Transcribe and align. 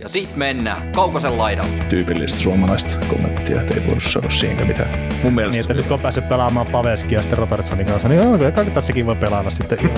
Ja 0.00 0.08
sit 0.08 0.36
mennään 0.36 0.92
Kaukosen 0.92 1.38
laidalle. 1.38 1.70
tyypillistä 1.90 2.40
suomalaista 2.40 3.06
kommenttia, 3.06 3.60
että 3.60 3.74
ei 3.74 3.86
voinut 3.86 4.02
sanoa 4.02 4.30
siihenkään 4.30 4.68
mitään. 4.68 4.90
Mun 4.90 5.08
Niin, 5.22 5.34
mielestä 5.34 5.60
että 5.60 5.74
nyt 5.74 5.86
kun 5.86 5.94
on 5.94 6.00
päässyt 6.00 6.28
pelaamaan 6.28 6.66
Paveskia 6.66 7.18
ja 7.18 7.22
sitten 7.22 7.38
Robertsonin 7.38 7.86
kanssa, 7.86 8.08
niin 8.08 8.22
joo, 8.22 8.38
kai 8.52 8.64
tässäkin 8.64 9.06
voi 9.06 9.16
pelata 9.16 9.50
sitten. 9.50 9.78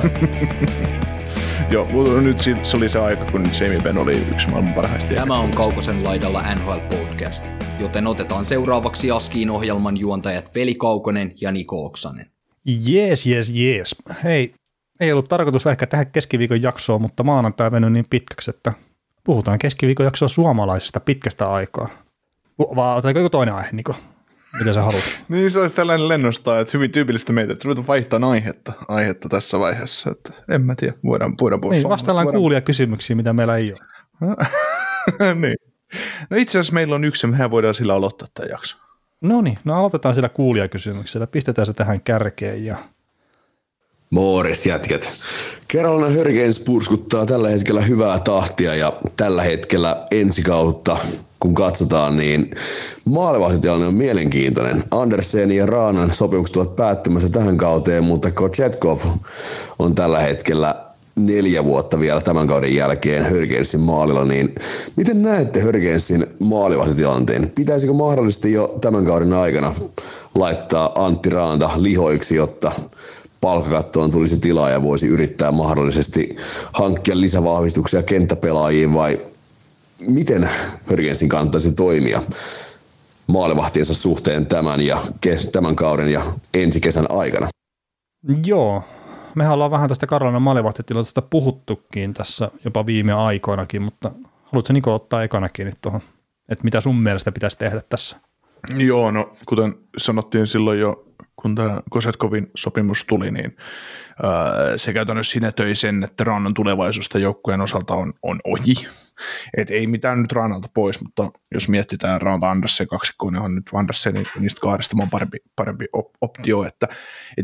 Joo, 1.71 1.89
mutta 1.93 2.21
nyt 2.21 2.39
se 2.63 2.77
oli 2.77 2.89
se 2.89 2.99
aika, 2.99 3.25
kun 3.25 3.43
Jamie 3.61 3.81
Benn 3.83 3.99
oli 3.99 4.23
yksi 4.31 4.49
maailman 4.51 4.75
parhaista. 4.75 5.15
Tämä 5.15 5.39
on 5.39 5.51
Kaukosen 5.51 6.05
laidalla 6.05 6.55
NHL 6.55 6.97
Podcast, 6.97 7.45
joten 7.81 8.07
otetaan 8.07 8.45
seuraavaksi 8.45 9.11
Askiin 9.11 9.51
ohjelman 9.51 9.97
juontajat 9.97 10.55
Veli 10.55 10.75
Kaukonen 10.75 11.33
ja 11.41 11.53
Niko 11.53 11.85
Oksanen. 11.87 12.27
Jees, 12.87 13.27
jees, 13.27 13.51
jees. 13.51 13.97
Hei, 14.25 14.55
ei 15.01 15.13
ollut 15.13 15.29
tarkoitus 15.29 15.67
ehkä 15.67 15.87
tehdä 15.87 16.05
keskiviikon 16.05 16.63
jaksoa, 16.63 16.99
mutta 16.99 17.23
maanantai 17.23 17.67
on 17.67 17.73
mennyt 17.73 17.93
niin 17.93 18.07
pitkäksi, 18.11 18.51
että 18.51 18.73
puhutaan 19.25 19.59
keskiviikon 19.59 20.05
jaksoa 20.07 20.29
suomalaisista 20.29 21.01
pitkästä 21.01 21.51
aikaa. 21.53 21.89
Vaan 22.59 22.97
otetaanko 22.97 23.19
joku 23.21 23.31
toinen 23.31 23.55
aihe, 23.55 23.69
Niko? 23.73 23.95
Mitä 24.59 24.73
sä 24.73 24.83
haluat? 24.83 25.05
Niin 25.29 25.51
se 25.51 25.61
olisi 25.61 25.75
tällainen 25.75 26.09
lennostaa, 26.09 26.61
että 26.61 26.71
hyvin 26.75 26.91
tyypillistä 26.91 27.33
meitä, 27.33 27.53
että 27.53 27.65
ruvetaan 27.65 27.87
vaihtamaan 27.87 28.33
aihetta, 28.33 28.73
aihetta 28.89 29.29
tässä 29.29 29.59
vaiheessa. 29.59 30.11
Että 30.11 30.33
en 30.49 30.63
mä 30.63 30.75
tiedä, 30.75 30.95
voidaan, 31.05 31.35
voidaan 31.41 31.61
puhua 31.61 31.75
Niin, 31.75 31.89
vastaillaan 31.89 32.25
Voidaan- 32.25 32.41
kuulia 32.41 32.61
kysymyksiä, 32.61 33.17
mitä 33.17 33.33
meillä 33.33 33.57
ei 33.57 33.73
ole. 33.73 34.37
niin. 35.41 35.57
No 36.31 36.37
itse 36.37 36.59
asiassa 36.59 36.75
meillä 36.75 36.95
on 36.95 37.05
yksi 37.05 37.27
ja 37.27 37.31
mehän 37.31 37.51
voidaan 37.51 37.75
sillä 37.75 37.95
aloittaa 37.95 38.29
tämä 38.35 38.49
jakso. 38.49 38.77
No 39.21 39.41
niin, 39.41 39.59
no 39.65 39.79
aloitetaan 39.79 40.15
sillä 40.15 40.29
kuulijakysymyksellä. 40.29 41.27
Pistetään 41.27 41.67
se 41.67 41.73
tähän 41.73 42.01
kärkeen 42.03 42.65
ja 42.65 42.77
Morjes 44.15 44.67
jätkät. 44.67 45.11
Carolina 45.73 46.17
Hurricanes 46.17 46.61
purskuttaa 46.61 47.27
tällä 47.27 47.49
hetkellä 47.49 47.81
hyvää 47.81 48.19
tahtia 48.19 48.75
ja 48.75 48.93
tällä 49.17 49.43
hetkellä 49.43 50.07
ensi 50.11 50.43
kautta, 50.43 50.99
kun 51.41 51.55
katsotaan, 51.55 52.17
niin 52.17 52.55
maalivahtitilanne 53.05 53.87
on 53.87 53.95
mielenkiintoinen. 53.95 54.85
Andersen 54.91 55.53
ja 55.53 55.67
Raanan 55.67 56.15
sopimukset 56.15 56.57
ovat 56.57 56.77
päättymässä 56.77 57.29
tähän 57.29 57.57
kauteen, 57.57 58.05
mutta 58.05 58.31
Kochetkov 58.31 58.99
on 59.79 59.95
tällä 59.95 60.21
hetkellä 60.21 60.75
neljä 61.17 61.65
vuotta 61.65 62.01
vielä 62.01 62.21
tämän 62.21 62.47
kauden 62.47 62.75
jälkeen 62.75 63.31
Hurricanesin 63.31 63.81
maalilla, 63.81 64.25
niin 64.25 64.55
miten 64.97 65.23
näette 65.23 65.63
Hurricanesin 65.63 66.27
maalivahtitilanteen? 66.39 67.53
Pitäisikö 67.55 67.93
mahdollisesti 67.93 68.53
jo 68.53 68.79
tämän 68.81 69.05
kauden 69.05 69.33
aikana 69.33 69.75
laittaa 70.35 70.93
Antti 70.95 71.31
Raanta 71.31 71.71
lihoiksi, 71.77 72.35
jotta 72.37 72.73
palkkakattoon 73.41 74.11
tulisi 74.11 74.41
tilaa 74.41 74.71
ja 74.71 74.83
voisi 74.83 75.07
yrittää 75.07 75.53
mahdollisesti 75.53 76.37
hankkia 76.73 77.21
lisävahvistuksia 77.21 78.03
kenttäpelaajiin 78.03 78.95
vai 78.95 79.21
miten 80.09 80.51
Hurricanesin 80.91 81.29
kannattaisi 81.29 81.73
toimia 81.73 82.23
maalivahtiensa 83.27 83.95
suhteen 83.95 84.47
tämän, 84.47 84.81
ja, 84.81 84.99
kes- 85.21 85.49
tämän 85.53 85.77
kauden 85.77 86.09
ja 86.13 86.33
ensi 86.55 86.81
kesän 86.81 87.07
aikana? 87.11 87.49
Joo, 88.45 88.83
mehän 89.35 89.53
ollaan 89.53 89.71
vähän 89.71 89.89
tästä 89.89 90.07
Karolainen 90.07 90.43
maalivahtitilanteesta 90.43 91.23
puhuttukin 91.23 92.15
tässä 92.15 92.51
jopa 92.65 92.87
viime 92.87 93.13
aikoinakin, 93.13 93.83
mutta 93.83 94.11
haluatko 94.45 94.73
Niko 94.73 94.95
ottaa 94.95 95.23
ekana 95.23 95.49
kiinni 95.49 95.73
tuohon, 95.81 96.01
että 96.49 96.65
mitä 96.65 96.81
sun 96.81 96.97
mielestä 96.97 97.33
pitäisi 97.33 97.59
tehdä 97.59 97.81
tässä? 97.89 98.17
Joo, 98.77 99.11
no 99.11 99.33
kuten 99.47 99.75
sanottiin 99.97 100.47
silloin 100.47 100.79
jo, 100.81 101.05
kun 101.43 101.55
tämä 101.55 101.81
Kosetkovin 101.91 102.47
sopimus 102.57 103.05
tuli, 103.09 103.31
niin 103.31 103.57
ää, 104.23 104.77
se 104.77 104.93
käytännössä 104.93 105.33
sinetöi 105.33 105.75
sen, 105.75 106.05
että 106.05 106.25
Rannan 106.25 106.55
tulevaisuus 106.55 107.09
joukkueen 107.15 107.61
osalta 107.61 107.95
on, 107.95 108.13
on 108.23 108.41
ohi. 108.45 108.75
Et 109.57 109.71
ei 109.71 109.87
mitään 109.87 110.23
nyt 110.23 110.33
Rannalta 110.33 110.69
pois, 110.75 111.01
mutta 111.01 111.31
jos 111.55 111.69
mietitään 111.69 112.21
Ranta 112.21 112.51
Andersen 112.51 112.89
kaksikko, 112.89 113.31
niin 113.31 113.43
on 113.43 113.55
nyt 113.55 113.65
Andersen 113.75 114.15
niistä 114.39 114.61
kahdesta 114.61 114.97
vaan 114.97 115.11
parempi, 115.11 115.39
parempi 115.57 115.85
op- 115.93 116.13
optio, 116.21 116.65
että, 116.65 116.89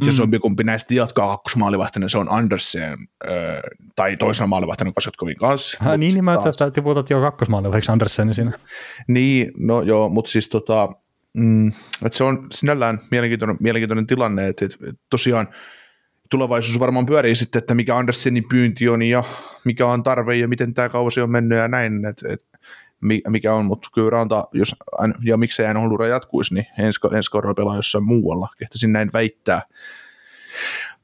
jos 0.07 0.17
Mm. 0.17 0.21
jompikumpi 0.23 0.65
näistä 0.65 0.95
jatkaa 0.95 1.29
kakkosmaalivahtina, 1.29 2.09
se 2.09 2.19
on 2.19 2.33
Andersen 2.33 2.83
ää, 3.27 3.35
tai 3.97 4.17
toisena 4.17 4.47
maalivahtina 4.47 4.93
Kosetkovin 4.93 5.37
kanssa. 5.37 5.79
Ha, 5.81 5.97
niin, 5.97 6.15
niin 6.15 6.25
mä 6.25 6.35
taas- 6.35 6.45
ajattelin, 6.45 6.69
että 6.69 6.75
tiputat 6.81 7.11
jo 7.11 7.21
kakkosmaalivahdeksi 7.21 7.93
Andersenin 7.93 8.35
siinä. 8.35 8.53
niin, 9.09 9.53
no 9.59 9.83
joo, 9.83 10.09
mutta 10.09 10.31
siis 10.31 10.49
tota, 10.49 10.89
mm, 11.37 11.69
että 12.05 12.19
se 12.19 12.25
on 12.25 12.47
sinällään 12.53 12.99
mielenkiintoinen, 13.11 13.57
mielenkiintoinen 13.61 14.07
tilanne, 14.07 14.49
että, 14.49 14.65
että 14.65 15.05
tosiaan 15.11 15.49
tulevaisuus 16.31 16.81
varmaan 16.81 17.07
pyörii 17.07 17.35
sitten, 17.35 17.59
että 17.59 17.75
mikä 17.75 17.97
Andersenin 17.97 18.49
pyynti 18.49 18.89
on 18.89 19.03
ja 19.03 19.25
mikä 19.65 19.87
on 19.87 20.03
tarve 20.03 20.37
ja 20.37 20.49
miten 20.49 20.75
tämä 20.75 20.89
kausi 20.89 21.21
on 21.21 21.31
mennyt 21.31 21.59
ja 21.59 21.69
näin, 21.69 22.05
että, 22.05 22.33
että 22.33 22.59
mi- 23.01 23.23
mikä 23.29 23.55
on, 23.55 23.65
mutta 23.65 23.89
kyllä 23.95 24.11
Ranta, 24.11 24.49
jos, 24.53 24.77
ja 25.25 25.37
miksei 25.37 25.67
hän 25.67 25.77
Holura 25.77 26.07
jatkuisi, 26.07 26.55
niin 26.55 26.67
ensi, 26.79 27.01
ensi 27.17 27.31
kaudella 27.31 27.55
pelaa 27.55 27.77
jossain 27.77 28.05
muualla, 28.05 28.49
kehtäisin 28.59 28.93
näin 28.93 29.13
väittää. 29.13 29.63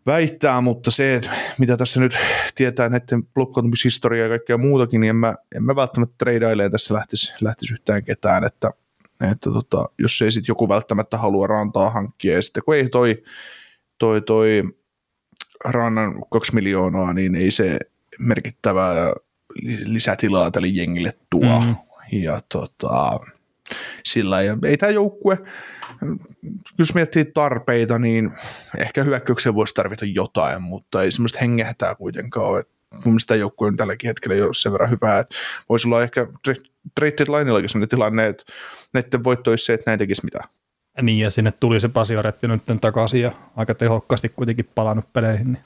Väittää, 0.06 0.60
mutta 0.60 0.90
se, 0.90 1.14
että 1.14 1.30
mitä 1.58 1.76
tässä 1.76 2.00
nyt 2.00 2.18
tietää 2.54 2.88
näiden 2.88 3.24
blokkautumishistoriaa 3.34 4.22
ja 4.22 4.28
kaikkea 4.28 4.58
muutakin, 4.58 5.00
niin 5.00 5.10
en 5.10 5.16
mä, 5.16 5.34
en 5.54 5.64
mä 5.64 5.76
välttämättä 5.76 6.14
treidaileen 6.18 6.72
tässä 6.72 6.94
lähtisi, 6.94 7.34
lähtisi 7.40 7.74
yhtään 7.74 8.04
ketään, 8.04 8.44
että, 8.44 8.70
että 9.30 9.50
tota, 9.50 9.88
jos 9.98 10.22
ei 10.22 10.32
sitten 10.32 10.50
joku 10.50 10.68
välttämättä 10.68 11.18
halua 11.18 11.46
rantaa 11.46 11.90
hankkia, 11.90 12.34
ja 12.34 12.42
sitten 12.42 12.62
kun 12.64 12.74
ei 12.74 12.88
toi, 12.88 13.22
toi, 13.98 14.22
toi 14.22 14.62
rannan 15.64 16.14
kaksi 16.30 16.54
miljoonaa, 16.54 17.12
niin 17.12 17.34
ei 17.34 17.50
se 17.50 17.78
merkittävää 18.18 19.12
li- 19.62 19.92
lisätilaa 19.92 20.50
tälle 20.50 20.68
jengille 20.68 21.12
tuo. 21.30 21.60
Mm. 21.60 21.74
Ja 22.12 22.42
tota, 22.48 23.20
sillä 24.04 24.42
ja 24.42 24.58
ei 24.64 24.76
tämä 24.76 24.92
joukkue, 24.92 25.38
jos 26.78 26.94
miettii 26.94 27.24
tarpeita, 27.24 27.98
niin 27.98 28.32
ehkä 28.78 29.04
hyökkäykseen 29.04 29.54
voisi 29.54 29.74
tarvita 29.74 30.04
jotain, 30.04 30.62
mutta 30.62 31.02
ei 31.02 31.12
semmoista 31.12 31.38
hengähtää 31.38 31.94
kuitenkaan 31.94 32.46
ole. 32.46 32.64
Mun 32.92 33.02
mielestä 33.04 33.34
joukkue 33.34 33.68
on 33.68 33.76
tälläkin 33.76 34.08
hetkellä 34.08 34.36
jo 34.36 34.52
sen 34.52 34.72
verran 34.72 34.90
hyvää, 34.90 35.18
että 35.18 35.34
voisi 35.68 35.88
olla 35.88 36.02
ehkä 36.02 36.26
trade 36.94 37.14
deadlinellakin 37.18 37.68
sellainen 37.68 37.88
tilanne, 37.88 38.26
että 38.26 38.44
näiden 38.94 39.24
voitto 39.24 39.50
olisi 39.50 39.64
se, 39.64 39.72
että 39.72 39.90
näin 39.90 39.98
tekisi 39.98 40.24
mitään. 40.24 40.48
Niin, 41.02 41.18
ja 41.18 41.30
sinne 41.30 41.52
tuli 41.60 41.80
se 41.80 41.88
Pasioretti 41.88 42.48
nyt 42.48 42.62
takaisin 42.80 43.20
ja 43.20 43.32
aika 43.56 43.74
tehokkaasti 43.74 44.28
kuitenkin 44.28 44.68
palannut 44.74 45.12
peleihin. 45.12 45.52
Niin 45.52 45.64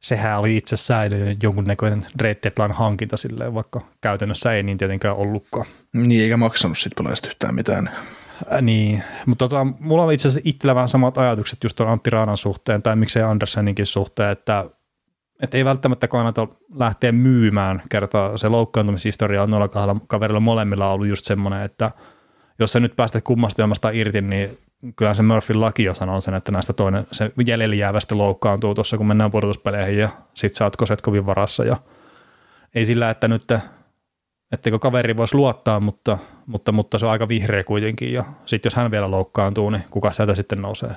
sehän 0.00 0.40
oli 0.40 0.56
itsessään 0.56 1.12
jo 1.12 1.36
jonkunnäköinen 1.42 2.00
trade 2.18 2.36
deadline 2.42 2.74
hankinta 2.74 3.16
silleen, 3.16 3.54
vaikka 3.54 3.80
käytännössä 4.00 4.52
ei 4.52 4.62
niin 4.62 4.78
tietenkään 4.78 5.16
ollutkaan. 5.16 5.66
Niin, 5.92 6.22
eikä 6.22 6.36
maksanut 6.36 6.78
sitten 6.78 6.96
pelaajasta 6.96 7.28
yhtään 7.28 7.54
mitään. 7.54 7.90
Ä, 8.52 8.60
niin, 8.60 9.02
mutta 9.26 9.48
tota, 9.48 9.64
mulla 9.80 10.04
on 10.04 10.12
itse 10.12 10.28
asiassa 10.28 10.48
itsellä 10.48 10.74
vähän 10.74 10.88
samat 10.88 11.18
ajatukset 11.18 11.64
just 11.64 11.76
tuon 11.76 11.88
Antti 11.88 12.10
Raanan 12.10 12.36
suhteen 12.36 12.82
tai 12.82 12.96
miksei 12.96 13.22
Anderseninkin 13.22 13.86
suhteen, 13.86 14.30
että, 14.30 14.64
että 15.42 15.56
ei 15.56 15.64
välttämättä 15.64 16.08
kannata 16.08 16.48
lähteä 16.74 17.12
myymään 17.12 17.82
kertaa 17.88 18.38
se 18.38 18.48
loukkaantumishistoria 18.48 19.42
on 19.42 19.50
noilla 19.50 19.68
kahdella 19.68 20.00
kaverilla 20.06 20.40
molemmilla 20.40 20.90
ollut 20.90 21.06
just 21.06 21.24
semmoinen, 21.24 21.62
että 21.62 21.90
jos 22.58 22.72
sä 22.72 22.80
nyt 22.80 22.96
päästät 22.96 23.24
kummasta 23.24 23.62
jommasta 23.62 23.90
irti, 23.90 24.20
niin 24.20 24.58
kyllä 24.96 25.14
se 25.14 25.22
Murphyn 25.22 25.60
laki 25.60 25.84
jo 25.84 25.94
sanoo 25.94 26.20
sen, 26.20 26.34
että 26.34 26.52
näistä 26.52 26.72
toinen, 26.72 27.06
se 27.12 27.32
jäljellä 27.46 27.74
jäävästä 27.74 28.18
loukkaantuu 28.18 28.74
tuossa, 28.74 28.96
kun 28.96 29.06
mennään 29.06 29.30
pudotuspeleihin 29.30 29.98
ja 29.98 30.08
sit 30.34 30.54
sä 30.54 30.64
oot 30.64 30.76
Kosetkovin 30.76 31.26
varassa. 31.26 31.64
Ja 31.64 31.76
ei 32.74 32.84
sillä, 32.84 33.10
että 33.10 33.28
nyt 33.28 33.42
etteikö 34.52 34.78
kaveri 34.78 35.16
voisi 35.16 35.34
luottaa, 35.34 35.80
mutta, 35.80 36.18
mutta, 36.46 36.72
mutta 36.72 36.98
se 36.98 37.06
on 37.06 37.12
aika 37.12 37.28
vihreä 37.28 37.64
kuitenkin. 37.64 38.12
Ja 38.12 38.24
sitten 38.46 38.66
jos 38.66 38.74
hän 38.74 38.90
vielä 38.90 39.10
loukkaantuu, 39.10 39.70
niin 39.70 39.84
kuka 39.90 40.12
sieltä 40.12 40.34
sitten 40.34 40.62
nousee 40.62 40.90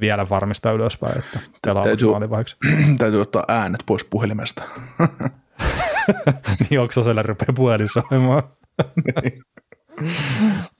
vielä 0.00 0.26
varmistaa 0.30 0.72
ylöspäin, 0.72 1.18
että 1.18 1.40
pelaa 1.66 1.84
Täytyy- 1.84 2.10
maalivahdeksi. 2.10 2.56
Täytyy 2.98 3.20
ottaa 3.20 3.44
äänet 3.48 3.82
pois 3.86 4.04
puhelimesta. 4.04 4.62
niin 6.70 6.80
onko 6.80 6.92
siellä 6.92 7.22
rupeaa 7.22 7.52
puhelin 7.54 7.88
soimaan? 7.88 8.42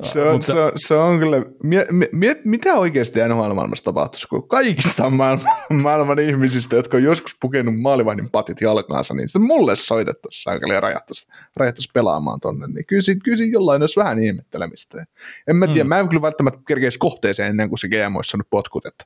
Se 0.02 0.22
on, 0.22 0.32
Mutta- 0.32 0.52
se, 0.52 0.60
on, 0.60 0.72
se 0.76 0.94
on 0.94 1.18
kyllä, 1.18 1.42
mie, 1.62 1.86
mie, 2.12 2.36
mitä 2.44 2.74
oikeasti 2.74 3.20
NHL-maailmassa 3.20 3.84
tapahtuisi, 3.84 4.28
kun 4.28 4.48
kaikista 4.48 5.10
maailman, 5.10 5.46
maailman 5.82 6.18
ihmisistä, 6.18 6.76
jotka 6.76 6.96
on 6.96 7.02
joskus 7.02 7.36
pukenut 7.40 7.80
maalivahdin 7.80 8.30
patit 8.30 8.60
jalkaansa, 8.60 9.14
niin 9.14 9.28
sitten 9.28 9.42
mulle 9.42 9.76
soitettaisiin 9.76 10.72
ja 10.72 10.80
rajattaisiin, 10.80 11.32
rajattaisiin 11.56 11.92
pelaamaan 11.94 12.40
tonne, 12.40 12.66
niin 12.66 12.86
kyllä, 12.86 13.02
siinä- 13.02 13.20
kyllä 13.24 13.36
siinä 13.36 13.52
jollain 13.52 13.82
olisi 13.82 14.00
vähän 14.00 14.18
ihmettelemistä. 14.18 15.04
En 15.46 15.56
mä 15.56 15.66
tiedä, 15.66 15.84
mm. 15.84 15.88
mä 15.88 15.98
en 15.98 16.08
kyllä 16.08 16.22
välttämättä 16.22 16.60
kerkeisi 16.68 16.98
kohteeseen 16.98 17.50
ennen 17.50 17.68
kuin 17.68 17.78
se 17.78 17.88
GM 17.88 18.16
olisi 18.16 18.30
saanut 18.30 18.50
potkut, 18.50 18.86
että 18.86 19.04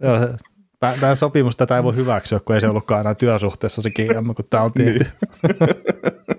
Tämä 1.00 1.14
sopimus 1.14 1.56
tätä 1.56 1.76
ei 1.76 1.82
voi 1.82 1.96
hyväksyä, 1.96 2.40
kun 2.40 2.54
ei 2.54 2.60
se 2.60 2.68
ollutkaan 2.68 3.00
enää 3.00 3.14
työsuhteessa 3.14 3.82
se 3.82 3.90
GM, 3.90 4.34
kun 4.36 4.44
tämä 4.50 4.62
on 4.62 4.72
tehty. 4.72 5.06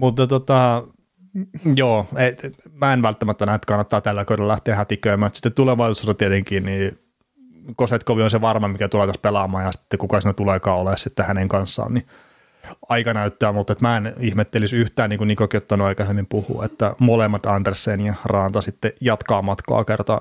Mutta 0.00 0.26
tota, 0.26 0.84
joo, 1.74 2.06
et, 2.16 2.46
mä 2.72 2.92
en 2.92 3.02
välttämättä 3.02 3.46
näe, 3.46 3.54
että 3.54 3.66
kannattaa 3.66 4.00
tällä 4.00 4.24
kaudella 4.24 4.52
lähteä 4.52 4.76
hätiköimään. 4.76 5.30
Sitten 5.34 5.52
tulevaisuudessa 5.52 6.14
tietenkin, 6.14 6.64
niin 6.64 6.98
Kosetkovi 7.76 8.22
on 8.22 8.30
se 8.30 8.40
varma, 8.40 8.68
mikä 8.68 8.88
tulee 8.88 9.06
tässä 9.06 9.20
pelaamaan, 9.22 9.64
ja 9.64 9.72
sitten 9.72 9.98
kuka 9.98 10.20
siinä 10.20 10.32
tuleekaan 10.32 10.78
ole 10.78 10.96
sitten 10.96 11.26
hänen 11.26 11.48
kanssaan, 11.48 11.94
niin 11.94 12.06
aika 12.88 13.14
näyttää, 13.14 13.52
mutta 13.52 13.72
että 13.72 13.84
mä 13.84 13.96
en 13.96 14.14
ihmettelisi 14.20 14.76
yhtään, 14.76 15.10
niin 15.10 15.18
kuin 15.18 15.28
Nikokin 15.28 15.58
ottanut 15.58 15.86
aikaisemmin 15.86 16.26
puhua, 16.26 16.64
että 16.64 16.94
molemmat 16.98 17.46
Andersen 17.46 18.00
ja 18.00 18.14
Raanta 18.24 18.60
sitten 18.60 18.92
jatkaa 19.00 19.42
matkaa 19.42 19.84
kerta. 19.84 20.20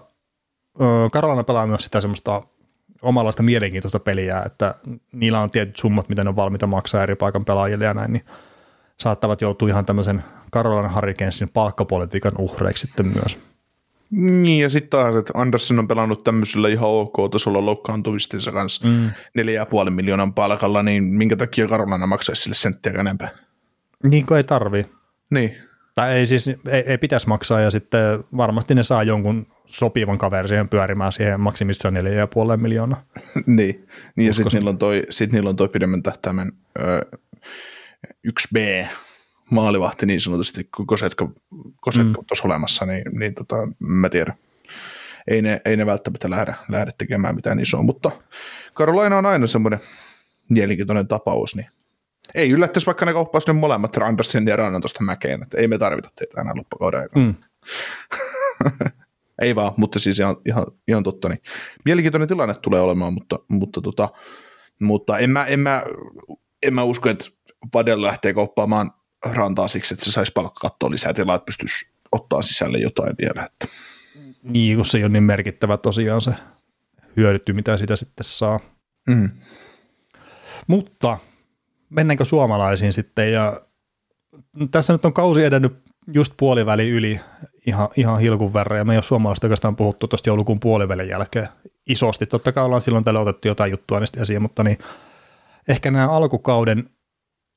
Karolana 1.11 1.43
pelaa 1.43 1.67
myös 1.67 1.83
sitä 1.83 2.01
semmoista 2.01 2.41
omanlaista 3.01 3.43
mielenkiintoista 3.43 3.99
peliä, 3.99 4.43
että 4.45 4.75
niillä 5.11 5.39
on 5.39 5.51
tietyt 5.51 5.77
summat, 5.77 6.09
mitä 6.09 6.23
ne 6.23 6.29
on 6.29 6.35
valmiita 6.35 6.67
maksaa 6.67 7.03
eri 7.03 7.15
paikan 7.15 7.45
pelaajille 7.45 7.85
ja 7.85 7.93
näin, 7.93 8.13
niin 8.13 8.25
saattavat 8.99 9.41
joutua 9.41 9.69
ihan 9.69 9.85
tämmöisen 9.85 10.23
Carolina 10.53 10.93
Hurricanesin 10.95 11.49
palkkapolitiikan 11.49 12.33
uhreiksi 12.37 12.87
sitten 12.87 13.07
myös. 13.07 13.39
Niin, 14.11 14.61
ja 14.61 14.69
sitten 14.69 14.89
taas, 14.89 15.15
että 15.15 15.33
Andersen 15.35 15.79
on 15.79 15.87
pelannut 15.87 16.23
tämmöisellä 16.23 16.69
ihan 16.69 16.89
ok-tasolla 16.89 17.65
loukkaantuvistensa 17.65 18.51
kanssa 18.51 18.87
mm. 18.87 19.09
4,5 19.85 19.89
miljoonan 19.89 20.33
palkalla, 20.33 20.83
niin 20.83 21.03
minkä 21.03 21.35
takia 21.35 21.67
Karolana 21.67 22.07
maksaisi 22.07 22.41
sille 22.41 22.55
senttiä 22.55 22.93
enempää? 22.93 23.29
Niin 24.03 24.25
kuin 24.25 24.37
ei 24.37 24.43
tarvii. 24.43 24.85
Niin, 25.29 25.55
Tai 25.95 26.13
ei 26.13 26.25
siis, 26.25 26.47
ei, 26.47 26.83
ei 26.85 26.97
pitäisi 26.97 27.27
maksaa 27.27 27.59
ja 27.59 27.71
sitten 27.71 28.23
varmasti 28.37 28.75
ne 28.75 28.83
saa 28.83 29.03
jonkun 29.03 29.47
sopivan 29.65 30.17
kaverin 30.17 30.49
siihen 30.49 30.69
pyörimään 30.69 31.11
siihen 31.11 31.39
maksimissaan 31.39 31.95
4,5 31.95 32.57
miljoonaa. 32.57 33.03
niin. 33.45 33.87
niin 34.15 34.27
ja 34.27 34.33
sitten 34.33 34.59
niillä, 34.59 34.69
on 34.69 34.77
toi, 34.77 35.03
sit 35.09 35.31
niillä 35.31 35.49
on 35.49 35.55
toi 35.55 35.69
pidemmän 35.69 36.03
tähtäimen 36.03 36.51
ö, 36.79 37.17
1B 38.07 38.87
maalivahti 39.51 40.05
niin 40.05 40.21
sanotusti, 40.21 40.69
kun 40.75 40.87
Kosetko, 40.87 41.31
Kosetko 41.81 42.21
mm. 42.21 42.25
tuossa 42.25 42.47
olemassa, 42.47 42.85
niin, 42.85 43.03
niin 43.19 43.35
tota, 43.35 43.55
mä 43.79 44.09
tiedän. 44.09 44.33
Ei 45.27 45.41
ne, 45.41 45.61
ei 45.65 45.77
ne 45.77 45.85
välttämättä 45.85 46.29
lähde, 46.29 46.55
lähde 46.69 46.91
tekemään 46.97 47.35
mitään 47.35 47.59
isoa, 47.59 47.83
mutta 47.83 48.11
Karolaina 48.73 49.17
on 49.17 49.25
aina 49.25 49.47
semmoinen 49.47 49.79
mielenkiintoinen 50.49 51.07
tapaus, 51.07 51.55
niin 51.55 51.67
ei 52.35 52.49
yllättäisi 52.49 52.85
vaikka 52.85 53.05
ne 53.05 53.13
kauppaisi 53.13 53.47
ne 53.47 53.53
molemmat 53.53 53.97
Andersen 53.97 54.47
ja 54.47 54.55
Rannan 54.55 54.81
tuosta 54.81 55.03
mäkeen, 55.03 55.43
että 55.43 55.57
ei 55.57 55.67
me 55.67 55.77
tarvita 55.77 56.09
teitä 56.15 56.41
enää 56.41 56.53
loppukauden 56.55 56.99
aikana. 56.99 57.25
Mm. 57.25 57.35
Ei 59.41 59.55
vaan, 59.55 59.73
mutta 59.77 59.99
siis 59.99 60.19
ihan, 60.19 60.35
ihan, 60.45 60.65
ihan 60.87 61.03
totta. 61.03 61.29
Niin. 61.29 61.41
Mielenkiintoinen 61.85 62.27
tilanne 62.27 62.55
tulee 62.61 62.81
olemaan, 62.81 63.13
mutta, 63.13 63.39
mutta, 63.47 63.81
tota, 63.81 64.09
mutta 64.79 65.17
en, 65.17 65.29
mä, 65.29 65.45
en, 65.45 65.59
mä, 65.59 65.83
en 66.63 66.73
mä 66.73 66.83
usko, 66.83 67.09
että 67.09 67.25
Vadel 67.73 68.01
lähtee 68.01 68.33
kauppaamaan 68.33 68.91
rantaa 69.25 69.67
siksi, 69.67 69.93
että 69.93 70.05
se 70.05 70.11
saisi 70.11 70.31
palkkakattoa 70.35 70.91
lisää 70.91 71.13
tilaa, 71.13 71.35
että 71.35 71.45
pystyisi 71.45 71.87
ottaa 72.11 72.41
sisälle 72.41 72.77
jotain 72.77 73.15
vielä. 73.21 73.45
Että. 73.45 73.67
Niin, 74.43 74.75
kun 74.75 74.85
se 74.85 74.97
ei 74.97 75.03
ole 75.03 75.11
niin 75.11 75.23
merkittävä 75.23 75.77
tosiaan 75.77 76.21
se 76.21 76.31
hyödytty, 77.17 77.53
mitä 77.53 77.77
sitä 77.77 77.95
sitten 77.95 78.23
saa. 78.23 78.59
Mm. 79.07 79.29
Mutta 80.67 81.17
mennäänkö 81.89 82.25
suomalaisiin 82.25 82.93
sitten 82.93 83.33
ja 83.33 83.61
tässä 84.71 84.93
nyt 84.93 85.05
on 85.05 85.13
kausi 85.13 85.43
edennyt 85.43 85.73
just 86.13 86.33
puoliväli 86.37 86.89
yli 86.89 87.19
ihan, 87.67 87.89
ihan 87.97 88.19
hilkun 88.19 88.53
verran 88.53 88.79
ja 88.79 88.85
me 88.85 88.93
ei 88.93 88.97
ole 88.97 89.03
suomalaiset 89.03 89.43
oikeastaan 89.43 89.75
puhuttu 89.75 90.07
tuosta 90.07 90.29
joulukuun 90.29 90.59
puolivälin 90.59 91.09
jälkeen 91.09 91.47
isosti. 91.87 92.25
Totta 92.25 92.51
kai 92.51 92.63
ollaan 92.63 92.81
silloin 92.81 93.03
tällä 93.03 93.19
otettu 93.19 93.47
jotain 93.47 93.71
juttua 93.71 93.99
niistä 93.99 94.21
esiin, 94.21 94.41
mutta 94.41 94.63
niin 94.63 94.77
ehkä 95.67 95.91
nämä 95.91 96.09
alkukauden 96.09 96.89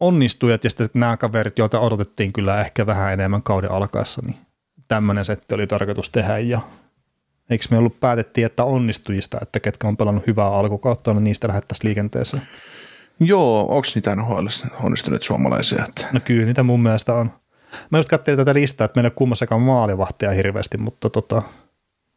onnistujat 0.03 0.65
ja 0.65 0.71
sitten 0.71 0.89
nämä 0.95 1.17
kaverit, 1.17 1.59
joita 1.59 1.81
odotettiin 1.81 2.33
kyllä 2.33 2.61
ehkä 2.61 2.87
vähän 2.87 3.13
enemmän 3.13 3.43
kauden 3.43 3.71
alkaessa, 3.71 4.23
niin 4.25 4.37
tämmöinen 4.89 5.25
setti 5.25 5.55
oli 5.55 5.67
tarkoitus 5.67 6.11
tehdä 6.11 6.39
ja 6.39 6.61
eikö 7.51 7.65
me 7.71 7.79
ollut 7.79 8.01
päätettiin, 8.01 8.47
että 8.47 8.65
onnistujista, 8.65 9.39
että 9.43 9.61
ketkä 9.61 9.89
on 9.89 9.97
pelannut 9.97 10.27
hyvää 10.27 10.49
alkukautta, 10.49 11.15
niin 11.15 11.25
niistä 11.25 11.49
lähettäisiin 11.49 11.89
liikenteeseen. 11.89 12.43
Joo, 13.21 13.61
onko 13.61 13.89
niitä 13.95 14.17
NHL 14.17 14.47
onnistuneet 14.83 15.23
suomalaisia? 15.23 15.85
Että? 15.89 16.07
No 16.13 16.21
kyllä 16.25 16.47
niitä 16.47 16.63
mun 16.63 16.83
mielestä 16.83 17.15
on. 17.15 17.31
Mä 17.91 17.99
just 17.99 18.09
katselin 18.09 18.39
tätä 18.39 18.55
listaa, 18.55 18.85
että 18.85 18.99
meillä 18.99 19.07
ei 19.07 19.11
ole 19.11 19.17
kummassakaan 19.17 19.61
maalivahtia 19.61 20.31
hirveästi, 20.31 20.79
mutta 20.79 21.11
tota, 21.11 21.43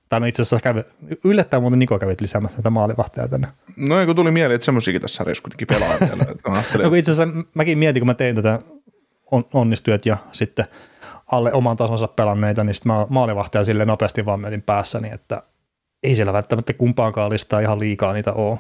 tai 0.10 0.20
no 0.20 0.26
itse 0.26 0.42
asiassa 0.42 0.60
kävi, 0.60 0.84
yllättäen 1.24 1.64
muuten 1.64 1.80
Niko 1.80 2.00
kävit 2.00 2.22
lisäämässä 2.22 2.58
tätä 2.58 2.70
maalivahtia 2.70 3.28
tänne. 3.28 3.48
No 3.78 4.00
ei, 4.00 4.06
kun 4.06 4.16
tuli 4.16 4.32
mieleen, 4.32 4.56
että 4.56 4.66
semmoisiakin 4.66 5.02
tässä 5.02 5.16
sarjassa 5.16 5.42
kuitenkin 5.42 5.68
pelaa 5.68 5.90
vielä. 6.00 6.26
No 6.84 6.90
kun 6.90 6.98
itse 6.98 7.12
asiassa 7.12 7.34
mäkin 7.54 7.78
mietin, 7.78 8.02
kun 8.02 8.08
mä 8.08 8.14
tein 8.14 8.36
tätä 8.36 8.60
on, 9.32 9.46
onnistujat 9.54 10.06
ja 10.06 10.18
sitten 10.32 10.66
alle 11.32 11.54
oman 11.54 11.78
tasonsa 11.78 12.08
pelanneita, 12.08 12.64
niin 12.64 12.74
sitten 12.74 12.92
mä 12.92 13.08
maalivahtia 13.10 13.64
sille 13.64 13.86
nopeasti 13.86 14.26
vaan 14.26 14.40
mietin 14.40 14.62
päässäni, 14.62 15.10
että 15.14 15.44
ei 16.04 16.16
siellä 16.16 16.34
välttämättä 16.34 16.74
kumpaankaan 16.74 17.30
listaa 17.30 17.60
ihan 17.60 17.80
liikaa 17.80 18.14
niitä 18.14 18.34
ole. 18.34 18.60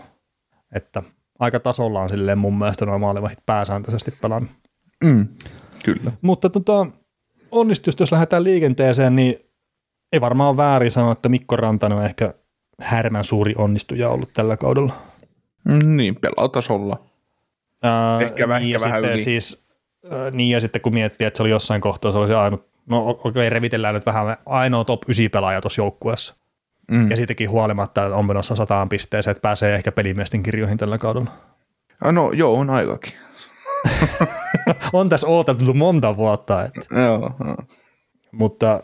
Että 0.75 1.03
aika 1.39 1.59
tasolla 1.59 2.01
on 2.01 2.09
silleen 2.09 2.37
mun 2.37 2.57
mielestä 2.57 2.85
nuo 2.85 2.99
maalivahit 2.99 3.39
pääsääntöisesti 3.45 4.11
pelannut. 4.11 4.51
mm, 5.03 5.27
kyllä. 5.83 6.11
Mutta 6.21 6.49
tota, 6.49 6.87
onnistusta, 7.51 8.01
jos 8.03 8.11
lähdetään 8.11 8.43
liikenteeseen, 8.43 9.15
niin 9.15 9.44
ei 10.15 10.21
varmaan 10.21 10.49
ole 10.49 10.57
väärin 10.57 10.91
sanoa, 10.91 11.11
että 11.11 11.29
Mikko 11.29 11.55
Rantanen 11.55 11.97
on 11.97 12.05
ehkä 12.05 12.33
härmän 12.79 13.23
suuri 13.23 13.53
onnistuja 13.57 14.09
ollut 14.09 14.29
tällä 14.33 14.57
kaudella. 14.57 14.93
Mm, 15.63 15.97
niin, 15.97 16.15
pelaa 16.15 16.49
tasolla. 16.49 16.99
Ää, 17.83 18.21
Ehkä 18.21 18.47
vähän- 18.47 18.61
niin, 18.61 18.71
ja 18.71 18.79
vähän 18.79 19.01
sitten 19.01 19.13
yli. 19.15 19.23
Siis, 19.23 19.67
ää, 20.11 20.31
niin 20.31 20.49
ja 20.49 20.61
sitten 20.61 20.81
kun 20.81 20.93
miettii, 20.93 21.27
että 21.27 21.37
se 21.37 21.43
oli 21.43 21.49
jossain 21.49 21.81
kohtaa, 21.81 22.11
se 22.11 22.17
oli 22.17 22.27
se 22.27 22.35
ainut, 22.35 22.67
no 22.85 23.07
okei, 23.09 23.29
okay, 23.29 23.49
revitellään 23.49 23.95
nyt 23.95 24.05
vähän 24.05 24.37
ainoa 24.45 24.83
top 24.83 25.01
9 25.07 25.29
pelaaja 25.31 25.61
tuossa 25.61 25.81
joukkueessa. 25.81 26.35
Mm. 26.91 27.09
Ja 27.09 27.15
siitäkin 27.15 27.49
huolimatta 27.49 28.05
että 28.05 28.15
on 28.15 28.25
menossa 28.25 28.55
sataan 28.55 28.89
pisteeseen, 28.89 29.31
että 29.31 29.41
pääsee 29.41 29.75
ehkä 29.75 29.91
pelimiesten 29.91 30.43
kirjoihin 30.43 30.77
tällä 30.77 30.97
kaudella. 30.97 31.31
Ah, 32.03 32.13
no 32.13 32.31
joo, 32.31 32.53
on 32.53 32.69
aikakin. 32.69 33.13
on 34.93 35.09
tässä 35.09 35.27
odoteltu 35.27 35.73
monta 35.73 36.17
vuotta, 36.17 36.63
että 36.65 36.81
Joo, 37.01 37.31
joo. 37.45 37.57
Mutta 38.31 38.83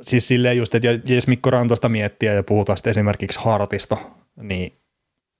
siis 0.00 0.28
silleen 0.28 0.56
just, 0.56 0.74
että 0.74 1.14
jos 1.14 1.26
Mikko 1.26 1.50
Rantasta 1.50 1.88
miettiä 1.88 2.32
ja 2.32 2.42
puhutaan 2.42 2.76
sitten 2.76 2.90
esimerkiksi 2.90 3.40
Hartista, 3.42 3.96
niin 4.36 4.72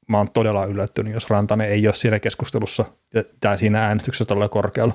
mä 0.08 0.18
oon 0.18 0.30
todella 0.30 0.64
yllättynyt, 0.64 1.12
jos 1.12 1.30
Rantanen 1.30 1.68
ei 1.68 1.86
ole 1.86 1.94
siinä 1.94 2.20
keskustelussa 2.20 2.84
ja- 3.14 3.24
tai 3.40 3.58
siinä 3.58 3.86
äänestyksessä 3.86 4.24
todella 4.24 4.48
korkealla. 4.48 4.94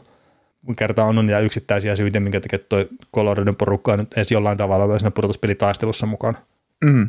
Kun 0.65 0.75
kertaa 0.75 1.06
on 1.06 1.25
niitä 1.25 1.39
yksittäisiä 1.39 1.96
syitä, 1.96 2.20
minkä 2.20 2.39
takia 2.41 2.60
toi 2.70 2.89
Coloradon 3.15 3.56
porukka 3.56 3.94
on 3.94 4.00
nyt 4.00 4.13
edes 4.13 4.32
jollain 4.32 4.58
tavalla 4.58 4.88
vielä 4.88 5.00
siinä 5.00 5.12
pudotuspelitaistelussa 5.12 6.06
mukaan. 6.06 6.38
Mm. 6.84 7.08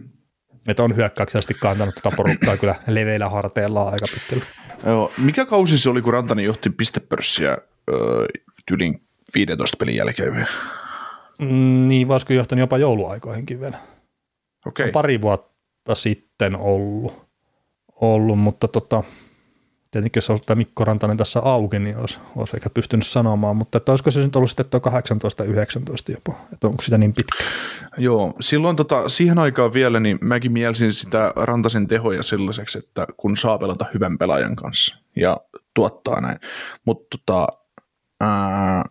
Että 0.69 0.83
on 0.83 0.97
hyökkäyksellisesti 0.97 1.55
kantanut 1.55 1.95
tätä 1.95 2.17
porukkaa 2.17 2.57
kyllä 2.57 2.75
leveillä 2.87 3.29
harteilla 3.29 3.83
aika 3.83 4.07
pitkällä. 4.15 4.45
Joo. 4.87 5.13
Mikä 5.19 5.47
kausi 5.47 5.79
se 5.79 5.91
oli, 5.91 6.03
kun 6.03 6.13
Rantanen 6.13 6.45
johti 6.45 6.71
pistepörssiä 6.71 7.59
öö, 7.91 8.27
tylin 8.67 9.03
15 9.35 9.77
pelin 9.77 9.97
jälkeen 9.97 10.47
Mm, 11.43 11.89
niin, 11.89 12.09
voisiko 12.09 12.33
johtanut 12.33 12.61
jopa 12.61 12.79
jouluaikoihinkin 12.79 13.61
vielä. 13.61 13.79
Okei. 14.67 14.87
on 14.87 14.93
pari 14.93 15.23
vuotta 15.23 15.95
sitten 15.95 16.57
ollut, 16.57 17.27
ollut 18.01 18.39
mutta 18.39 18.69
tota, 18.69 19.03
tietenkin 19.91 20.19
jos 20.19 20.31
olisi 20.31 20.45
tämä 20.45 20.59
Mikko 20.59 20.85
Rantanen 20.85 21.17
tässä 21.17 21.41
auki, 21.41 21.79
niin 21.79 21.97
olisi, 21.97 22.19
olisi 22.37 22.57
ehkä 22.57 22.71
pystynyt 22.71 23.07
sanomaan, 23.07 23.57
mutta 23.57 23.79
että 23.79 23.93
olisiko 23.93 24.11
se 24.11 24.21
nyt 24.21 24.37
ollut 24.37 24.51
sitten 24.51 24.67
tuo 24.81 24.81
18-19 24.81 26.13
jopa, 26.13 26.35
että 26.53 26.67
onko 26.67 26.83
sitä 26.83 26.99
niin 26.99 27.13
pitkä? 27.13 27.45
Joo, 27.99 28.35
silloin 28.41 28.77
tota, 28.77 29.09
siihen 29.09 29.39
aikaan 29.39 29.73
vielä, 29.73 30.01
niin 30.01 30.19
mäkin 30.21 30.53
mielsin 30.53 30.93
sitä 30.93 31.33
Rantasen 31.37 31.87
tehoja 31.87 32.23
sellaiseksi, 32.23 32.79
että 32.79 33.07
kun 33.17 33.37
saa 33.37 33.59
pelata 33.59 33.87
hyvän 33.95 34.19
pelaajan 34.19 34.57
kanssa 34.57 34.97
ja 35.17 35.41
tuottaa 35.75 36.21
näin. 36.21 36.39
Mutta 36.87 37.19
tota, 37.19 37.49
ää, 38.21 38.85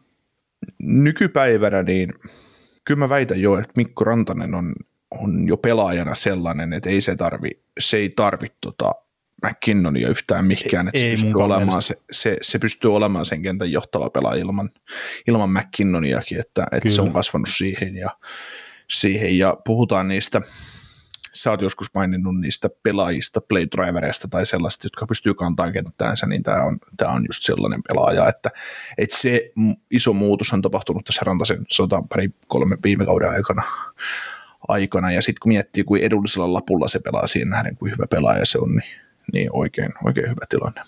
nykypäivänä, 0.79 1.83
niin 1.83 2.09
kyllä 2.85 2.99
mä 2.99 3.09
väitän 3.09 3.41
jo, 3.41 3.57
että 3.57 3.73
Mikko 3.75 4.03
Rantanen 4.03 4.55
on, 4.55 4.73
on 5.11 5.47
jo 5.47 5.57
pelaajana 5.57 6.15
sellainen, 6.15 6.73
että 6.73 6.89
ei 6.89 7.01
se 7.01 7.15
tarvi, 7.15 7.49
se 7.79 7.97
ei 7.97 8.09
tarvi 8.09 8.47
tota, 8.61 8.95
McKinnonia 9.45 10.09
yhtään 10.09 10.45
mihinkään, 10.45 10.87
että 10.87 10.99
se 10.99 11.05
Ei 11.05 11.11
pystyy, 11.11 11.33
olemaan, 11.35 11.81
se, 11.81 11.95
se, 12.11 12.37
se, 12.41 12.59
pystyy 12.59 12.95
olemaan 12.95 13.25
sen 13.25 13.41
kentän 13.41 13.71
johtava 13.71 14.09
pelaaja 14.09 14.41
ilman, 14.41 14.69
ilman 15.27 15.49
McKinnoniakin, 15.49 16.39
että, 16.39 16.67
että 16.71 16.89
se 16.89 17.01
on 17.01 17.13
kasvanut 17.13 17.49
siihen 17.57 17.95
ja, 17.95 18.09
siihen. 18.89 19.37
Ja 19.37 19.57
puhutaan 19.65 20.07
niistä, 20.07 20.41
sä 21.33 21.51
oot 21.51 21.61
joskus 21.61 21.87
maininnut 21.93 22.39
niistä 22.39 22.69
pelaajista, 22.83 23.41
playdrivereista 23.41 24.27
tai 24.27 24.45
sellaista, 24.45 24.85
jotka 24.85 25.07
pystyy 25.07 25.33
kantamaan 25.33 25.73
kenttäänsä, 25.73 26.27
niin 26.27 26.43
tämä 26.43 26.63
on, 26.63 26.79
tämä 26.97 27.11
on 27.11 27.23
just 27.29 27.43
sellainen 27.43 27.81
pelaaja, 27.87 28.27
että, 28.27 28.49
että 28.97 29.17
se 29.17 29.51
iso 29.91 30.13
muutos 30.13 30.53
on 30.53 30.61
tapahtunut 30.61 31.05
tässä 31.05 31.21
Rantasen 31.25 31.65
sota 31.69 32.03
pari 32.09 32.29
kolme 32.47 32.77
viime 32.83 33.05
kauden 33.05 33.29
aikana, 33.29 33.63
aikana 34.67 35.11
ja 35.11 35.21
sitten 35.21 35.39
kun 35.41 35.49
miettii, 35.49 35.83
kuin 35.83 36.03
edullisella 36.03 36.53
lapulla 36.53 36.87
se 36.87 36.99
pelaa 36.99 37.27
siihen 37.27 37.49
nähden, 37.49 37.75
kuin 37.75 37.91
hyvä 37.91 38.05
pelaaja 38.09 38.45
se 38.45 38.57
on, 38.57 38.69
niin, 38.71 39.01
niin 39.33 39.49
oikein, 39.53 39.93
oikein 40.05 40.29
hyvä 40.29 40.45
tilanne. 40.49 40.81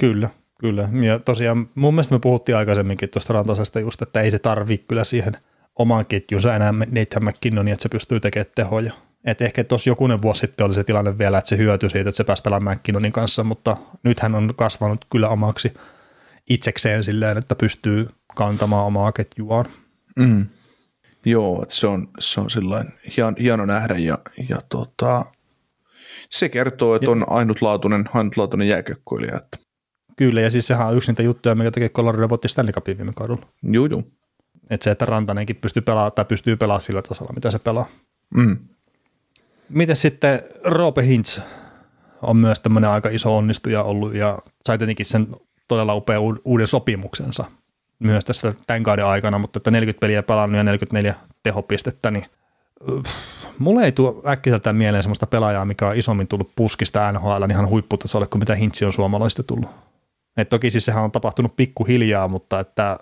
Kyllä, 0.00 0.30
kyllä. 0.60 0.88
Ja 1.06 1.18
tosiaan 1.18 1.68
mun 1.74 1.94
mielestä 1.94 2.14
me 2.14 2.18
puhuttiin 2.18 2.56
aikaisemminkin 2.56 3.08
tuosta 3.08 3.32
Rantasesta 3.32 3.80
just, 3.80 4.02
että 4.02 4.20
ei 4.20 4.30
se 4.30 4.38
tarvi 4.38 4.78
kyllä 4.78 5.04
siihen 5.04 5.36
omaan 5.76 6.06
ketjunsa 6.06 6.56
enää 6.56 6.72
Nathan 6.72 7.24
McKinnonia, 7.24 7.72
että 7.72 7.82
se 7.82 7.88
pystyy 7.88 8.20
tekemään 8.20 8.52
tehoja. 8.54 8.92
Et 9.28 9.42
ehkä 9.42 9.64
tuossa 9.64 9.90
jokunen 9.90 10.22
vuosi 10.22 10.40
sitten 10.40 10.66
oli 10.66 10.74
se 10.74 10.84
tilanne 10.84 11.18
vielä, 11.18 11.38
että 11.38 11.48
se 11.48 11.56
hyötyi 11.56 11.90
siitä, 11.90 12.08
että 12.08 12.16
se 12.16 12.24
pääsi 12.24 12.42
pelaamaan 12.42 12.76
McKinnonin 12.76 13.12
kanssa, 13.12 13.44
mutta 13.44 13.76
nyt 14.02 14.20
hän 14.20 14.34
on 14.34 14.54
kasvanut 14.56 15.04
kyllä 15.10 15.28
omaksi 15.28 15.74
itsekseen 16.50 17.04
silleen, 17.04 17.38
että 17.38 17.54
pystyy 17.54 18.08
kantamaan 18.34 18.86
omaa 18.86 19.12
ketjuaan. 19.12 19.64
Mm. 20.16 20.46
Joo, 21.24 21.62
että 21.62 21.74
se 21.74 21.86
on, 21.86 22.08
se 22.18 22.40
on 22.40 22.50
sillain 22.50 22.92
hien, 23.16 23.36
hieno 23.40 23.64
nähdä 23.64 23.94
ja, 23.98 24.18
ja 24.48 24.60
tota, 24.68 25.24
se 26.30 26.48
kertoo, 26.48 26.94
että 26.94 27.10
on 27.10 27.24
ainutlaatuinen, 27.28 28.04
ainutlaatuinen 28.14 28.68
jääkökkoilija. 28.68 29.36
Että, 29.36 29.58
Kyllä, 30.16 30.40
ja 30.40 30.50
siis 30.50 30.66
sehän 30.66 30.86
on 30.86 30.96
yksi 30.96 31.10
niitä 31.10 31.22
juttuja, 31.22 31.54
mikä 31.54 31.70
tekee 31.70 31.88
Colorado 31.88 32.28
voitti 32.28 32.48
Stanley 32.48 32.72
Cupin 32.72 32.98
viime 32.98 33.12
kaudella. 33.16 33.46
juu, 33.62 33.86
juu. 33.86 34.08
Että 34.70 34.84
se, 34.84 34.90
että 34.90 35.04
Rantanenkin 35.04 35.56
pystyy 35.56 35.82
pelaamaan, 35.82 36.12
tai 36.12 36.24
pystyy 36.24 36.56
pelaamaan 36.56 36.82
sillä 36.82 37.02
tasolla, 37.02 37.32
mitä 37.32 37.50
se 37.50 37.58
pelaa. 37.58 37.86
Mm. 38.34 38.56
Miten 39.68 39.96
sitten 39.96 40.42
Roope 40.64 41.06
Hintz 41.06 41.40
on 42.22 42.36
myös 42.36 42.60
tämmöinen 42.60 42.90
aika 42.90 43.08
iso 43.08 43.36
onnistuja 43.36 43.82
ollut 43.82 44.14
ja 44.14 44.38
sai 44.66 44.78
tietenkin 44.78 45.06
sen 45.06 45.26
todella 45.68 45.94
upea 45.94 46.18
uuden 46.44 46.66
sopimuksensa 46.66 47.44
myös 47.98 48.24
tässä 48.24 48.52
tämän 48.66 48.82
kauden 48.82 49.06
aikana, 49.06 49.38
mutta 49.38 49.58
että 49.58 49.70
40 49.70 50.00
peliä 50.00 50.22
pelannut 50.22 50.56
ja 50.56 50.64
44 50.64 51.14
tehopistettä, 51.42 52.10
niin 52.10 52.24
pff, 53.02 53.14
mulle 53.58 53.84
ei 53.84 53.92
tule 53.92 54.32
äkkiseltään 54.32 54.76
mieleen 54.76 55.02
sellaista 55.02 55.26
pelaajaa, 55.26 55.64
mikä 55.64 55.88
on 55.88 55.96
isommin 55.96 56.28
tullut 56.28 56.50
puskista 56.56 57.12
NHL 57.12 57.50
ihan 57.50 57.68
huipputasolle 57.68 58.26
kuin 58.26 58.40
mitä 58.40 58.54
Hintsi 58.54 58.84
on 58.84 58.92
suomalaisista 58.92 59.42
tullut. 59.42 59.70
Et 60.36 60.48
toki 60.48 60.70
siis 60.70 60.84
sehän 60.84 61.04
on 61.04 61.12
tapahtunut 61.12 61.56
pikkuhiljaa, 61.56 62.28
mutta 62.28 62.60
että 62.60 62.98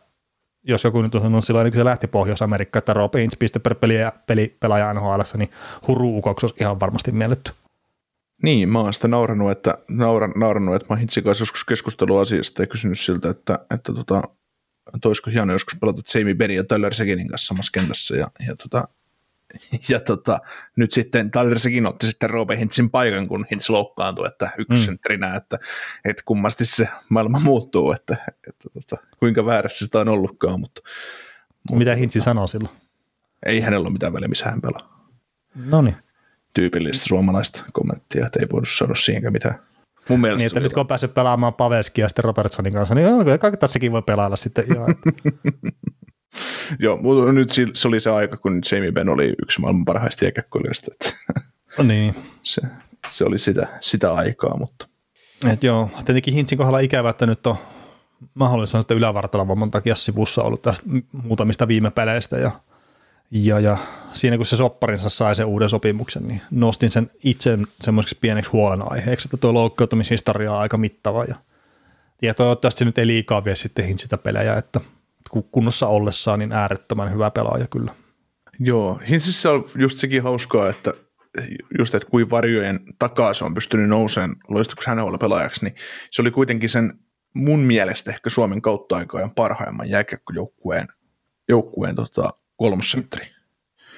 jos 0.67 0.85
joku 0.85 1.03
nyt 1.03 1.15
on 1.15 1.21
sanonut 1.21 1.45
silloin, 1.45 1.73
kun 1.73 1.81
se 1.81 1.85
lähti 1.85 2.07
Pohjois-Amerikkaan, 2.07 2.79
että 2.79 2.93
Roope 2.93 3.21
Hintz 3.21 3.39
piste 3.39 3.59
per 3.59 3.75
peli, 3.75 3.95
peli 4.27 4.57
pelaaja 4.61 4.95
NHL, 4.95 5.21
niin 5.37 5.51
huruukoksi 5.89 6.47
olisi 6.47 6.57
ihan 6.61 6.81
varmasti 6.81 7.13
mielletty. 7.13 7.53
Niin, 8.43 8.69
mä 8.69 8.81
oon 8.81 8.95
sitä 8.95 9.09
naurannut, 9.09 9.51
että, 9.51 9.79
nauran, 9.89 10.33
naurannut, 10.37 10.75
että 10.75 10.95
mä 10.95 10.99
Hintsin 10.99 11.25
kanssa 11.25 11.43
joskus 11.43 11.65
keskustellut 11.65 12.21
asiasta 12.21 12.63
ja 12.63 12.67
kysynyt 12.67 13.01
siltä, 13.01 13.31
että, 13.31 13.59
että 13.75 13.93
tota, 13.93 14.23
toisiko 15.01 15.31
hieno 15.31 15.53
joskus 15.53 15.79
pelata 15.81 16.03
Jamie 16.15 16.35
Benny 16.35 16.57
ja 16.57 16.65
Tyler 16.65 16.95
Seginin 16.95 17.29
kanssa 17.29 17.47
samassa 17.47 17.73
kentässä 17.73 18.17
ja, 18.17 18.31
ja, 18.49 18.57
tota, 18.57 18.89
ja 19.89 20.01
tota, 20.01 20.39
nyt 20.77 20.93
sitten 20.93 21.31
Tyler 21.31 21.59
Segin 21.59 21.87
otti 21.87 22.07
sitten 22.07 22.31
Roope 22.31 22.59
Hintzin 22.59 22.91
paikan, 22.91 23.29
kun 23.29 23.47
Hintz 23.51 23.71
loukkaantui, 23.71 24.27
että 24.27 24.51
ykkösentrinä, 24.59 25.31
mm. 25.31 25.37
että, 25.37 25.59
että 26.05 26.23
kummasti 26.27 26.67
se 26.67 26.89
maailma 27.09 27.41
muuttuu, 27.41 27.93
että, 27.93 28.17
että 28.49 28.69
tota, 28.75 29.07
kuinka 29.19 29.47
väärässä 29.47 29.85
sitä 29.85 30.01
on 30.01 30.09
ollutkaan, 30.09 30.61
mutta, 30.61 30.81
Mitä 31.73 31.95
Hintsi 31.95 32.21
sanoo 32.21 32.47
silloin? 32.47 32.75
ei 33.47 33.61
hänellä 33.61 33.85
ole 33.85 33.93
mitään 33.93 34.13
väliä, 34.13 34.29
missä 34.29 34.51
hän 34.51 34.61
pelaa. 34.61 35.09
No 35.55 35.83
niin. 35.83 35.97
Tyypillistä 36.55 37.07
suomalaista 37.07 37.65
kommenttia, 37.73 38.27
että 38.27 38.41
ei 38.41 38.47
voinut 38.53 38.69
sanoa 38.69 38.97
siihenkään 38.97 39.33
mitään. 39.33 39.59
Mun 40.09 40.21
mielestä 40.21 40.43
Niin, 40.43 40.47
että 40.47 40.61
nyt 40.61 40.73
kun 40.73 40.81
on 40.81 40.87
päässyt 40.87 41.15
pelaamaan 41.15 41.55
Paveskia 41.55 42.05
ja 42.05 42.09
sitten 42.09 42.25
Robertsonin 42.25 42.73
kanssa, 42.73 42.95
niin 42.95 43.07
joo, 43.07 43.25
kyllä 43.25 43.39
kai 43.39 43.53
tässäkin 43.53 43.93
voi 43.93 44.03
pelailla 44.03 44.37
sitten. 44.37 44.65
Joo, 44.75 44.87
Joo, 46.79 46.97
mutta 46.97 47.33
nyt 47.33 47.49
se 47.75 47.89
oli 47.89 48.01
se 48.01 48.11
aika, 48.11 48.37
kun 48.37 48.61
Jamie 48.73 48.93
Benn 48.93 49.09
oli 49.09 49.35
yksi 49.43 49.61
maailman 49.61 49.85
parhaista 49.85 50.25
jääkäkkoilijoista. 50.25 50.91
että 50.93 51.13
niin. 51.83 52.15
Se, 52.43 52.63
se 53.09 53.25
oli 53.25 53.39
sitä, 53.39 53.67
sitä 53.81 54.15
aikaa, 54.15 54.57
mutta 54.57 54.89
Et 55.53 55.65
joo, 55.65 55.91
tietenkin 55.95 56.35
Hintsin 56.35 56.59
kohdalla 56.59 56.79
ikävä, 56.79 57.11
että 57.11 57.27
nyt 57.27 57.47
on 57.47 57.57
mahdollista 58.35 58.79
että 58.79 58.95
ylävartalavamman 58.95 59.71
takia 59.71 59.95
sivussa 59.97 60.43
ollut 60.43 60.63
tästä 60.63 60.87
muutamista 61.13 61.69
viime 61.69 61.91
peleistä 61.91 62.39
ja, 62.39 62.51
ja, 63.31 63.61
ja 63.61 63.77
siinä 64.13 64.37
kun 64.37 64.47
se 64.47 64.57
sopparinsa 64.57 65.09
sai 65.09 65.35
sen 65.35 65.47
uuden 65.47 65.69
sopimuksen, 65.69 66.29
niin 66.29 66.41
nostin 66.51 66.91
sen 66.91 67.11
itse 67.25 67.59
semmoiseksi 67.81 68.19
pieneksi 68.21 68.51
huolenaiheeksi, 68.51 69.27
että 69.29 69.37
tuo 69.37 69.55
loukkaantumishistoria 69.55 70.53
on 70.53 70.59
aika 70.59 70.77
mittava 70.77 71.25
ja, 71.25 71.35
ja 72.23 72.35
toivottavasti 72.35 72.79
se 72.79 72.85
nyt 72.85 72.99
ei 72.99 73.07
liikaa 73.07 73.45
vie 73.45 73.57
sitten 73.57 73.85
Hintsitä 73.85 74.19
pelejä, 74.19 74.55
että 74.55 74.81
kunnossa 75.31 75.87
ollessaan 75.87 76.39
niin 76.39 76.53
äärettömän 76.53 77.13
hyvä 77.13 77.31
pelaaja 77.31 77.67
kyllä. 77.67 77.95
joo, 78.59 79.01
Hintsissä 79.09 79.51
on 79.53 79.65
just 79.79 79.99
sekin 79.99 80.23
hauskaa, 80.23 80.69
että 80.69 80.93
just, 81.79 81.95
että 81.95 82.09
kuin 82.11 82.31
varjojen 82.31 82.81
takaa 82.99 83.35
se 83.35 83.45
on 83.45 83.55
pystynyt 83.55 83.89
nousemaan 83.89 84.37
loistuksi 84.49 84.89
hänellä 84.91 85.19
pelaajaksi, 85.19 85.65
niin 85.65 85.75
se 86.11 86.23
oli 86.23 86.31
kuitenkin 86.31 86.69
sen 86.71 86.93
mun 87.35 87.59
mielestä 87.61 88.11
ehkä 88.11 88.31
Suomen 88.31 88.63
kautta 88.63 88.97
aikojen 88.97 89.31
parhaimman 89.31 89.91
jääkiekkojoukkueen 89.91 90.87
joukkueen 91.49 91.95
tota, 91.97 92.31
kolmosentteri. 92.57 93.27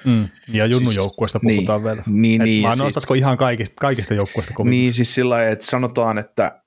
Mm. 0.05 0.27
Ja 0.47 0.65
Junnu 0.65 0.89
Siis- 0.89 0.97
joukkueesta 0.97 1.39
puhutaan 1.39 1.79
niin, 1.79 1.83
vielä. 1.85 2.03
niin, 2.07 2.41
Et 2.41 2.45
niin, 2.45 2.67
Mä 2.67 2.75
nostatko 2.75 3.13
siis- 3.13 3.19
ihan 3.23 3.37
kaikista, 3.37 3.75
kaikista 3.81 4.13
joukkueista 4.13 4.53
kovin? 4.53 4.69
Niin, 4.71 4.93
siis 4.93 5.13
sillä 5.13 5.29
lailla, 5.35 5.51
että 5.51 5.65
sanotaan, 5.65 6.17
että 6.17 6.61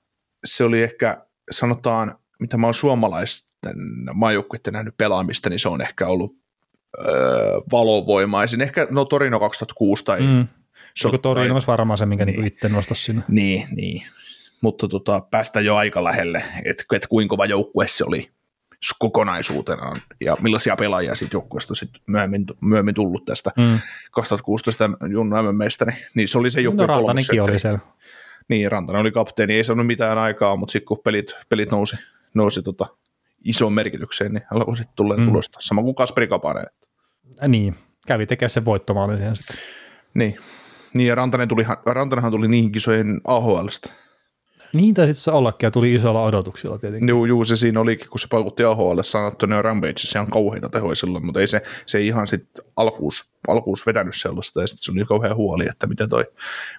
se 0.45 0.63
oli 0.63 0.83
ehkä, 0.83 1.25
sanotaan, 1.51 2.15
mitä 2.43 2.57
mä 2.57 2.67
oon 2.67 2.73
suomalaisten 2.73 3.75
maajoukkuiden 4.13 4.73
nähnyt 4.73 4.97
pelaamista, 4.97 5.49
niin 5.49 5.59
se 5.59 5.69
on 5.69 5.81
ehkä 5.81 6.07
ollut 6.07 6.35
öö, 7.07 7.61
valovoimaisin. 7.71 8.61
Ehkä, 8.61 8.87
no 8.91 9.05
Torino 9.05 9.39
2006 9.39 10.05
tai... 10.05 10.19
Mm. 10.21 10.47
se 10.95 11.07
on- 11.07 11.13
Joku 11.13 11.17
Torino 11.21 11.45
tai- 11.45 11.51
olisi 11.51 11.67
varmaan 11.67 11.97
se, 11.97 12.05
minkä 12.05 12.25
Niin. 12.25 12.35
niin. 12.39 12.47
itse 12.47 12.69
nostaisi 12.69 13.03
sinne. 13.03 13.23
Niin, 13.27 13.67
niin. 13.75 14.03
Mutta 14.61 14.87
tota, 14.87 15.21
päästään 15.31 15.65
jo 15.65 15.75
aika 15.75 16.03
lähelle, 16.03 16.43
että 16.65 16.83
et 16.93 17.07
kuinka 17.07 17.29
kova 17.33 17.45
joukkue 17.45 17.87
se 17.87 18.03
oli 18.07 18.29
kokonaisuutenaan 18.99 20.01
ja 20.19 20.37
millaisia 20.41 20.75
pelaajia 20.75 21.15
siitä 21.15 21.35
joukkueesta 21.35 21.75
sitten 21.75 22.01
myöhemmin, 22.07 22.45
myöhemmin 22.61 22.95
tullut 22.95 23.25
tästä 23.25 23.51
Mm. 23.57 23.79
2016 24.11 24.89
Junnu 25.11 25.35
MM-meistä, 25.43 25.85
niin, 25.85 25.97
niin 26.15 26.27
se 26.27 26.37
oli 26.37 26.51
se 26.51 26.59
No 26.59 26.63
joukkue 26.63 26.85
Rantanenkin 26.85 27.41
oli 27.41 27.59
siellä. 27.59 27.79
Niin, 28.47 28.71
Rantanen 28.71 29.01
oli 29.01 29.11
kapteeni, 29.11 29.53
ei 29.55 29.63
saanut 29.63 29.87
mitään 29.87 30.17
aikaa, 30.17 30.55
mutta 30.55 30.71
sitten 30.71 30.85
kun 30.87 30.99
pelit, 31.03 31.33
pelit 31.49 31.71
nousi, 31.71 31.95
nousi 32.33 32.61
tota 32.61 32.87
isoon 33.43 33.73
merkitykseen, 33.73 34.33
niin 34.33 34.43
alkoi 34.51 34.77
sitten 34.77 34.95
tulee 34.95 35.17
Mm. 35.17 35.25
tulosta. 35.25 35.57
Sama 35.61 35.81
kuin 35.81 35.95
Kasperi 35.95 36.27
Kapanen. 36.27 36.65
Niin, 37.47 37.75
kävi 38.07 38.25
tekemään 38.25 38.49
sen 38.49 38.65
voittomaali 38.65 39.17
siihen 39.17 39.35
sitten. 39.35 39.55
Niin. 40.13 40.37
Niin, 40.93 41.07
ja 41.07 41.15
Rantanen 41.15 41.47
tuli, 41.47 41.65
Rantanenhan 41.85 42.31
tuli 42.31 42.47
niihin 42.47 42.71
kisoihin 42.71 43.21
AHLstä. 43.23 43.89
Niin 44.73 44.93
taisi 44.93 45.11
itse 45.11 45.31
ollakin 45.31 45.67
ja 45.67 45.71
tuli 45.71 45.93
isolla 45.95 46.23
odotuksilla 46.23 46.77
tietenkin. 46.77 47.09
Juu, 47.09 47.25
juu, 47.25 47.45
se 47.45 47.55
siinä 47.55 47.79
olikin, 47.79 48.09
kun 48.09 48.19
se 48.19 48.27
paukutti 48.29 48.63
AHL, 48.63 48.99
sanoi, 49.01 49.31
että 49.31 49.47
ne 49.47 49.55
on 49.57 49.63
Rampage, 49.65 49.93
se 49.97 50.19
on 50.19 50.29
kauheita 50.29 50.69
tehoja 50.69 50.95
silloin, 50.95 51.25
mutta 51.25 51.39
ei 51.39 51.47
se, 51.47 51.61
se 51.85 51.97
ei 51.97 52.07
ihan 52.07 52.27
sitten 52.27 52.63
alkuus, 52.75 53.33
alkuus 53.47 53.85
vetänyt 53.85 54.15
sellaista, 54.15 54.61
ja 54.61 54.67
sitten 54.67 54.83
se 54.83 54.91
oli 54.91 55.05
kauhean 55.05 55.35
huoli, 55.35 55.65
että 55.69 55.87
mitä, 55.87 56.07
toi, 56.07 56.25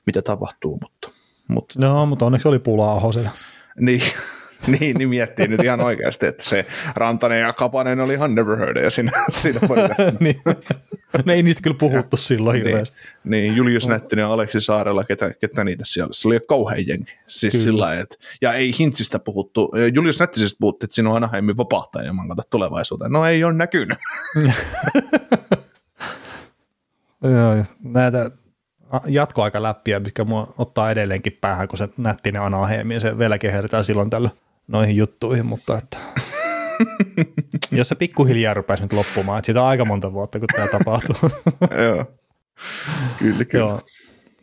mitä 0.06 0.22
tapahtuu, 0.22 0.78
mutta, 0.82 1.08
mutta 1.48 1.74
No, 1.78 2.06
mutta 2.06 2.26
onneksi 2.26 2.48
oli 2.48 2.58
pulaa 2.58 2.92
Ahosella. 2.92 3.30
Niin, 3.80 4.02
niin, 4.80 4.96
niin 4.96 5.08
miettii 5.08 5.48
nyt 5.48 5.64
ihan 5.64 5.80
oikeasti, 5.80 6.26
että 6.26 6.44
se 6.44 6.66
Rantanen 6.96 7.40
ja 7.40 7.52
Kapanen 7.52 8.00
oli 8.00 8.14
ihan 8.14 8.34
never 8.34 8.56
heard 8.56 8.76
ja 8.76 8.90
siinä, 8.90 9.12
siinä 9.30 9.60
niin. 10.20 10.40
No 11.26 11.32
ei 11.32 11.42
niistä 11.42 11.62
kyllä 11.62 11.76
puhuttu 11.76 12.16
silloin 12.16 12.54
niin, 12.54 12.66
hirveästi. 12.66 12.96
niin, 13.24 13.56
Julius 13.56 13.88
Nättinen 13.88 14.22
ja 14.22 14.28
Aleksi 14.28 14.60
Saarella, 14.60 15.04
ketä, 15.04 15.34
ketä 15.34 15.64
niitä 15.64 15.82
siellä, 15.86 16.12
se 16.12 16.28
oli 16.28 16.40
kauhean 16.48 16.86
jengi. 16.86 17.18
Siis 17.26 17.52
Kyllä. 17.52 17.64
sillä 17.64 17.94
että, 17.94 18.16
ja 18.42 18.52
ei 18.52 18.74
Hintsistä 18.78 19.18
puhuttu, 19.18 19.72
Julius 19.94 20.20
Nättisestä 20.20 20.56
puhuttiin, 20.60 20.86
että 20.86 20.94
siinä 20.94 21.10
on 21.10 21.16
Anaheimin 21.16 21.56
vapahtaja, 21.56 22.06
ja 22.06 22.12
mä 22.12 22.28
katson 22.28 22.44
tulevaisuuteen. 22.50 23.12
No 23.12 23.26
ei 23.26 23.44
ole 23.44 23.52
näkynyt. 23.52 23.98
Joo, 27.22 27.54
ja 27.54 27.64
näitä 27.84 28.30
jatkoaikaläppiä, 29.06 30.00
mitkä 30.00 30.24
mua 30.24 30.54
ottaa 30.58 30.90
edelleenkin 30.90 31.38
päähän, 31.40 31.68
kun 31.68 31.78
se 31.78 31.88
nättinen 31.96 32.42
Anaheimi 32.42 32.94
ja 32.94 33.00
se 33.00 33.18
vielä 33.18 33.38
kehertää 33.38 33.82
silloin 33.82 34.10
tällöin 34.10 34.34
noihin 34.66 34.96
juttuihin, 34.96 35.46
mutta 35.46 35.78
että 35.78 35.98
jos 37.72 37.88
se 37.88 37.94
pikkuhiljaa 37.94 38.54
rupeisi 38.54 38.82
nyt 38.82 38.92
loppumaan, 38.92 39.38
että 39.38 39.46
siitä 39.46 39.62
on 39.62 39.68
aika 39.68 39.84
monta 39.84 40.12
vuotta, 40.12 40.38
kun 40.38 40.48
tämä 40.56 40.68
tapahtuu. 40.68 41.16
Joo. 41.84 42.04
Kyllä, 43.18 43.44
kyllä. 43.44 43.64
Joo. 43.64 43.80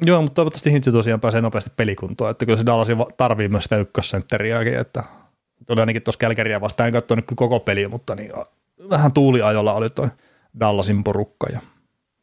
Joo, 0.06 0.22
mutta 0.22 0.36
toivottavasti 0.36 0.72
Hintsi 0.72 0.92
tosiaan 0.92 1.22
pääsee 1.22 1.42
nopeasti 1.42 1.72
pelikuntoon, 1.78 2.32
että 2.32 2.46
kyllä 2.46 2.58
se 2.58 2.66
Dallas 2.66 2.88
tarvii 3.18 3.48
myös 3.48 3.64
sitä 3.64 3.78
ykkössentteriäkin, 3.78 4.76
että 4.76 5.04
tuli 5.68 5.80
ainakin 5.80 6.02
tuossa 6.02 6.20
Kälkäriä 6.20 6.62
vastaan, 6.62 6.88
en 6.88 6.94
katsonut 6.94 7.26
koko 7.36 7.60
peliä, 7.60 7.90
mutta 7.90 8.16
niin, 8.16 8.32
vähän 8.90 9.12
tuuliajolla 9.12 9.74
oli 9.74 9.90
toi 9.90 10.08
Dallasin 10.60 11.04
porukka 11.04 11.48
ja, 11.54 11.60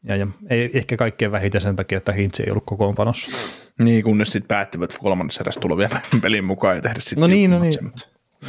ja, 0.03 0.15
ja 0.15 0.27
ei 0.49 0.69
ehkä 0.73 0.97
kaikkein 0.97 1.31
vähiten 1.31 1.61
sen 1.61 1.75
takia, 1.75 1.97
että 1.97 2.11
Hintsi 2.11 2.43
ei 2.43 2.51
ollut 2.51 2.65
kokoonpanossa. 2.65 3.31
Niin, 3.79 4.03
kunnes 4.03 4.31
sitten 4.31 4.47
päättivät 4.47 4.97
kolmannessa 4.97 5.41
erässä 5.41 5.61
tulla 5.61 5.77
vielä 5.87 6.01
pelin 6.21 6.45
mukaan 6.45 6.75
ja 6.75 6.81
tehdä 6.81 6.99
sitten 6.99 7.21
No 7.21 7.27
niin, 7.27 7.51
no 7.51 7.59
niin. 7.59 7.73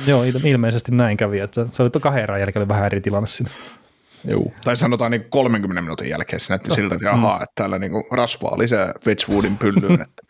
Joo, 0.07 0.25
ilmeisesti 0.45 0.93
näin 0.93 1.17
kävi, 1.17 1.39
että 1.39 1.67
se 1.71 1.83
oli 1.83 1.91
kahden 2.01 2.23
erän 2.23 2.41
jälkeen 2.41 2.69
vähän 2.69 2.87
eri 2.87 3.01
tilanne 3.01 3.29
siinä. 3.29 3.51
Joo. 4.25 4.53
Tai 4.65 4.77
sanotaan 4.77 5.11
niin 5.11 5.25
30 5.31 5.83
minuutin 5.83 6.09
jälkeen 6.09 6.41
se 6.41 6.53
näytti 6.53 6.69
no. 6.69 6.75
siltä, 6.75 6.95
että 6.95 7.13
ahaa, 7.13 7.43
että 7.43 7.53
täällä 7.55 7.79
niin 7.79 7.93
rasvaa 8.13 8.59
lisää 8.59 8.95
Wedgwoodin 9.07 9.59
pyllyyn. 9.59 10.01
Että. 10.01 10.23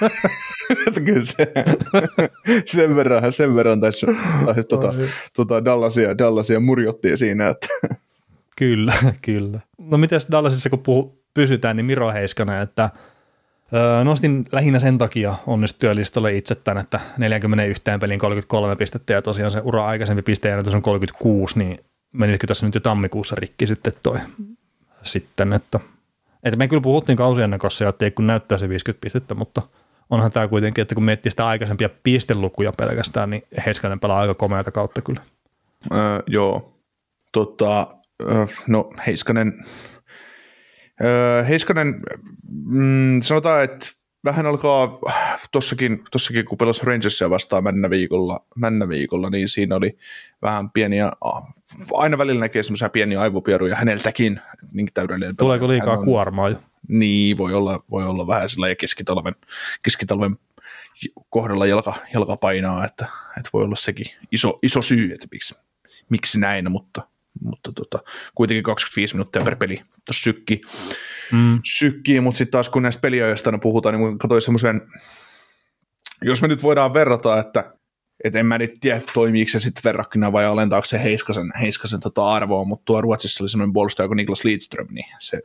että 0.86 1.00
kyllä 1.00 1.24
se, 1.24 1.52
sen 2.66 2.96
verran, 2.96 3.32
sen 3.32 3.56
verran 3.56 3.80
taisi 3.80 4.06
tuota, 4.68 4.94
tuota 5.36 5.64
Dallasia, 5.64 6.18
Dallasia 6.18 6.60
murjottiin 6.60 7.18
siinä. 7.18 7.48
Että. 7.48 7.66
Kyllä, 8.60 8.94
kyllä. 9.22 9.60
No 9.78 9.98
miten 9.98 10.20
Dallasissa, 10.30 10.70
kun 10.70 10.78
puhu, 10.78 11.22
pysytään, 11.34 11.76
niin 11.76 11.86
Miro 11.86 12.12
Heiskanen, 12.12 12.62
että 12.62 12.90
Öö, 13.74 14.04
nostin 14.04 14.44
lähinnä 14.52 14.78
sen 14.78 14.98
takia 14.98 15.34
onnistyölistalle 15.46 16.34
itse 16.34 16.54
tämän, 16.54 16.80
että 16.80 17.00
41 17.18 17.82
pelin 18.00 18.18
33 18.18 18.76
pistettä 18.76 19.12
ja 19.12 19.22
tosiaan 19.22 19.50
se 19.50 19.60
ura 19.64 19.86
aikaisempi 19.86 20.22
pisteenäytys 20.22 20.74
on 20.74 20.82
36, 20.82 21.58
niin 21.58 21.78
menisikö 22.12 22.46
tässä 22.46 22.66
nyt 22.66 22.74
jo 22.74 22.80
tammikuussa 22.80 23.36
rikki 23.38 23.66
sitten 23.66 23.92
toi 24.02 24.18
sitten, 25.02 25.52
että, 25.52 25.80
että 26.42 26.56
me 26.56 26.68
kyllä 26.68 26.82
puhuttiin 26.82 27.16
kausien 27.16 27.58
kanssa, 27.58 27.88
että 27.88 28.04
ei 28.04 28.10
kun 28.10 28.26
näyttää 28.26 28.58
se 28.58 28.68
50 28.68 29.00
pistettä, 29.00 29.34
mutta 29.34 29.62
onhan 30.10 30.30
tämä 30.30 30.48
kuitenkin, 30.48 30.82
että 30.82 30.94
kun 30.94 31.04
miettii 31.04 31.30
sitä 31.30 31.46
aikaisempia 31.46 31.88
pistelukuja 32.02 32.72
pelkästään, 32.72 33.30
niin 33.30 33.42
Heiskanen 33.66 34.00
pelaa 34.00 34.20
aika 34.20 34.34
komeata 34.34 34.70
kautta 34.70 35.02
kyllä. 35.02 35.20
Öö, 35.92 36.22
joo, 36.26 36.72
tota, 37.32 37.99
no 38.68 38.90
Heiskanen, 39.06 39.52
Heiskanen, 41.48 42.02
mm, 42.48 43.22
sanotaan, 43.22 43.64
että 43.64 43.86
vähän 44.24 44.46
alkaa 44.46 44.98
tossakin, 45.52 46.04
tossakin 46.10 46.44
kun 46.44 46.58
pelasi 46.58 46.86
Rangersia 46.86 47.30
vastaan 47.30 47.64
männä 47.64 47.90
viikolla, 47.90 48.44
männä 48.56 48.88
viikolla, 48.88 49.30
niin 49.30 49.48
siinä 49.48 49.76
oli 49.76 49.98
vähän 50.42 50.70
pieniä, 50.70 51.10
aina 51.94 52.18
välillä 52.18 52.40
näkee 52.40 52.62
semmoisia 52.62 52.88
pieniä 52.88 53.20
aivopieruja 53.20 53.76
häneltäkin. 53.76 54.40
Niin 54.72 54.88
täydellinen 54.94 55.36
Tuleeko 55.36 55.68
liikaa 55.68 55.98
on, 55.98 56.04
kuormaa 56.04 56.48
jo? 56.48 56.56
Niin, 56.88 57.38
voi 57.38 57.54
olla, 57.54 57.84
voi 57.90 58.06
olla 58.06 58.26
vähän 58.26 58.48
sillä 58.48 58.68
ja 58.68 58.76
keskitalven, 58.76 59.34
keskitalven 59.82 60.36
kohdalla 61.30 61.66
jalka, 61.66 61.94
jalka 62.14 62.36
painaa, 62.36 62.84
että, 62.84 63.06
että 63.38 63.50
voi 63.52 63.64
olla 63.64 63.76
sekin 63.76 64.06
iso, 64.32 64.58
iso 64.62 64.82
syy, 64.82 65.12
että 65.14 65.26
miksi, 65.32 65.54
miksi 66.08 66.40
näin, 66.40 66.72
mutta, 66.72 67.02
mutta 67.42 67.72
tota, 67.72 67.98
kuitenkin 68.34 68.62
25 68.62 69.14
minuuttia 69.14 69.44
per 69.44 69.56
peli 69.56 69.82
tuossa 70.06 70.22
sykki 70.22 70.60
mm. 71.32 71.60
sykkii, 71.64 72.20
mutta 72.20 72.38
sitten 72.38 72.52
taas 72.52 72.68
kun 72.68 72.82
näistä 72.82 73.00
peliajoista 73.00 73.58
puhutaan, 73.58 73.94
niin 73.94 74.18
katsoin 74.18 74.42
semmoisen, 74.42 74.80
jos 76.22 76.42
me 76.42 76.48
nyt 76.48 76.62
voidaan 76.62 76.94
verrata, 76.94 77.38
että 77.38 77.72
et 78.24 78.36
en 78.36 78.46
mä 78.46 78.58
nyt 78.58 78.80
tiedä, 78.80 79.00
toimiiko 79.14 79.50
se 79.50 79.60
sitten 79.60 79.82
verrakkina 79.84 80.32
vai 80.32 80.44
alentaako 80.44 80.84
se 80.84 81.02
Heiskasen, 81.02 81.50
Heiskasen 81.60 82.00
tota 82.00 82.32
arvoa, 82.32 82.64
mutta 82.64 82.84
tuo 82.84 83.00
Ruotsissa 83.00 83.44
oli 83.44 83.48
semmoinen 83.48 83.72
puolustaja 83.72 84.08
kuin 84.08 84.16
Niklas 84.16 84.44
Lidström, 84.44 84.86
niin 84.90 85.06
se, 85.18 85.40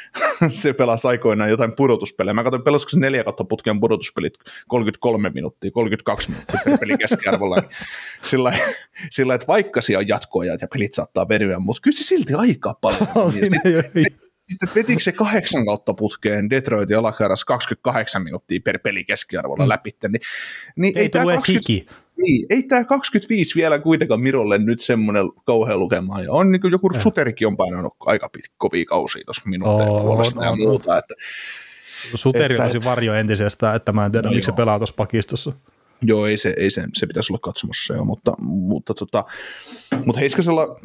se 0.60 0.72
pelasi 0.72 1.08
aikoinaan 1.08 1.50
jotain 1.50 1.72
pudotuspelejä. 1.72 2.34
Mä 2.34 2.44
katsoin, 2.44 2.62
pelasiko 2.62 2.90
se 2.90 2.98
neljä 2.98 3.24
kautta 3.24 3.44
putken 3.44 3.80
pudotuspelit 3.80 4.34
33 4.68 5.30
minuuttia, 5.30 5.70
32 5.70 6.30
minuuttia 6.30 6.60
per 6.64 6.78
peli 6.78 6.98
keskiarvolla. 6.98 7.56
Niin 7.56 7.70
sillä, 8.22 8.52
sillä, 9.10 9.34
että 9.34 9.46
vaikka 9.46 9.80
siellä 9.80 10.02
on 10.02 10.08
jatkoja 10.08 10.56
ja 10.60 10.68
pelit 10.72 10.94
saattaa 10.94 11.28
venyä, 11.28 11.58
mutta 11.58 11.82
kyllä 11.82 11.96
se 11.96 12.02
silti 12.02 12.34
aika 12.34 12.74
paljon. 12.80 13.32
Siinä 13.32 13.60
ei 13.64 14.04
sitten 14.48 14.68
vetikö 14.74 15.02
se 15.02 15.12
kahdeksan 15.12 15.66
kautta 15.66 15.94
putkeen 15.94 16.50
Detroitin 16.50 16.98
alakerras 16.98 17.44
28 17.44 18.22
minuuttia 18.22 18.60
per 18.64 18.78
peli 18.78 19.04
keskiarvolla 19.04 19.64
mm. 19.64 19.68
läpi, 19.68 19.96
niin, 20.08 20.20
niin 20.76 20.98
ei, 20.98 21.02
ei 21.02 21.08
tämä 21.08 21.24
20, 21.24 21.52
hiki. 21.52 21.86
Niin, 22.18 22.46
ei 22.50 22.62
tämä 22.62 22.84
25 22.84 23.54
vielä 23.54 23.78
kuitenkaan 23.78 24.20
Mirolle 24.20 24.58
nyt 24.58 24.80
semmoinen 24.80 25.24
kauhean 25.44 25.80
lukema. 25.80 26.20
Ja 26.20 26.32
on 26.32 26.52
niin 26.52 26.60
kuin 26.60 26.72
joku 26.72 26.90
eh. 26.94 27.02
Suterikin 27.02 27.46
on 27.46 27.56
painanut 27.56 27.94
aika 28.00 28.28
pit, 28.28 28.44
kovia 28.56 28.84
kausia 28.84 29.22
tuossa 29.24 29.42
minuutteja 29.46 29.90
oh, 29.90 30.02
puolesta 30.02 30.44
ja 30.44 30.56
muuta. 30.56 30.98
Että, 30.98 31.14
Suteri 32.14 32.60
on 32.60 32.66
tosi 32.66 32.84
varjo 32.84 33.14
entisestään, 33.14 33.76
että 33.76 33.92
mä 33.92 34.06
en 34.06 34.12
tiedä, 34.12 34.28
no 34.28 34.34
miksi 34.34 34.50
joo. 34.50 34.54
se 34.54 34.56
pelaa 34.56 34.78
tuossa 34.78 34.94
pakistossa. 34.94 35.52
Joo, 36.02 36.26
ei 36.26 36.36
se, 36.36 36.54
ei 36.56 36.70
se, 36.70 36.84
se 36.94 37.06
pitäisi 37.06 37.32
olla 37.32 37.40
katsomossa 37.42 37.94
jo, 37.94 38.04
mutta, 38.04 38.32
mutta, 38.40 38.94
tota, 38.94 39.24
mutta 40.04 40.20
Heiskasella, 40.20 40.80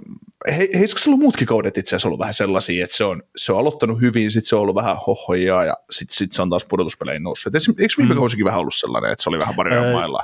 he, 0.58 0.70
Heiskasella 0.74 1.14
on 1.14 1.20
muutkin 1.20 1.48
kaudet 1.48 1.78
itse 1.78 1.96
asiassa 1.96 2.08
ollut 2.08 2.20
vähän 2.20 2.34
sellaisia, 2.34 2.84
että 2.84 2.98
se 2.98 3.04
on, 3.04 3.24
se 3.36 3.54
on 3.54 3.60
aloittanut 3.60 4.02
hyvin, 4.02 4.32
sitten 4.32 4.50
se 4.50 4.56
on 4.56 4.62
ollut 4.62 4.76
vähän 4.76 4.98
hohojaa 5.08 5.66
ja 5.66 5.78
sitten 5.92 6.16
sit 6.16 6.34
se 6.34 6.42
on 6.42 6.50
taas 6.50 6.66
pudotuspeleihin 6.66 7.24
noussut. 7.24 7.56
Et 7.56 7.64
eikö 7.80 7.94
viime 7.98 8.14
mm. 8.14 8.20
kausikin 8.20 8.46
vähän 8.46 8.60
ollut 8.60 8.76
sellainen, 8.76 9.12
että 9.12 9.24
se 9.24 9.30
oli 9.30 9.40
vähän 9.40 9.56
varjoja 9.56 9.94
mailla? 9.94 10.24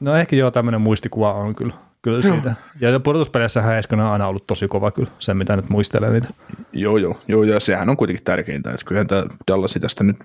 No 0.00 0.16
ehkä 0.16 0.36
joo, 0.36 0.50
tämmöinen 0.50 0.80
muistikuva 0.80 1.32
on 1.32 1.54
kyllä, 1.54 1.74
kyllä 2.02 2.22
siitä. 2.22 2.54
Ja 2.80 3.00
pudotuspeleissähän 3.00 3.72
Heiskanen 3.72 4.06
on 4.06 4.12
aina 4.12 4.26
ollut 4.26 4.46
tosi 4.46 4.68
kova 4.68 4.90
kyllä, 4.90 5.10
sen 5.18 5.36
mitä 5.36 5.56
nyt 5.56 5.68
muistelee 5.68 6.10
niitä. 6.10 6.28
Joo, 6.72 6.96
joo, 6.96 7.20
joo, 7.28 7.44
ja 7.44 7.60
sehän 7.60 7.88
on 7.88 7.96
kuitenkin 7.96 8.24
tärkeintä, 8.24 8.70
että 8.70 8.86
kyllähän 8.86 9.06
tämä 9.06 9.24
Dallasi 9.48 9.80
tästä 9.80 10.04
nyt 10.04 10.16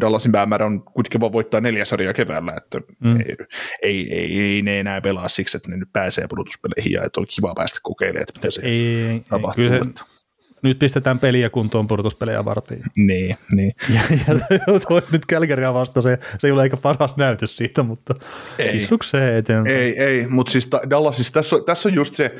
Dallasin 0.00 0.32
päämäärä 0.32 0.66
on 0.66 0.82
kuitenkin 0.82 1.20
vaan 1.20 1.32
voittaa 1.32 1.60
neljä 1.60 1.84
sarjaa 1.84 2.12
keväällä, 2.12 2.52
että 2.56 2.80
mm. 3.00 3.20
ei, 3.20 3.36
ei, 3.82 4.14
ei, 4.14 4.40
ei, 4.40 4.62
ne 4.62 4.80
enää 4.80 5.00
pelaa 5.00 5.28
siksi, 5.28 5.56
että 5.56 5.70
ne 5.70 5.76
nyt 5.76 5.92
pääsee 5.92 6.26
pudotuspeleihin 6.28 6.92
ja 6.92 7.02
että 7.02 7.20
on 7.20 7.26
kiva 7.36 7.54
päästä 7.54 7.78
kokeilemaan, 7.82 8.22
että 8.22 8.40
mitä 8.40 8.50
se 8.50 8.60
ei, 8.64 9.24
tapahtuu. 9.28 9.64
Ei, 9.64 9.70
kyllä 9.70 9.84
se, 9.84 10.04
nyt 10.64 10.78
pistetään 10.78 11.18
peliä 11.18 11.50
kuntoon 11.50 11.86
pudotuspelejä 11.86 12.44
varten. 12.44 12.82
Niin, 12.96 13.36
niin. 13.52 13.74
Ja, 13.94 14.00
ja 14.50 14.80
toi 14.88 15.02
nyt 15.12 15.26
Kälkäriä 15.26 15.74
vasta, 15.74 16.02
se, 16.02 16.18
se 16.38 16.46
ei 16.46 16.52
ole 16.52 16.62
eikä 16.62 16.76
paras 16.76 17.16
näytös 17.16 17.56
siitä, 17.56 17.82
mutta 17.82 18.14
ei. 18.58 18.86
se 19.04 19.38
eteen. 19.38 19.66
Ei, 19.66 20.02
ei, 20.02 20.26
mutta 20.26 20.52
siis 20.52 20.68
Dallasissa 20.90 21.32
tässä 21.32 21.56
on, 21.56 21.64
tässä 21.64 21.88
on 21.88 21.94
just 21.94 22.14
se, 22.14 22.36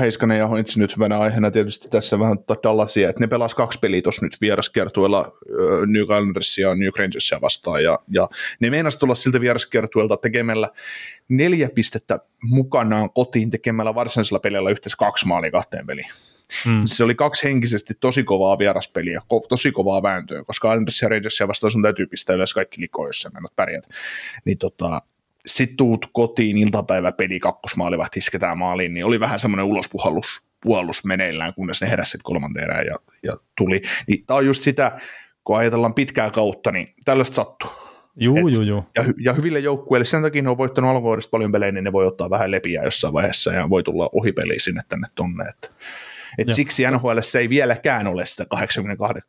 Heiskanen 0.00 0.38
ja 0.38 0.46
Hointsi 0.46 0.78
nyt 0.78 0.96
hyvänä 0.96 1.18
aiheena 1.18 1.50
tietysti 1.50 1.88
tässä 1.88 2.18
vähän 2.18 2.38
Dallasia, 2.62 3.10
että 3.10 3.20
ne 3.20 3.26
pelas 3.26 3.54
kaksi 3.54 3.78
peliä 3.78 4.02
tuossa 4.02 4.26
nyt 4.26 4.36
vieraskiertueella 4.40 5.32
New 5.86 6.02
Islandersia 6.02 6.68
ja 6.68 6.74
New 6.74 6.88
Rangersia 6.98 7.40
vastaan, 7.40 7.82
ja, 7.82 7.98
ja 8.08 8.28
ne 8.60 8.70
meinas 8.70 8.96
tulla 8.96 9.14
siltä 9.14 9.40
vieraskiertueelta 9.40 10.16
tekemällä 10.16 10.68
neljä 11.28 11.68
pistettä 11.74 12.20
mukanaan 12.42 13.10
kotiin 13.10 13.50
tekemällä 13.50 13.94
varsinaisella 13.94 14.40
pelillä 14.40 14.70
yhteensä 14.70 14.96
kaksi 14.96 15.26
maalia 15.26 15.50
kahteen 15.50 15.86
peliin. 15.86 16.08
Hmm. 16.64 16.82
Se 16.84 17.04
oli 17.04 17.14
kaksi 17.14 17.48
henkisesti 17.48 17.94
tosi 18.00 18.24
kovaa 18.24 18.58
vieraspeliä, 18.58 19.20
ko- 19.20 19.46
tosi 19.48 19.72
kovaa 19.72 20.02
vääntöä, 20.02 20.44
koska 20.44 20.72
Islanders 20.72 21.02
ja 21.02 21.08
Rangersia 21.08 21.48
vastaan 21.48 21.70
sun 21.70 21.82
täytyy 21.82 22.06
pistää 22.06 22.34
yleensä 22.34 22.54
kaikki 22.54 22.80
likoja, 22.80 23.08
jos 23.08 23.20
sä 23.20 23.30
pärjät. 23.56 23.88
Niin 24.44 24.58
tota, 24.58 25.02
sitten 25.46 25.76
tuut 25.76 26.06
kotiin 26.12 26.58
iltapäiväpeli 26.58 27.40
kakkosmaalivahti 27.40 28.18
isketään 28.18 28.58
maaliin, 28.58 28.94
niin 28.94 29.06
oli 29.06 29.20
vähän 29.20 29.40
semmoinen 29.40 29.66
ulospuhallus 29.66 30.50
puhallus 30.62 31.04
meneillään, 31.04 31.54
kunnes 31.54 31.80
ne 31.80 31.90
heräsivät 31.90 32.22
kolmanteen 32.22 32.64
erään 32.64 32.86
ja, 32.86 32.96
ja 33.22 33.36
tuli. 33.56 33.82
Niin 34.06 34.26
tämä 34.26 34.38
on 34.38 34.46
just 34.46 34.62
sitä, 34.62 34.98
kun 35.44 35.56
ajatellaan 35.56 35.94
pitkää 35.94 36.30
kautta, 36.30 36.72
niin 36.72 36.94
tällaista 37.04 37.34
sattuu. 37.34 37.70
Juu, 38.16 38.48
juu, 38.48 38.62
juu. 38.62 38.84
Ja, 38.96 39.04
ja 39.20 39.32
hyville 39.32 39.58
joukkueille, 39.58 40.04
sen 40.04 40.22
takia 40.22 40.42
ne 40.42 40.50
on 40.50 40.58
voittanut 40.58 40.90
alkuvuodesta 40.90 41.30
paljon 41.30 41.52
pelejä, 41.52 41.72
niin 41.72 41.84
ne 41.84 41.92
voi 41.92 42.06
ottaa 42.06 42.30
vähän 42.30 42.50
lepiä 42.50 42.82
jossain 42.82 43.14
vaiheessa 43.14 43.52
ja 43.52 43.70
voi 43.70 43.82
tulla 43.82 44.10
ohipeli 44.12 44.60
sinne 44.60 44.82
tänne 44.88 45.06
tonne. 45.14 45.44
Että, 45.44 45.68
et 46.38 46.50
siksi 46.50 46.90
NHL 46.90 47.18
se 47.22 47.38
ei 47.38 47.48
vieläkään 47.48 48.06
ole 48.06 48.26
sitä 48.26 48.46
82, 48.46 49.20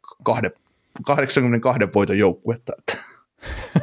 82 1.03 1.79
voiton 1.95 2.17
joukkuetta. 2.17 2.73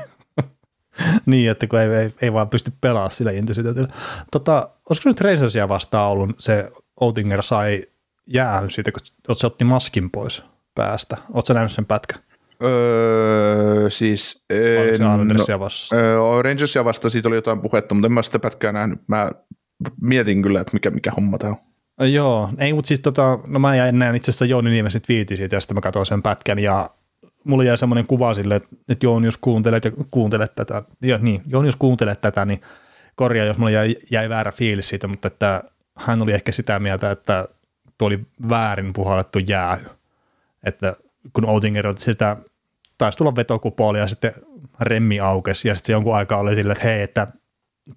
niin, 1.27 1.51
että 1.51 1.67
kun 1.67 1.79
ei, 1.79 1.89
ei, 1.89 2.11
ei 2.23 2.33
vaan 2.33 2.49
pysty 2.49 2.73
pelaamaan 2.81 3.13
sillä 3.13 3.31
intensiteetillä. 3.31 3.89
Tota, 4.33 4.69
olisiko 4.89 5.09
nyt 5.09 5.21
Reisersia 5.21 5.69
vastaan 5.69 6.11
ollut 6.11 6.31
se 6.39 6.71
Outinger 7.01 7.43
sai 7.43 7.83
jäähyn 8.27 8.71
siitä, 8.71 8.93
kun 8.93 9.37
se 9.37 9.47
otti 9.47 9.65
maskin 9.65 10.11
pois 10.11 10.45
päästä. 10.75 11.17
Oletko 11.33 11.53
nähnyt 11.53 11.73
sen 11.73 11.87
pätkän? 11.87 12.23
Öö, 12.63 13.91
siis... 13.91 14.45
En, 14.51 15.01
no, 15.01 15.59
vasta? 15.59 15.97
Öö, 15.97 16.43
Rangersia 16.43 16.85
vasta 16.85 17.09
siitä 17.09 17.29
oli 17.29 17.37
jotain 17.37 17.61
puhetta, 17.61 17.95
mutta 17.95 18.07
en 18.07 18.13
mä 18.13 18.23
sitä 18.23 18.39
pätkää 18.39 18.73
nähnyt. 18.73 19.01
Mä 19.07 19.31
mietin 20.01 20.43
kyllä, 20.43 20.61
että 20.61 20.73
mikä, 20.73 20.91
mikä 20.91 21.11
homma 21.11 21.39
tämä 21.39 21.53
on. 21.53 21.59
Joo, 22.01 22.51
ei, 22.59 22.73
mutta 22.73 22.89
siis 22.89 23.01
tota, 23.01 23.39
no 23.47 23.59
mä 23.59 23.77
jäin 23.77 23.99
näin 23.99 24.17
itse 24.17 24.31
asiassa 24.31 24.45
Jouni 24.45 24.71
Niemisen 24.71 25.03
twiitin 25.03 25.37
siitä, 25.37 25.57
ja 25.57 25.61
sitten 25.61 25.77
mä 25.77 25.81
katsoin 25.81 26.07
sen 26.07 26.23
pätkän, 26.23 26.59
ja 26.59 26.91
mulla 27.45 27.65
jäi 27.65 27.79
semmoinen 27.79 28.07
kuva 28.07 28.35
sille, 28.35 28.57
että, 28.89 29.07
Jouni, 29.07 29.27
jos 29.27 29.37
kuuntelet 29.37 29.85
ja 29.85 29.91
kuuntelet 30.11 30.55
tätä, 30.55 30.83
ja 31.03 31.19
niin, 31.19 31.43
Jouni, 31.47 31.69
jos 31.69 31.77
kuuntelet 31.77 32.21
tätä, 32.21 32.45
niin 32.45 32.61
korjaa, 33.15 33.47
jos 33.47 33.59
mulla 33.59 33.71
jäi, 33.71 33.97
jäi 34.11 34.29
väärä 34.29 34.53
fiilis 34.53 34.89
siitä, 34.89 35.09
mutta 35.09 35.29
että 35.29 35.63
hän 35.97 36.23
oli 36.23 36.33
ehkä 36.33 36.53
sitä 36.53 36.79
mieltä, 36.79 37.11
että 37.11 37.45
tuo 37.99 38.07
oli 38.07 38.21
väärin 38.49 38.93
puhallettu 38.93 39.39
jäähy. 39.39 39.87
Että 40.65 40.97
kun 41.33 41.45
Outinger 41.45 41.87
otti 41.87 42.03
sitä, 42.03 42.37
taisi 42.99 43.19
tulla 43.19 43.37
vetokupooli 43.37 43.99
ja 43.99 44.07
sitten 44.07 44.33
remmi 44.81 45.21
aukesi 45.21 45.69
ja 45.69 45.75
sitten 45.75 45.87
se 45.87 45.93
jonkun 45.93 46.17
aikaa 46.17 46.39
oli 46.39 46.55
silleen, 46.55 46.77
että 46.77 46.89
hei, 46.89 47.03
että 47.03 47.27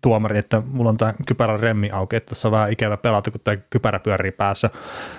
tuomari, 0.02 0.38
että 0.38 0.62
mulla 0.66 0.90
on 0.90 0.98
tämä 0.98 1.14
kypärän 1.26 1.60
remmi 1.60 1.90
auki, 1.92 2.16
että 2.16 2.30
tässä 2.30 2.48
on 2.48 2.52
vähän 2.52 2.72
ikävä 2.72 2.98
pelata, 2.98 3.32
kun 3.32 3.42
tämä 3.44 3.58
kypärä 3.58 4.00
pyörii 4.00 4.32
päässä. 4.32 4.70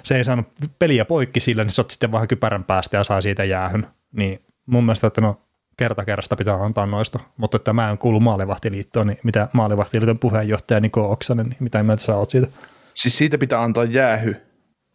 Se 0.02 0.16
ei 0.16 0.24
saanut 0.24 0.46
peliä 0.78 1.04
poikki 1.04 1.40
sillä, 1.40 1.64
niin 1.64 1.72
se 1.72 1.80
otti 1.80 1.92
sitten 1.92 2.12
vähän 2.12 2.28
kypärän 2.28 2.64
päästä 2.64 2.96
ja 2.96 3.04
sai 3.04 3.22
siitä 3.22 3.44
jäähyn. 3.44 3.86
Niin 4.12 4.40
mun 4.66 4.84
mielestä, 4.84 5.06
että 5.06 5.20
no 5.20 5.40
kerta 5.76 6.04
kerrasta 6.04 6.36
pitää 6.36 6.54
antaa 6.54 6.86
noista, 6.86 7.18
mutta 7.36 7.56
että 7.56 7.72
mä 7.72 7.90
en 7.90 7.98
kuulu 7.98 8.20
maalivahtiliittoon, 8.20 9.06
niin 9.06 9.18
mitä 9.22 9.48
maalivahtiliiton 9.52 10.18
puheenjohtaja 10.18 10.80
Niko 10.80 11.12
Oksanen, 11.12 11.46
niin 11.46 11.56
mitä 11.60 11.82
mieltä 11.82 12.02
sä 12.02 12.16
oot 12.16 12.30
siitä? 12.30 12.46
Siis 12.94 13.18
siitä 13.18 13.38
pitää 13.38 13.62
antaa 13.62 13.84
jäähy. 13.84 14.36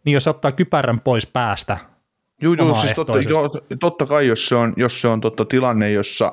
Niin 0.04 0.14
jos 0.14 0.26
ottaa 0.26 0.52
kypärän 0.52 1.00
pois 1.00 1.26
päästä, 1.26 1.78
Joo, 2.40 2.54
joo 2.54 2.74
siis 2.74 2.92
totta, 2.92 3.20
joo, 3.28 3.50
totta 3.80 4.06
kai, 4.06 4.26
jos 4.26 4.48
se 4.48 4.54
on, 4.54 4.72
jos 4.76 5.00
se 5.00 5.08
on 5.08 5.20
totta 5.20 5.44
tilanne, 5.44 5.90
jossa, 5.90 6.32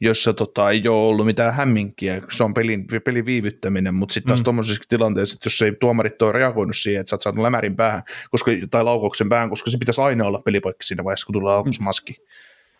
jossa 0.00 0.34
tota, 0.34 0.70
ei 0.70 0.88
ole 0.88 1.08
ollut 1.08 1.26
mitään 1.26 1.54
hämminkiä, 1.54 2.22
se 2.30 2.44
on 2.44 2.54
pelin, 2.54 2.86
pelin 3.04 3.26
viivyttäminen, 3.26 3.94
mutta 3.94 4.12
sitten 4.12 4.28
taas 4.28 4.40
mm. 4.40 4.44
tuommoisessa 4.44 4.84
tilanteessa, 4.88 5.34
että 5.34 5.46
jos 5.46 5.62
ei 5.62 5.72
tuomarit 5.80 6.22
ole 6.22 6.32
reagoinut 6.32 6.76
siihen, 6.76 7.00
että 7.00 7.10
sä 7.10 7.16
oot 7.16 7.22
saanut 7.22 7.42
lämärin 7.42 7.76
päähän 7.76 8.02
koska, 8.30 8.50
tai 8.70 8.84
laukauksen 8.84 9.28
päähän, 9.28 9.50
koska 9.50 9.70
se 9.70 9.78
pitäisi 9.78 10.00
aina 10.00 10.26
olla 10.26 10.42
pelipoikki 10.44 10.86
siinä 10.86 11.04
vaiheessa, 11.04 11.26
kun 11.26 11.32
tulee 11.32 11.54
laukausmaski. 11.54 12.12
Mm. 12.12 12.26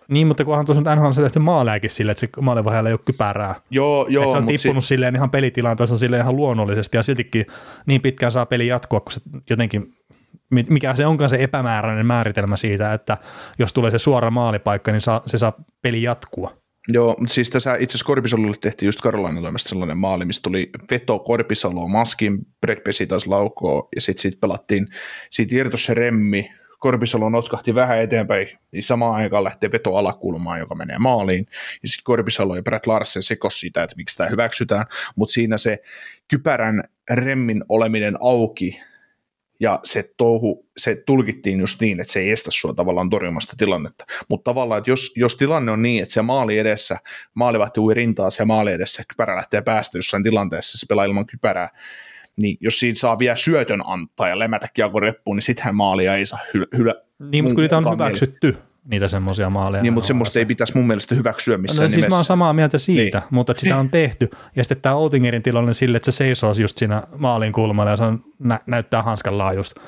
Niin, 0.08 0.26
mutta 0.26 0.44
kunhan 0.44 0.66
tuossa 0.66 0.94
NHL 0.94 1.06
on 1.06 1.14
tehty 1.14 1.38
maaleäkin 1.38 1.90
sille, 1.90 2.12
että 2.12 2.20
se 2.20 2.28
maalivahjalla 2.40 2.88
ei 2.88 2.92
ole 2.92 3.00
kypärää. 3.04 3.54
Joo, 3.70 4.06
joo. 4.08 4.22
Että 4.22 4.32
se 4.32 4.38
on 4.38 4.46
tippunut 4.46 4.84
si- 4.84 4.88
silleen 4.88 5.16
ihan 5.16 5.30
pelitilanteessa 5.30 5.98
silleen 5.98 6.22
ihan 6.22 6.36
luonnollisesti 6.36 6.96
ja 6.96 7.02
siltikin 7.02 7.46
niin 7.86 8.00
pitkään 8.00 8.32
saa 8.32 8.46
peli 8.46 8.66
jatkua, 8.66 9.00
kun 9.00 9.12
se 9.12 9.20
jotenkin 9.50 9.94
mikä 10.50 10.94
se 10.94 11.06
onkaan 11.06 11.30
se 11.30 11.36
epämääräinen 11.40 12.06
määritelmä 12.06 12.56
siitä, 12.56 12.92
että 12.92 13.18
jos 13.58 13.72
tulee 13.72 13.90
se 13.90 13.98
suora 13.98 14.30
maalipaikka, 14.30 14.92
niin 14.92 15.00
saa, 15.00 15.22
se 15.26 15.38
saa 15.38 15.52
peli 15.82 16.02
jatkua. 16.02 16.56
Joo, 16.88 17.16
mutta 17.18 17.34
siis 17.34 17.50
tässä 17.50 17.74
itse 17.74 17.84
asiassa 17.84 18.06
Korpisalolle 18.06 18.56
tehtiin 18.60 18.86
just 18.86 19.00
Karolainen 19.00 19.42
toimesta 19.42 19.68
sellainen 19.68 19.98
maali, 19.98 20.24
mistä 20.24 20.42
tuli 20.42 20.70
veto 20.90 21.18
Korpisaloa, 21.18 21.88
maskin, 21.88 22.38
Brett 22.60 22.84
Pesi 22.84 23.06
taas 23.06 23.26
laukoo, 23.26 23.88
ja 23.94 24.00
sitten 24.00 24.22
sit 24.22 24.40
pelattiin, 24.40 24.88
siitä 25.30 25.56
irtos 25.56 25.88
remmi, 25.88 26.50
Korpisalo 26.78 27.28
notkahti 27.28 27.74
vähän 27.74 27.98
eteenpäin, 27.98 28.48
niin 28.72 28.82
samaan 28.82 29.14
aikaan 29.14 29.44
lähtee 29.44 29.72
veto 29.72 29.96
alakulmaan, 29.96 30.58
joka 30.58 30.74
menee 30.74 30.98
maaliin, 30.98 31.46
ja 31.82 31.88
sitten 31.88 32.04
Korpisalo 32.04 32.56
ja 32.56 32.62
Brett 32.62 32.86
Larsen 32.86 33.22
sekos 33.22 33.60
siitä, 33.60 33.82
että 33.82 33.96
miksi 33.96 34.16
tämä 34.16 34.30
hyväksytään, 34.30 34.86
mutta 35.16 35.32
siinä 35.32 35.58
se 35.58 35.82
kypärän 36.28 36.82
remmin 37.10 37.64
oleminen 37.68 38.14
auki, 38.20 38.80
ja 39.60 39.80
se 39.84 40.10
touhu, 40.16 40.66
se 40.76 41.02
tulkittiin 41.06 41.60
just 41.60 41.80
niin, 41.80 42.00
että 42.00 42.12
se 42.12 42.20
ei 42.20 42.30
estä 42.30 42.50
sua 42.50 42.74
tavallaan 42.74 43.10
torjumasta 43.10 43.54
tilannetta. 43.58 44.04
Mutta 44.28 44.50
tavallaan, 44.50 44.78
että 44.78 44.90
jos, 44.90 45.12
jos 45.16 45.36
tilanne 45.36 45.72
on 45.72 45.82
niin, 45.82 46.02
että 46.02 46.12
se 46.12 46.22
maali 46.22 46.58
edessä, 46.58 46.98
maalivahti 47.34 47.80
ui 47.80 47.94
rintaa 47.94 48.30
se 48.30 48.44
maali 48.44 48.72
edessä, 48.72 49.02
kypärä 49.08 49.36
lähtee 49.36 49.62
päästä 49.62 49.98
jossain 49.98 50.22
tilanteessa, 50.22 50.78
se 50.78 50.86
pelaa 50.86 51.04
ilman 51.04 51.26
kypärää, 51.26 51.70
niin 52.42 52.56
jos 52.60 52.80
siinä 52.80 52.94
saa 52.94 53.18
vielä 53.18 53.36
syötön 53.36 53.82
antaa 53.86 54.28
ja 54.28 54.38
lemätä 54.38 54.68
kiekko 54.74 55.00
reppuun, 55.00 55.36
niin 55.36 55.42
sittenhän 55.42 55.74
maalia 55.74 56.14
ei 56.14 56.26
saa 56.26 56.40
hylä. 56.54 56.66
hylä 56.76 56.94
niin, 57.18 57.44
mutta 57.44 57.54
kun 57.54 57.62
niitä 57.62 57.76
on 57.76 57.92
hyväksytty, 57.92 58.46
mielestä. 58.46 58.67
Niitä 58.90 59.08
semmoisia 59.08 59.50
maaleja. 59.50 59.82
Niin, 59.82 59.92
mutta 59.92 60.06
semmoista 60.06 60.38
ei 60.38 60.46
pitäisi 60.46 60.76
mun 60.76 60.86
mielestä 60.86 61.14
hyväksyä 61.14 61.58
missään 61.58 61.84
no, 61.84 61.88
siis 61.88 61.96
nimessä. 61.96 62.08
mä 62.08 62.16
oon 62.16 62.24
samaa 62.24 62.52
mieltä 62.52 62.78
siitä, 62.78 63.18
niin. 63.18 63.28
mutta 63.30 63.52
että 63.52 63.60
sitä 63.60 63.76
on 63.76 63.90
tehty. 63.90 64.30
Ja 64.56 64.64
sitten 64.64 64.80
tämä 64.82 64.94
Outingerin 64.94 65.42
tilanne 65.42 65.74
sille, 65.74 65.96
että 65.96 66.10
se 66.10 66.16
seisoo 66.16 66.54
just 66.58 66.78
siinä 66.78 67.02
maalin 67.18 67.52
kulmalla 67.52 67.90
ja 67.90 67.96
se 67.96 68.02
on, 68.02 68.24
nä- 68.38 68.60
näyttää 68.66 69.02
hanskan 69.02 69.38
laajusta 69.38 69.80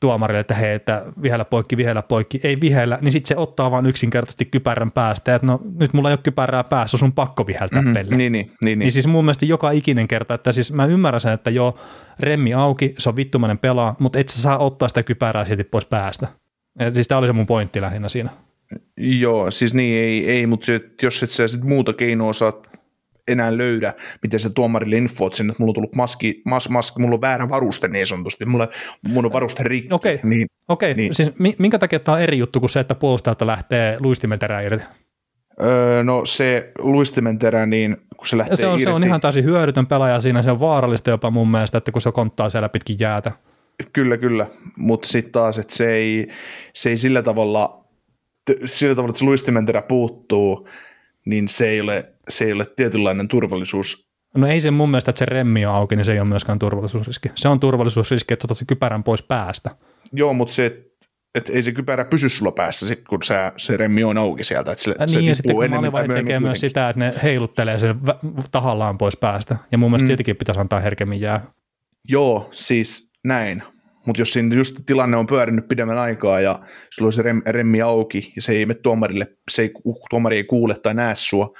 tuomarille, 0.00 0.40
että 0.40 0.54
hei, 0.54 0.74
että 0.74 1.02
vihellä 1.22 1.44
poikki, 1.44 1.76
vihellä 1.76 2.02
poikki, 2.02 2.40
ei 2.44 2.60
vihellä, 2.60 2.98
niin 3.00 3.12
sitten 3.12 3.28
se 3.28 3.36
ottaa 3.36 3.70
vaan 3.70 3.86
yksinkertaisesti 3.86 4.44
kypärän 4.44 4.90
päästä, 4.90 5.34
että 5.34 5.46
no 5.46 5.60
nyt 5.80 5.92
mulla 5.92 6.08
ei 6.08 6.12
ole 6.12 6.20
kypärää 6.22 6.64
päässä, 6.64 6.98
sun 6.98 7.12
pakko 7.12 7.46
viheltää 7.46 7.80
mm-hmm, 7.82 7.94
pelle. 7.94 8.16
Niin, 8.16 8.32
niin, 8.32 8.46
niin, 8.46 8.56
niin. 8.62 8.78
niin, 8.78 8.92
siis 8.92 9.06
mun 9.06 9.24
mielestä 9.24 9.46
joka 9.46 9.70
ikinen 9.70 10.08
kerta, 10.08 10.34
että 10.34 10.52
siis 10.52 10.72
mä 10.72 10.84
ymmärrän 10.84 11.20
sen, 11.20 11.32
että 11.32 11.50
joo, 11.50 11.78
remmi 12.20 12.54
auki, 12.54 12.94
se 12.98 13.08
on 13.08 13.16
vittumainen 13.16 13.58
pelaa, 13.58 13.96
mutta 13.98 14.18
et 14.18 14.28
sä 14.28 14.42
saa 14.42 14.58
ottaa 14.58 14.88
sitä 14.88 15.02
kypärää 15.02 15.44
silti 15.44 15.64
pois 15.64 15.86
päästä. 15.86 16.28
Et 16.78 16.94
siis 16.94 17.08
tämä 17.08 17.18
oli 17.18 17.26
se 17.26 17.32
mun 17.32 17.46
pointti 17.46 17.80
lähinnä 17.80 18.08
siinä. 18.08 18.30
Joo, 18.96 19.50
siis 19.50 19.74
niin 19.74 19.98
ei, 19.98 20.30
ei 20.30 20.46
mutta 20.46 20.66
jos 21.02 21.22
et 21.22 21.30
sä 21.30 21.48
sit 21.48 21.62
muuta 21.62 21.92
keinoa 21.92 22.32
saa 22.32 22.62
enää 23.28 23.56
löydä, 23.56 23.94
miten 24.22 24.40
se 24.40 24.50
tuomarille 24.50 24.96
infoot 24.96 25.34
sinne, 25.34 25.50
että 25.50 25.62
mulla 25.62 25.70
on 25.70 25.74
tullut 25.74 25.94
maski, 25.94 26.42
mas, 26.44 26.68
maski 26.68 27.00
mulla 27.00 27.14
on 27.14 27.20
väärä 27.20 27.48
varuste 27.48 27.88
niin 27.88 28.06
sanotusti, 28.06 28.44
mulla, 28.44 28.68
mulla 29.08 29.26
on 29.26 29.32
varuste 29.32 29.62
rikki. 29.62 29.94
Okei, 29.94 30.14
okay. 30.14 30.30
niin, 30.30 30.46
okay. 30.68 30.94
niin. 30.94 31.14
siis 31.14 31.32
minkä 31.58 31.78
takia 31.78 31.98
tämä 31.98 32.16
on 32.16 32.22
eri 32.22 32.38
juttu 32.38 32.60
kuin 32.60 32.70
se, 32.70 32.80
että 32.80 32.94
puolustajalta 32.94 33.46
lähtee 33.46 33.96
luistimen 34.00 34.38
terä 34.38 34.60
irti? 34.60 34.84
Öö, 35.62 36.02
no 36.02 36.26
se 36.26 36.72
luistimen 36.78 37.38
terä, 37.38 37.66
niin 37.66 37.96
kun 38.16 38.26
se 38.26 38.38
lähtee 38.38 38.56
se 38.56 38.66
on, 38.66 38.72
irti. 38.72 38.84
Se 38.84 38.90
on 38.90 39.04
ihan 39.04 39.20
täysin 39.20 39.44
hyödytön 39.44 39.86
pelaaja 39.86 40.20
siinä, 40.20 40.42
se 40.42 40.50
on 40.50 40.60
vaarallista 40.60 41.10
jopa 41.10 41.30
mun 41.30 41.50
mielestä, 41.50 41.78
että 41.78 41.92
kun 41.92 42.02
se 42.02 42.12
konttaa 42.12 42.50
siellä 42.50 42.68
pitkin 42.68 42.96
jäätä. 43.00 43.32
Kyllä, 43.92 44.16
kyllä, 44.16 44.46
mutta 44.76 45.08
sitten 45.08 45.32
taas, 45.32 45.58
että 45.58 45.76
se 45.76 45.92
ei, 45.92 46.28
se 46.74 46.90
ei 46.90 46.96
sillä 46.96 47.22
tavalla, 47.22 47.84
sillä 48.64 48.94
tavalla, 48.94 49.10
että 49.10 49.18
se 49.18 49.24
luistimen 49.24 49.66
terä 49.66 49.82
puuttuu, 49.82 50.68
niin 51.24 51.48
se 51.48 51.68
ei 51.68 51.80
ole, 51.80 52.12
se 52.28 52.44
ei 52.44 52.52
ole 52.52 52.66
tietynlainen 52.76 53.28
turvallisuus. 53.28 54.08
No 54.34 54.46
ei 54.46 54.60
se 54.60 54.70
mun 54.70 54.90
mielestä, 54.90 55.10
että 55.10 55.18
se 55.18 55.24
remmi 55.24 55.66
on 55.66 55.74
auki, 55.74 55.96
niin 55.96 56.04
se 56.04 56.12
ei 56.12 56.20
ole 56.20 56.28
myöskään 56.28 56.58
turvallisuusriski. 56.58 57.28
Se 57.34 57.48
on 57.48 57.60
turvallisuusriski, 57.60 58.34
että 58.34 58.46
otat 58.46 58.58
se 58.58 58.64
kypärän 58.64 59.04
pois 59.04 59.22
päästä. 59.22 59.70
Joo, 60.12 60.32
mutta 60.32 60.54
se, 60.54 60.84
että 61.34 61.52
ei 61.52 61.62
se 61.62 61.72
kypärä 61.72 62.04
pysy 62.04 62.28
sulla 62.28 62.52
päässä, 62.52 62.88
sit, 62.88 63.04
kun 63.08 63.22
se, 63.22 63.34
se 63.56 63.76
remmi 63.76 64.04
on 64.04 64.18
auki 64.18 64.44
sieltä. 64.44 64.72
Että 64.72 64.84
se, 64.84 64.90
ja 64.98 65.06
niin, 65.06 65.10
se 65.10 65.20
ja 65.20 65.34
sitten 65.34 65.56
kun 65.56 65.70
maalivahit 65.70 66.14
tekee 66.14 66.40
myös 66.40 66.60
sitä, 66.60 66.88
että 66.88 67.00
ne 67.00 67.14
heiluttelee 67.22 67.78
sen 67.78 68.00
tahallaan 68.50 68.98
pois 68.98 69.16
päästä. 69.16 69.56
Ja 69.72 69.78
mun 69.78 69.90
mielestä 69.90 70.04
mm. 70.04 70.08
tietenkin 70.08 70.36
pitäisi 70.36 70.60
antaa 70.60 70.80
herkemmin 70.80 71.20
jää. 71.20 71.40
Joo, 72.08 72.48
siis 72.52 73.07
näin. 73.24 73.62
Mutta 74.06 74.22
jos 74.22 74.32
siinä 74.32 74.54
just 74.54 74.76
tilanne 74.86 75.16
on 75.16 75.26
pyörinyt 75.26 75.68
pidemmän 75.68 75.98
aikaa 75.98 76.40
ja 76.40 76.60
sulla 76.90 77.08
on 77.08 77.12
se 77.12 77.22
rem, 77.22 77.42
remmi 77.46 77.82
auki 77.82 78.32
ja 78.36 78.42
se 78.42 78.52
ei 78.52 78.66
mene 78.66 78.80
tuomarille, 78.82 79.26
se 79.50 79.62
ei, 79.62 79.72
tuomari 80.10 80.36
ei 80.36 80.44
kuule 80.44 80.74
tai 80.74 80.94
näe 80.94 81.14
sua, 81.14 81.54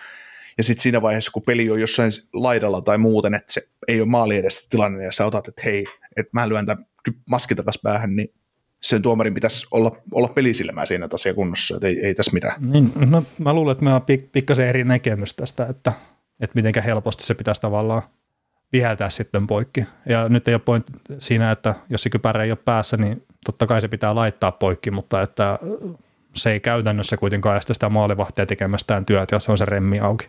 ja 0.58 0.64
sitten 0.64 0.82
siinä 0.82 1.02
vaiheessa, 1.02 1.30
kun 1.30 1.42
peli 1.42 1.70
on 1.70 1.80
jossain 1.80 2.10
laidalla 2.32 2.80
tai 2.80 2.98
muuten, 2.98 3.34
että 3.34 3.52
se 3.52 3.68
ei 3.88 4.00
ole 4.00 4.08
maali 4.08 4.36
edestä 4.36 4.66
tilanne 4.70 5.04
ja 5.04 5.12
sä 5.12 5.26
otat, 5.26 5.48
että 5.48 5.62
hei, 5.64 5.84
että 6.16 6.30
mä 6.32 6.48
lyön 6.48 6.66
tämän 6.66 6.86
maskin 7.30 7.56
takas 7.56 7.78
päähän, 7.82 8.16
niin 8.16 8.34
sen 8.82 9.02
tuomarin 9.02 9.34
pitäisi 9.34 9.66
olla, 9.70 9.96
olla 10.12 10.28
pelisilmää 10.28 10.86
siinä 10.86 11.08
kunnossa, 11.34 11.76
että 11.76 11.86
ei, 11.86 12.06
ei 12.06 12.14
tässä 12.14 12.32
mitään. 12.32 12.66
Niin, 12.70 12.92
no, 13.06 13.22
mä 13.38 13.52
luulen, 13.52 13.72
että 13.72 13.84
meillä 13.84 13.96
on 13.96 14.02
pik- 14.02 14.28
pikkasen 14.32 14.68
eri 14.68 14.84
näkemys 14.84 15.34
tästä, 15.34 15.66
että, 15.66 15.92
että 16.40 16.62
miten 16.62 16.82
helposti 16.82 17.22
se 17.22 17.34
pitäisi 17.34 17.60
tavallaan 17.60 18.02
viheltää 18.72 19.10
sitten 19.10 19.46
poikki. 19.46 19.84
Ja 20.08 20.28
nyt 20.28 20.48
ei 20.48 20.54
ole 20.54 20.62
point 20.64 20.86
siinä, 21.18 21.50
että 21.50 21.74
jos 21.90 22.02
se 22.02 22.10
kypärä 22.10 22.44
ei 22.44 22.50
ole 22.50 22.58
päässä, 22.64 22.96
niin 22.96 23.22
totta 23.44 23.66
kai 23.66 23.80
se 23.80 23.88
pitää 23.88 24.14
laittaa 24.14 24.52
poikki, 24.52 24.90
mutta 24.90 25.22
että 25.22 25.58
se 26.34 26.52
ei 26.52 26.60
käytännössä 26.60 27.16
kuitenkaan 27.16 27.56
estä 27.56 27.74
sitä 27.74 27.88
maalivahtia 27.88 28.46
tekemästään 28.46 29.06
työtä, 29.06 29.36
jos 29.36 29.48
on 29.48 29.58
se 29.58 29.64
remmi 29.64 30.00
auki. 30.00 30.28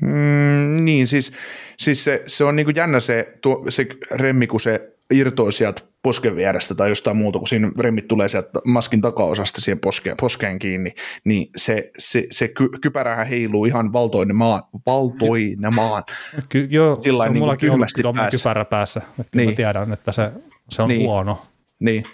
Mm, 0.00 0.84
niin, 0.84 1.06
siis, 1.06 1.32
siis 1.78 2.04
se, 2.04 2.22
se 2.26 2.44
on 2.44 2.56
niinku 2.56 2.72
jännä 2.76 3.00
se, 3.00 3.38
tuo, 3.40 3.64
se 3.68 3.86
remmi, 4.10 4.46
kun 4.46 4.60
se 4.60 4.92
irtoi 5.10 5.52
sieltä 5.52 5.82
posken 6.02 6.36
vierestä 6.36 6.74
tai 6.74 6.88
jostain 6.88 7.16
muuta, 7.16 7.38
kun 7.38 7.48
siinä 7.48 7.70
remmit 7.78 8.08
tulee 8.08 8.28
sieltä 8.28 8.50
maskin 8.64 9.00
takaosasta 9.00 9.60
siihen 9.60 9.78
poskeen, 9.78 10.16
poskeen 10.20 10.58
kiinni, 10.58 10.94
niin 11.24 11.50
se, 11.56 11.90
se, 11.98 12.26
se 12.30 12.48
ky, 12.48 12.68
kypärähän 12.68 13.26
heiluu 13.26 13.64
ihan 13.64 13.92
valtoinen 13.92 14.36
maan. 14.36 14.62
Valtoinen 14.86 15.74
maan. 15.74 16.04
Ky, 16.48 16.68
joo, 16.70 17.00
Sillain 17.00 17.26
se 17.26 17.28
on 17.28 17.34
niin 17.34 17.42
mullakin 17.42 17.70
ollut 17.70 18.30
kypärä 18.30 18.64
päässä. 18.64 19.02
Että 19.20 19.36
niin. 19.38 19.50
Mä 19.50 19.56
tiedän, 19.56 19.92
että 19.92 20.12
se, 20.12 20.32
se 20.70 20.82
on 20.82 20.88
niin. 20.88 21.00
huono. 21.00 21.42
Niin. 21.80 22.04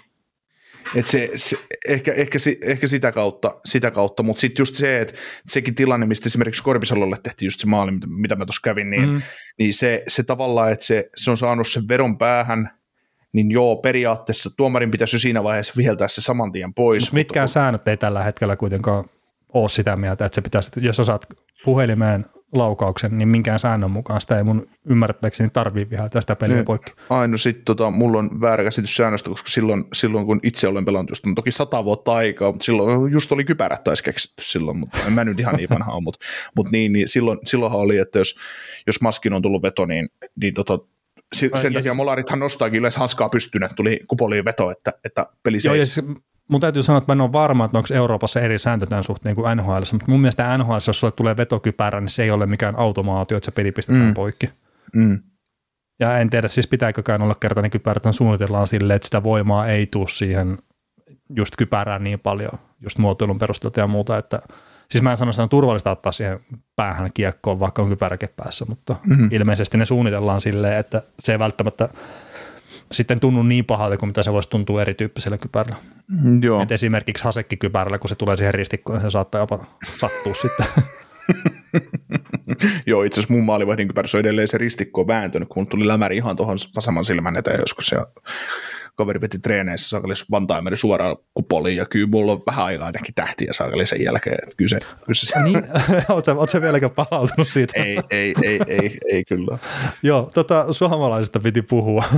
Et 0.95 1.07
se, 1.07 1.31
se, 1.35 1.57
ehkä, 1.87 2.13
ehkä, 2.13 2.39
ehkä, 2.61 2.87
sitä 2.87 3.11
kautta, 3.11 3.59
sitä 3.65 3.91
kautta 3.91 4.23
mutta 4.23 4.39
sitten 4.39 4.61
just 4.61 4.75
se, 4.75 5.01
että 5.01 5.13
sekin 5.47 5.75
tilanne, 5.75 6.05
mistä 6.05 6.27
esimerkiksi 6.27 6.63
Korpisalolle 6.63 7.17
tehtiin 7.23 7.47
just 7.47 7.59
se 7.59 7.67
maali, 7.67 7.91
mitä, 7.91 8.07
mitä 8.07 8.35
mä 8.35 8.45
tuossa 8.45 8.61
kävin, 8.63 8.89
niin, 8.89 9.09
mm. 9.09 9.21
niin 9.59 9.73
se, 9.73 10.03
se 10.07 10.23
tavallaan, 10.23 10.71
että 10.71 10.85
se, 10.85 11.09
se 11.15 11.31
on 11.31 11.37
saanut 11.37 11.67
sen 11.67 11.87
vedon 11.87 12.17
päähän, 12.17 12.78
niin 13.33 13.51
joo, 13.51 13.75
periaatteessa 13.75 14.49
tuomarin 14.57 14.91
pitäisi 14.91 15.15
jo 15.15 15.19
siinä 15.19 15.43
vaiheessa 15.43 15.73
viheltää 15.77 16.07
se 16.07 16.21
saman 16.21 16.51
tien 16.51 16.73
pois. 16.73 17.03
Mut 17.03 17.13
mitkään 17.13 17.43
mutta, 17.43 17.53
säännöt 17.53 17.87
ei 17.87 17.97
tällä 17.97 18.23
hetkellä 18.23 18.55
kuitenkaan 18.55 19.05
ole 19.53 19.69
sitä 19.69 19.95
mieltä, 19.95 20.25
että 20.25 20.35
se 20.35 20.41
pitäisi, 20.41 20.71
jos 20.81 20.99
osaat 20.99 21.25
puhelimeen 21.65 22.25
laukauksen, 22.53 23.17
niin 23.17 23.27
minkään 23.27 23.59
säännön 23.59 23.91
mukaan 23.91 24.21
sitä 24.21 24.37
ei 24.37 24.43
mun 24.43 24.67
ymmärtääkseni 24.85 25.49
tarvii 25.53 25.89
viheltää 25.89 26.21
sitä 26.21 26.35
peliä 26.35 26.55
niin, 26.55 26.65
poikki. 26.65 26.91
Aino 27.09 27.37
sitten 27.37 27.65
tota, 27.65 27.91
mulla 27.91 28.19
on 28.19 28.41
väärä 28.41 28.63
käsitys 28.63 28.95
säännöstä, 28.95 29.29
koska 29.29 29.49
silloin, 29.49 29.83
silloin 29.93 30.25
kun 30.25 30.39
itse 30.43 30.67
olen 30.67 30.85
pelannut, 30.85 31.09
just 31.09 31.25
on 31.25 31.35
toki 31.35 31.51
sata 31.51 31.85
vuotta 31.85 32.13
aikaa, 32.13 32.51
mutta 32.51 32.65
silloin 32.65 33.11
just 33.11 33.31
oli 33.31 33.43
kypärät 33.43 33.83
taisi 33.83 34.03
keksitty 34.03 34.43
silloin, 34.43 34.77
mutta 34.77 34.97
en 35.07 35.13
mä 35.13 35.23
nyt 35.23 35.39
ihan 35.39 35.55
niin 35.55 35.69
vanha 35.69 35.91
ole, 35.91 36.03
mutta, 36.03 36.25
mutta 36.55 36.71
niin, 36.71 36.93
niin 36.93 37.07
silloin, 37.07 37.39
silloinhan 37.45 37.79
oli, 37.79 37.97
että 37.97 38.19
jos, 38.19 38.35
jos 38.87 39.01
maskin 39.01 39.33
on 39.33 39.41
tullut 39.41 39.63
veto, 39.63 39.85
niin, 39.85 40.09
niin 40.41 40.53
tota, 40.53 40.79
sen 41.33 41.51
takia 41.51 41.81
siis, 41.81 41.95
molarithan 41.95 42.39
nostaakin 42.39 42.79
yleensä 42.79 42.99
hanskaa 42.99 43.29
pystyyn, 43.29 43.63
että 43.63 43.75
tuli 43.75 43.99
kupoliin 44.07 44.45
veto, 44.45 44.71
että, 44.71 44.93
että 45.05 45.27
peli 45.43 45.57
Joo, 45.65 45.75
siis 45.75 46.01
mun 46.47 46.61
täytyy 46.61 46.83
sanoa, 46.83 46.97
että 46.97 47.11
mä 47.11 47.17
en 47.17 47.21
ole 47.21 47.33
varma, 47.33 47.65
että 47.65 47.77
onko 47.77 47.93
Euroopassa 47.93 48.41
eri 48.41 48.59
sääntö 48.59 48.85
tämän 48.85 49.03
suhteen 49.03 49.35
kuin 49.35 49.57
NHL, 49.57 49.83
mutta 49.91 50.05
mun 50.07 50.21
mielestä 50.21 50.57
NHL, 50.57 50.73
jos 50.87 50.99
sulle 50.99 51.13
tulee 51.15 51.37
vetokypärä, 51.37 52.01
niin 52.01 52.09
se 52.09 52.23
ei 52.23 52.31
ole 52.31 52.45
mikään 52.45 52.79
automaatio, 52.79 53.37
että 53.37 53.45
se 53.45 53.51
peli 53.51 53.71
pistetään 53.71 54.05
mm. 54.05 54.13
poikki. 54.13 54.49
Mm. 54.95 55.19
Ja 55.99 56.17
en 56.17 56.29
tiedä, 56.29 56.47
siis 56.47 56.67
pitääkökään 56.67 57.21
olla 57.21 57.35
kertainen 57.35 57.71
kypärä, 57.71 57.97
että 57.97 58.11
suunnitellaan 58.11 58.67
silleen, 58.67 58.95
että 58.95 59.05
sitä 59.05 59.23
voimaa 59.23 59.67
ei 59.67 59.87
tule 59.87 60.07
siihen 60.07 60.57
just 61.35 61.55
kypärään 61.55 62.03
niin 62.03 62.19
paljon, 62.19 62.59
just 62.81 62.97
muotoilun 62.97 63.39
perusteelta 63.39 63.79
ja 63.79 63.87
muuta, 63.87 64.17
että 64.17 64.41
siis 64.91 65.01
mä 65.01 65.11
en 65.11 65.17
sano, 65.17 65.29
että 65.29 65.43
on 65.43 65.49
turvallista 65.49 65.91
ottaa 65.91 66.11
siihen 66.11 66.39
päähän 66.75 67.13
kiekkoon, 67.13 67.59
vaikka 67.59 67.81
on 67.81 67.89
kypäräke 67.89 68.27
päässä, 68.27 68.65
mutta 68.65 68.95
mm-hmm. 69.05 69.29
ilmeisesti 69.31 69.77
ne 69.77 69.85
suunnitellaan 69.85 70.41
silleen, 70.41 70.77
että 70.77 71.01
se 71.19 71.31
ei 71.31 71.39
välttämättä 71.39 71.89
sitten 72.91 73.19
tunnu 73.19 73.43
niin 73.43 73.65
pahalta 73.65 73.97
kuin 73.97 74.09
mitä 74.09 74.23
se 74.23 74.33
voisi 74.33 74.49
tuntua 74.49 74.81
erityyppisellä 74.81 75.37
kypärällä. 75.37 75.75
Mm, 76.07 76.43
Joo. 76.43 76.61
Et 76.61 76.71
esimerkiksi 76.71 77.23
hasekkikypärällä, 77.23 77.97
kun 77.97 78.09
se 78.09 78.15
tulee 78.15 78.37
siihen 78.37 78.53
ristikkoon, 78.53 78.99
niin 78.99 79.11
se 79.11 79.13
saattaa 79.13 79.41
jopa 79.41 79.65
sattua 79.99 80.33
sitten. 80.33 80.65
Joo, 82.87 83.03
itse 83.03 83.21
asiassa 83.21 83.33
mun 83.33 83.45
maalivahdin 83.45 83.87
kypärässä 83.87 84.17
on 84.17 84.19
edelleen 84.19 84.47
se 84.47 84.57
ristikko 84.57 85.07
vääntynyt, 85.07 85.49
kun 85.49 85.67
tuli 85.67 85.87
lämäri 85.87 86.17
ihan 86.17 86.35
tuohon 86.35 86.57
vasemman 86.75 87.05
silmän 87.05 87.37
eteen 87.37 87.59
joskus 87.59 87.91
ja 87.91 88.07
kaveri 88.99 89.19
piti 89.19 89.39
treeneissä 89.39 89.89
saakalis 89.89 90.31
Vantaimeri 90.31 90.77
suoraan 90.77 91.17
kupoliin 91.33 91.77
ja 91.77 91.85
kyllä 91.85 92.07
mulla 92.07 92.31
on 92.31 92.41
vähän 92.47 92.65
aikaa 92.65 92.85
ainakin 92.85 93.15
tähtiä 93.15 93.53
saakali 93.53 93.85
sen 93.85 94.03
jälkeen. 94.03 94.37
Että 94.43 94.55
kyllä 94.57 94.69
se, 94.69 94.79
kyllä 94.79 95.13
se 95.13 95.43
niin, 95.43 95.61
ootko 96.09 96.47
sä 96.47 96.61
vieläkään 96.61 96.91
palautunut 96.91 97.47
siitä? 97.47 97.83
ei, 97.83 97.99
ei, 98.09 98.33
ei, 98.43 98.59
ei, 98.67 98.97
ei 99.11 99.23
kyllä. 99.25 99.57
Joo, 100.03 100.31
tota, 100.33 100.73
suomalaisista 100.73 101.39
piti 101.39 101.61
puhua. 101.61 102.03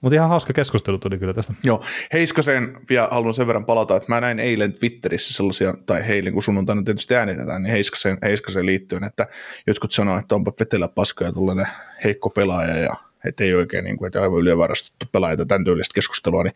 Mutta 0.00 0.14
ihan 0.14 0.28
hauska 0.28 0.52
keskustelu 0.52 0.98
tuli 0.98 1.18
kyllä 1.18 1.34
tästä. 1.34 1.54
Joo, 1.62 1.84
Heiskasen 2.12 2.76
vielä 2.90 3.08
haluan 3.10 3.34
sen 3.34 3.46
verran 3.46 3.64
palata, 3.64 3.96
että 3.96 4.12
mä 4.12 4.20
näin 4.20 4.38
eilen 4.38 4.72
Twitterissä 4.72 5.34
sellaisia, 5.34 5.74
tai 5.86 6.00
eilen 6.00 6.32
kun 6.32 6.42
sunnuntaina 6.42 6.82
tietysti 6.82 7.14
äänitetään, 7.14 7.62
niin 7.62 7.72
Heiskasen, 7.72 8.18
Heiskasen 8.22 8.66
liittyen, 8.66 9.04
että 9.04 9.26
jotkut 9.66 9.92
sanoo, 9.92 10.18
että 10.18 10.34
onpa 10.34 10.52
Vetelä 10.60 10.88
paska 10.88 11.24
ja 11.24 11.32
tuollainen 11.32 11.66
heikko 12.04 12.30
pelaaja 12.30 12.76
ja 12.76 12.94
että 13.24 13.44
ei 13.44 13.54
oikein, 13.54 13.84
niin 13.84 13.96
kuin, 13.96 14.06
että 14.06 14.22
aivan 14.22 14.40
ylivarastettu 14.40 15.06
pelaaja 15.12 15.36
tai 15.36 15.46
tämän 15.46 15.64
tyylistä 15.64 15.94
keskustelua, 15.94 16.42
niin 16.42 16.54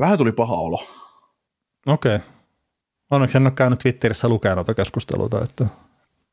vähän 0.00 0.18
tuli 0.18 0.32
paha 0.32 0.54
olo. 0.54 0.86
Okei. 1.86 2.16
Okay. 2.16 2.28
Onneksi 3.10 3.38
en 3.38 3.46
ole 3.46 3.52
käynyt 3.56 3.78
Twitterissä 3.78 4.28
lukemaan 4.28 4.56
noita 4.56 4.74
keskusteluita. 4.74 5.44
Että... 5.44 5.66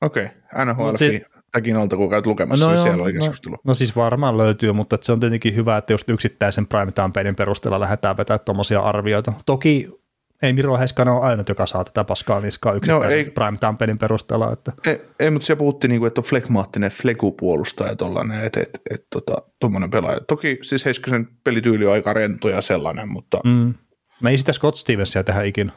Okei, 0.02 0.26
okay. 0.26 0.66
NHL 0.66 0.96
siis, 0.96 1.22
täkin 1.52 1.78
alta, 1.78 1.98
kun 1.98 2.10
käyt 2.10 2.26
lukemassa, 2.26 2.66
no 2.66 2.72
niin 2.72 2.82
siellä 2.82 3.04
oli 3.04 3.14
no- 3.14 3.20
keskustelu. 3.20 3.56
No, 3.56 3.62
no 3.64 3.74
siis 3.74 3.96
varmaan 3.96 4.38
löytyy, 4.38 4.72
mutta 4.72 4.98
se 5.02 5.12
on 5.12 5.20
tietenkin 5.20 5.56
hyvä, 5.56 5.78
että 5.78 5.94
just 5.94 6.10
yksittäisen 6.10 6.68
primetime-pelin 6.68 7.36
perusteella 7.36 7.80
lähdetään 7.80 8.18
vetämään 8.18 8.40
tuommoisia 8.46 8.80
arvioita. 8.80 9.34
Toki 9.46 10.01
ei 10.42 10.54
Miro 10.54 10.78
Heiskanen 10.78 11.14
ole 11.14 11.22
ainut, 11.22 11.50
joka 11.50 11.66
saa 11.66 11.84
tätä 11.84 12.04
paskaa 12.04 12.40
niskaa 12.40 12.74
yksittäisen 12.74 13.10
no, 13.10 13.16
ei, 13.16 13.26
primetime-pelin 13.26 13.98
perusteella. 13.98 14.54
Että. 14.54 14.72
Ei, 14.86 15.02
ei, 15.20 15.32
mutta 15.32 15.46
siellä 15.46 15.58
puhuttiin, 15.58 15.90
niin 15.90 16.00
kuin, 16.00 16.08
että 16.08 16.22
on 16.22 16.26
flekmaattinen 16.26 16.92
flekupuolustaja 16.92 17.96
tuollainen, 17.96 18.46
että 18.46 18.60
et, 18.60 18.82
et, 18.90 19.08
tota, 19.10 19.42
tuommoinen 19.60 19.92
pelaaja. 19.92 20.20
Toki 20.28 20.60
siis 20.62 20.86
Heiskasen 20.86 21.28
pelityyli 21.44 21.86
on 21.86 21.94
aika 21.94 22.14
rento 22.14 22.50
ja 22.50 22.62
sellainen, 22.62 23.10
mutta... 23.10 23.40
Mm. 23.44 23.74
Mä 24.22 24.30
ei 24.30 24.38
sitä 24.38 24.54
Scott 24.54 24.78
Stevensia 24.78 25.24
tehdä 25.24 25.44
ikinä. 25.44 25.72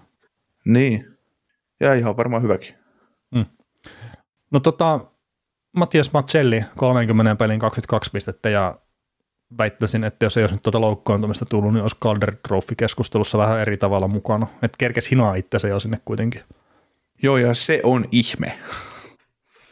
Niin, 0.64 1.06
ja 1.80 1.94
ihan 1.94 2.16
varmaan 2.16 2.42
hyväkin. 2.42 2.74
Mm. 3.34 3.46
No 4.50 4.60
tota, 4.60 5.00
Mattias 5.76 6.12
Matselli, 6.12 6.64
30 6.76 7.36
pelin 7.36 7.58
22 7.58 8.10
pistettä 8.10 8.50
ja 8.50 8.74
väittäisin, 9.58 10.04
että 10.04 10.26
jos 10.26 10.36
ei 10.36 10.42
olisi 10.42 10.54
nyt 10.54 10.62
tuota 10.62 10.80
loukkaantumista 10.80 11.46
tullut, 11.46 11.72
niin 11.72 11.82
olisi 11.82 11.96
Calder 12.02 12.36
Trophy-keskustelussa 12.48 13.38
vähän 13.38 13.60
eri 13.60 13.76
tavalla 13.76 14.08
mukana. 14.08 14.46
Että 14.62 14.78
kerkes 14.78 15.10
hinoa 15.10 15.34
itse 15.34 15.68
jo 15.68 15.80
sinne 15.80 15.98
kuitenkin. 16.04 16.42
Joo, 17.22 17.36
ja 17.36 17.54
se 17.54 17.80
on 17.82 18.04
ihme. 18.12 18.58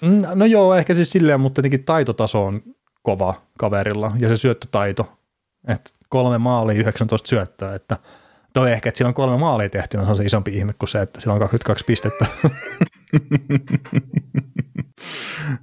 Mm, 0.00 0.22
no 0.34 0.44
joo, 0.44 0.74
ehkä 0.74 0.94
siis 0.94 1.10
silleen, 1.10 1.40
mutta 1.40 1.62
tietenkin 1.62 1.84
taitotaso 1.84 2.44
on 2.44 2.62
kova 3.02 3.34
kaverilla, 3.58 4.12
ja 4.18 4.28
se 4.28 4.36
syöttötaito, 4.36 5.12
että 5.68 5.90
kolme 6.08 6.38
maalia, 6.38 6.80
19 6.80 7.28
syöttöä, 7.28 7.74
että 7.74 7.96
toi 8.52 8.72
ehkä, 8.72 8.88
että 8.88 8.98
sillä 8.98 9.08
on 9.08 9.14
kolme 9.14 9.38
maalia 9.38 9.68
tehty, 9.68 9.98
on 9.98 10.16
se 10.16 10.24
isompi 10.24 10.56
ihme 10.56 10.72
kuin 10.72 10.88
se, 10.88 11.00
että 11.00 11.20
sillä 11.20 11.32
on 11.32 11.40
22 11.40 11.84
pistettä. 11.84 12.26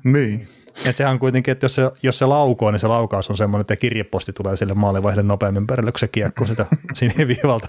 niin. 0.14 0.48
Et 0.86 0.98
sehän 0.98 1.14
on 1.14 1.20
kuitenkin, 1.20 1.52
että 1.52 1.66
jos 1.66 1.76
se, 1.76 1.82
jos 2.04 2.20
se 2.20 2.26
laukoo, 2.26 2.72
niin 2.72 2.80
se 2.80 2.88
laukaus 2.88 3.30
on 3.30 3.38
semmoinen, 3.38 3.62
että 3.62 3.76
kirjeposti 3.76 4.34
tulee 4.34 4.58
sille 4.58 4.74
maalivaihdelle 4.74 5.28
nopeammin 5.28 5.68
perille, 5.68 5.92
kun 5.92 6.00
se 6.00 6.08
kiekko 6.08 6.46
sitä 6.46 6.66
siniviivalta. 6.94 7.68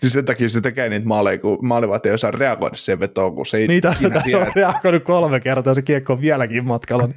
Siis 0.00 0.12
sen 0.12 0.24
takia 0.24 0.48
se 0.48 0.60
tekee 0.60 0.88
niitä 0.88 1.06
maaleja, 1.06 1.38
kun 1.38 1.58
maalivahti 1.62 2.08
ei 2.08 2.14
osaa 2.14 2.30
reagoida 2.30 2.76
siihen 2.76 3.00
vetoon, 3.00 3.34
kun 3.34 3.46
se 3.46 3.56
ei 3.56 3.68
Niitä 3.68 3.94
se 4.30 4.36
on 4.36 4.46
reagoinut 4.56 5.04
kolme 5.04 5.40
kertaa, 5.40 5.74
se 5.74 5.82
kiekko 5.82 6.12
on 6.12 6.20
vieläkin 6.20 6.64
matkalla. 6.64 7.08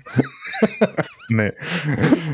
ne. 1.37 1.53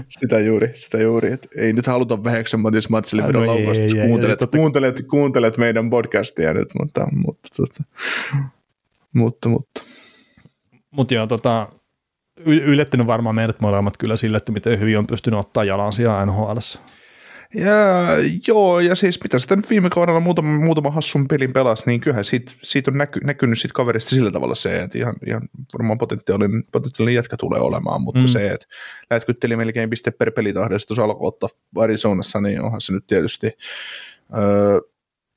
Sitä 0.07 0.39
juuri, 0.39 0.71
sitä 0.73 0.97
juuri. 0.97 1.31
Et 1.31 1.47
ei 1.57 1.73
nyt 1.73 1.87
haluta 1.87 2.23
väheksyä 2.23 2.57
Matis 2.57 2.89
Matselin 2.89 3.27
vedon 3.27 3.45
no 3.45 3.47
laukausta, 3.47 3.83
jos 3.83 3.93
kuuntelet, 4.07 4.39
totta... 4.39 4.57
kuuntelet, 4.57 5.03
kuuntelet, 5.09 5.57
meidän 5.57 5.89
podcastia 5.89 6.53
nyt, 6.53 6.69
mutta, 6.79 7.07
mutta, 7.25 7.49
mutta, 7.59 7.83
mutta, 9.13 9.49
mutta. 9.49 9.81
Mutta 10.97 11.13
joo, 11.13 11.27
tota, 11.27 11.67
yllättänyt 12.45 13.07
varmaan 13.07 13.35
meidät 13.35 13.59
molemmat 13.59 13.97
kyllä 13.97 14.17
sille, 14.17 14.37
että 14.37 14.51
miten 14.51 14.79
hyvin 14.79 14.97
on 14.97 15.07
pystynyt 15.07 15.39
ottaa 15.39 15.63
jalansia 15.63 16.25
NHL. 16.25 16.57
Ja, 17.55 18.07
joo, 18.47 18.79
ja 18.79 18.95
siis 18.95 19.23
mitä 19.23 19.39
sitä 19.39 19.55
nyt 19.55 19.69
viime 19.69 19.89
kaudella 19.89 20.19
muutama, 20.19 20.59
muutama 20.65 20.91
hassun 20.91 21.27
pelin 21.27 21.53
pelasi, 21.53 21.83
niin 21.85 22.01
kyllähän 22.01 22.25
siitä, 22.25 22.51
siitä 22.61 22.91
on 22.91 22.97
näky, 22.97 23.19
näkynyt 23.23 23.59
siitä 23.59 23.73
kaverista 23.73 24.09
sillä 24.09 24.31
tavalla 24.31 24.55
se, 24.55 24.77
että 24.77 24.97
ihan, 24.97 25.15
ihan 25.27 25.49
varmaan 25.73 25.97
potentiaalinen, 25.97 26.63
potentiaalinen 26.71 27.15
jätkä 27.15 27.37
tulee 27.37 27.59
olemaan, 27.59 28.01
mutta 28.01 28.21
mm. 28.21 28.27
se, 28.27 28.51
että 28.51 28.67
lätkytteli 29.11 29.55
melkein 29.55 29.89
piste 29.89 30.11
per 30.11 30.31
pelitahdesta 30.31 30.87
tuossa 30.87 31.03
alkoi 31.03 31.27
ottaa 31.27 31.49
Arizonassa, 31.75 32.41
niin 32.41 32.61
onhan 32.61 32.81
se 32.81 32.93
nyt 32.93 33.07
tietysti, 33.07 33.51
öö, 34.37 34.79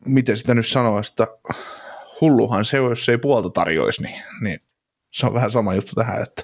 miten 0.06 0.36
sitä 0.36 0.54
nyt 0.54 0.66
sanoa, 0.66 1.00
että 1.00 1.26
hulluhan 2.20 2.64
se 2.64 2.80
on, 2.80 2.90
jos 2.90 3.08
ei 3.08 3.18
puolta 3.18 3.50
tarjoisi, 3.50 4.02
niin, 4.02 4.22
niin 4.40 4.60
se 5.10 5.26
on 5.26 5.34
vähän 5.34 5.50
sama 5.50 5.74
juttu 5.74 5.94
tähän. 5.94 6.22
Että. 6.22 6.42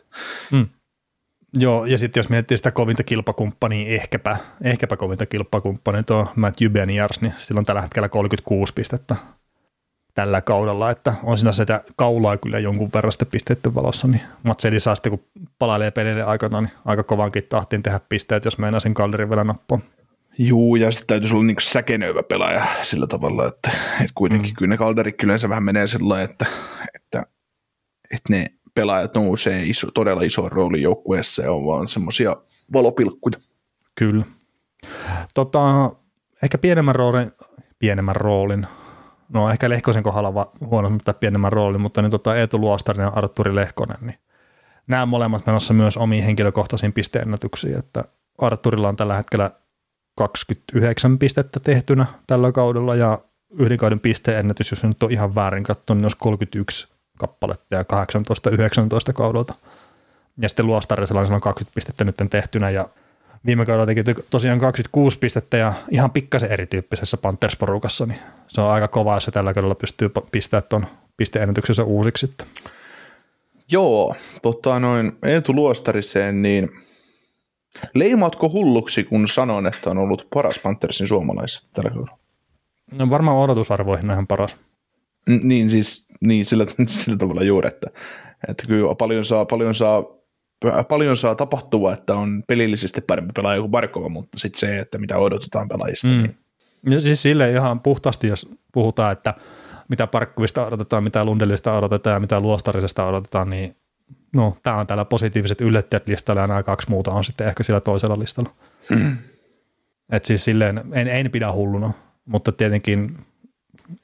Mm. 0.52 0.68
Joo, 1.52 1.84
ja 1.84 1.98
sitten 1.98 2.20
jos 2.20 2.28
miettii 2.28 2.56
sitä 2.56 2.70
kovinta 2.70 3.04
kilpakumppania, 3.04 3.88
ehkäpä, 3.88 4.36
ehkäpä 4.62 4.96
kovinta 4.96 5.26
kilpakumppania, 5.26 6.02
tuo 6.02 6.28
Matt 6.36 6.60
Jubeniers, 6.60 7.20
niin 7.20 7.34
sillä 7.36 7.58
on 7.58 7.64
tällä 7.64 7.82
hetkellä 7.82 8.08
36 8.08 8.72
pistettä 8.72 9.16
tällä 10.14 10.40
kaudella, 10.40 10.90
että 10.90 11.14
on 11.22 11.38
siinä 11.38 11.52
sitä 11.52 11.84
kaulaa 11.96 12.36
kyllä 12.36 12.58
jonkun 12.58 12.90
verran 12.94 13.12
sitten 13.12 13.28
pisteiden 13.28 13.74
valossa, 13.74 14.08
niin 14.08 14.20
Matseli 14.42 14.80
saa 14.80 14.94
sitten, 14.94 15.10
kun 15.10 15.24
palailee 15.58 15.90
pelille 15.90 16.22
aikana, 16.22 16.60
niin 16.60 16.70
aika 16.84 17.02
kovankin 17.02 17.44
tahtiin 17.48 17.82
tehdä 17.82 18.00
pisteet, 18.08 18.44
jos 18.44 18.58
meinaa 18.58 18.80
sen 18.80 18.94
kalderin 18.94 19.30
vielä 19.30 19.44
nappaa. 19.44 19.78
Juu, 20.38 20.76
ja 20.76 20.90
sitten 20.90 21.06
täytyisi 21.06 21.34
olla 21.34 21.44
niin 21.44 21.56
säkenöivä 21.60 22.22
pelaaja 22.22 22.66
sillä 22.82 23.06
tavalla, 23.06 23.46
että, 23.46 23.70
että 24.00 24.12
kuitenkin 24.14 24.50
mm. 24.50 24.54
kyllä 24.56 24.70
ne 24.70 24.76
kalderit 24.76 25.16
kyllä 25.16 25.34
vähän 25.48 25.64
menee 25.64 25.86
sillä 25.86 26.22
että, 26.22 26.46
että 26.94 27.26
että 28.10 28.32
ne 28.32 28.46
pelaajat 28.76 29.14
nousee 29.14 29.62
iso, 29.62 29.90
todella 29.94 30.22
iso 30.22 30.48
rooli 30.48 30.82
joukkueessa 30.82 31.42
ja 31.42 31.52
on 31.52 31.66
vaan 31.66 31.88
semmoisia 31.88 32.36
valopilkkuja. 32.72 33.38
Kyllä. 33.94 34.24
Tota, 35.34 35.90
ehkä 36.42 36.58
pienemmän 36.58 36.94
roolin, 36.94 37.30
pienemmän 37.78 38.16
roolin, 38.16 38.66
no 39.28 39.50
ehkä 39.50 39.70
Lehkosen 39.70 40.02
kohdalla 40.02 40.34
va, 40.34 40.52
huono 40.60 40.90
mutta 40.90 41.14
pienemmän 41.14 41.52
roolin, 41.52 41.80
mutta 41.80 42.02
niin 42.02 42.10
tota 42.10 42.36
Eetu 42.36 42.58
Luostarinen 42.58 43.04
ja 43.04 43.12
Arturi 43.14 43.54
Lehkonen, 43.54 43.98
niin 44.00 44.18
nämä 44.86 45.06
molemmat 45.06 45.46
menossa 45.46 45.74
myös 45.74 45.96
omiin 45.96 46.24
henkilökohtaisiin 46.24 46.92
pisteennätyksiin, 46.92 47.78
että 47.78 48.04
Arturilla 48.38 48.88
on 48.88 48.96
tällä 48.96 49.16
hetkellä 49.16 49.50
29 50.16 51.18
pistettä 51.18 51.60
tehtynä 51.60 52.06
tällä 52.26 52.52
kaudella 52.52 52.94
ja 52.94 53.18
yhden 53.58 53.78
kauden 53.78 54.00
pisteennätys, 54.00 54.70
jos 54.70 54.84
nyt 54.84 55.02
on 55.02 55.12
ihan 55.12 55.34
väärin 55.34 55.64
katsonut, 55.64 55.98
niin 55.98 56.04
olisi 56.04 56.16
31 56.20 56.95
kappaletta 57.16 57.74
ja 57.74 57.82
18-19 57.82 59.12
kaudelta. 59.14 59.54
Ja 60.40 60.48
sitten 60.48 60.66
Luostarisella 60.66 61.20
on 61.20 61.40
20 61.40 61.74
pistettä 61.74 62.04
nyt 62.04 62.16
tehtynä 62.30 62.70
ja 62.70 62.88
viime 63.46 63.66
kaudella 63.66 63.86
teki 63.86 64.04
tosiaan 64.30 64.60
26 64.60 65.18
pistettä 65.18 65.56
ja 65.56 65.72
ihan 65.90 66.10
pikkasen 66.10 66.52
erityyppisessä 66.52 67.16
Panthers-porukassa, 67.16 68.06
niin 68.06 68.18
se 68.48 68.60
on 68.60 68.70
aika 68.70 68.88
kova, 68.88 69.14
jos 69.14 69.24
se 69.24 69.30
tällä 69.30 69.54
kaudella 69.54 69.74
pystyy 69.74 70.10
pistämään 70.32 70.68
tuon 70.68 70.86
pisteennätyksensä 71.16 71.84
uusiksi 71.84 72.26
sitten. 72.26 72.46
Joo, 73.70 74.14
tota 74.42 74.80
noin 74.80 75.12
Eetu 75.22 75.54
Luostariseen, 75.54 76.42
niin 76.42 76.68
leimaatko 77.94 78.48
hulluksi, 78.48 79.04
kun 79.04 79.28
sanon, 79.28 79.66
että 79.66 79.90
on 79.90 79.98
ollut 79.98 80.26
paras 80.34 80.58
Panthersin 80.58 81.08
suomalaisista 81.08 81.68
tällä 81.72 81.90
kaudella? 81.90 82.18
No 82.92 83.10
varmaan 83.10 83.36
odotusarvoihin 83.36 84.10
ihan 84.10 84.26
paras. 84.26 84.56
N- 85.30 85.48
niin 85.48 85.70
siis 85.70 86.05
niin 86.28 86.46
sillä, 86.46 86.66
sillä 86.86 87.18
tavalla 87.18 87.42
juuri, 87.42 87.68
että, 87.68 87.86
että 88.48 88.66
kyllä 88.66 88.94
paljon 88.94 89.24
saa, 89.24 89.44
paljon 89.44 89.74
saa 89.74 90.16
paljon 90.88 91.16
saa 91.16 91.34
tapahtua, 91.34 91.92
että 91.92 92.14
on 92.14 92.42
pelillisesti 92.48 93.00
parempi 93.00 93.32
pelaaja 93.36 93.60
kuin 93.60 93.70
Barkova, 93.70 94.08
mutta 94.08 94.38
sitten 94.38 94.58
se, 94.60 94.78
että 94.78 94.98
mitä 94.98 95.18
odotetaan 95.18 95.68
pelaajista. 95.68 96.06
Mm. 96.06 96.12
Niin. 96.12 96.36
Ja 96.90 97.00
siis 97.00 97.22
sille 97.22 97.50
ihan 97.52 97.80
puhtaasti, 97.80 98.28
jos 98.28 98.50
puhutaan, 98.72 99.12
että 99.12 99.34
mitä 99.88 100.06
Parkkuvista 100.06 100.66
odotetaan, 100.66 101.04
mitä 101.04 101.24
Lundellista 101.24 101.78
odotetaan 101.78 102.14
ja 102.14 102.20
mitä 102.20 102.40
Luostarisesta 102.40 103.06
odotetaan, 103.06 103.50
niin 103.50 103.76
no, 104.32 104.56
tämä 104.62 104.76
on 104.76 104.86
täällä 104.86 105.04
positiiviset 105.04 105.60
yllättäjät 105.60 106.08
listalla 106.08 106.40
ja 106.40 106.46
nämä 106.46 106.62
kaksi 106.62 106.90
muuta 106.90 107.10
on 107.10 107.24
sitten 107.24 107.48
ehkä 107.48 107.62
sillä 107.62 107.80
toisella 107.80 108.18
listalla. 108.18 108.50
Mm. 108.90 109.16
Et 110.12 110.24
siis 110.24 110.44
silleen, 110.44 110.84
en, 110.92 111.08
en 111.08 111.30
pidä 111.30 111.52
hulluna, 111.52 111.92
mutta 112.26 112.52
tietenkin 112.52 113.18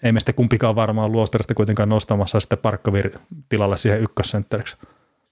ei 0.03 0.13
meistä 0.13 0.33
kumpikaan 0.33 0.75
varmaan 0.75 1.13
Luostarista 1.13 1.55
kuitenkaan 1.55 1.89
nostamassa 1.89 2.41
sitten 2.41 2.59
Parkkovir 2.59 3.11
tilalle 3.49 3.77
siihen 3.77 4.01
ykkössentteriksi. 4.01 4.77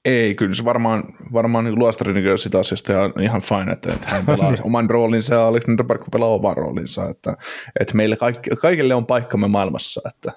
Ei, 0.05 0.35
kyllä 0.35 0.55
se 0.55 0.65
varmaan, 0.65 1.05
varmaan 1.33 1.65
niin 1.65 1.79
luostari 1.79 2.13
niin 2.13 2.39
sitä 2.39 2.59
asiasta 2.59 2.93
ihan, 2.93 3.13
ihan 3.21 3.41
fine, 3.41 3.73
että, 3.73 3.93
että 3.93 4.09
hän 4.09 4.27
pelaa 4.27 4.55
oman 4.63 4.91
roolinsa 4.91 5.35
ja 5.35 5.47
Alexander 5.47 5.87
Parkko 5.87 6.07
pelaa 6.13 6.29
oman 6.29 6.57
roolinsa, 6.57 7.09
että, 7.09 7.37
että 7.81 7.95
meille 7.95 8.17
kaikki, 8.17 8.51
kaikille 8.51 8.95
on 8.95 9.07
paikkamme 9.07 9.49
maailmassa. 9.49 10.01
Että. 10.09 10.33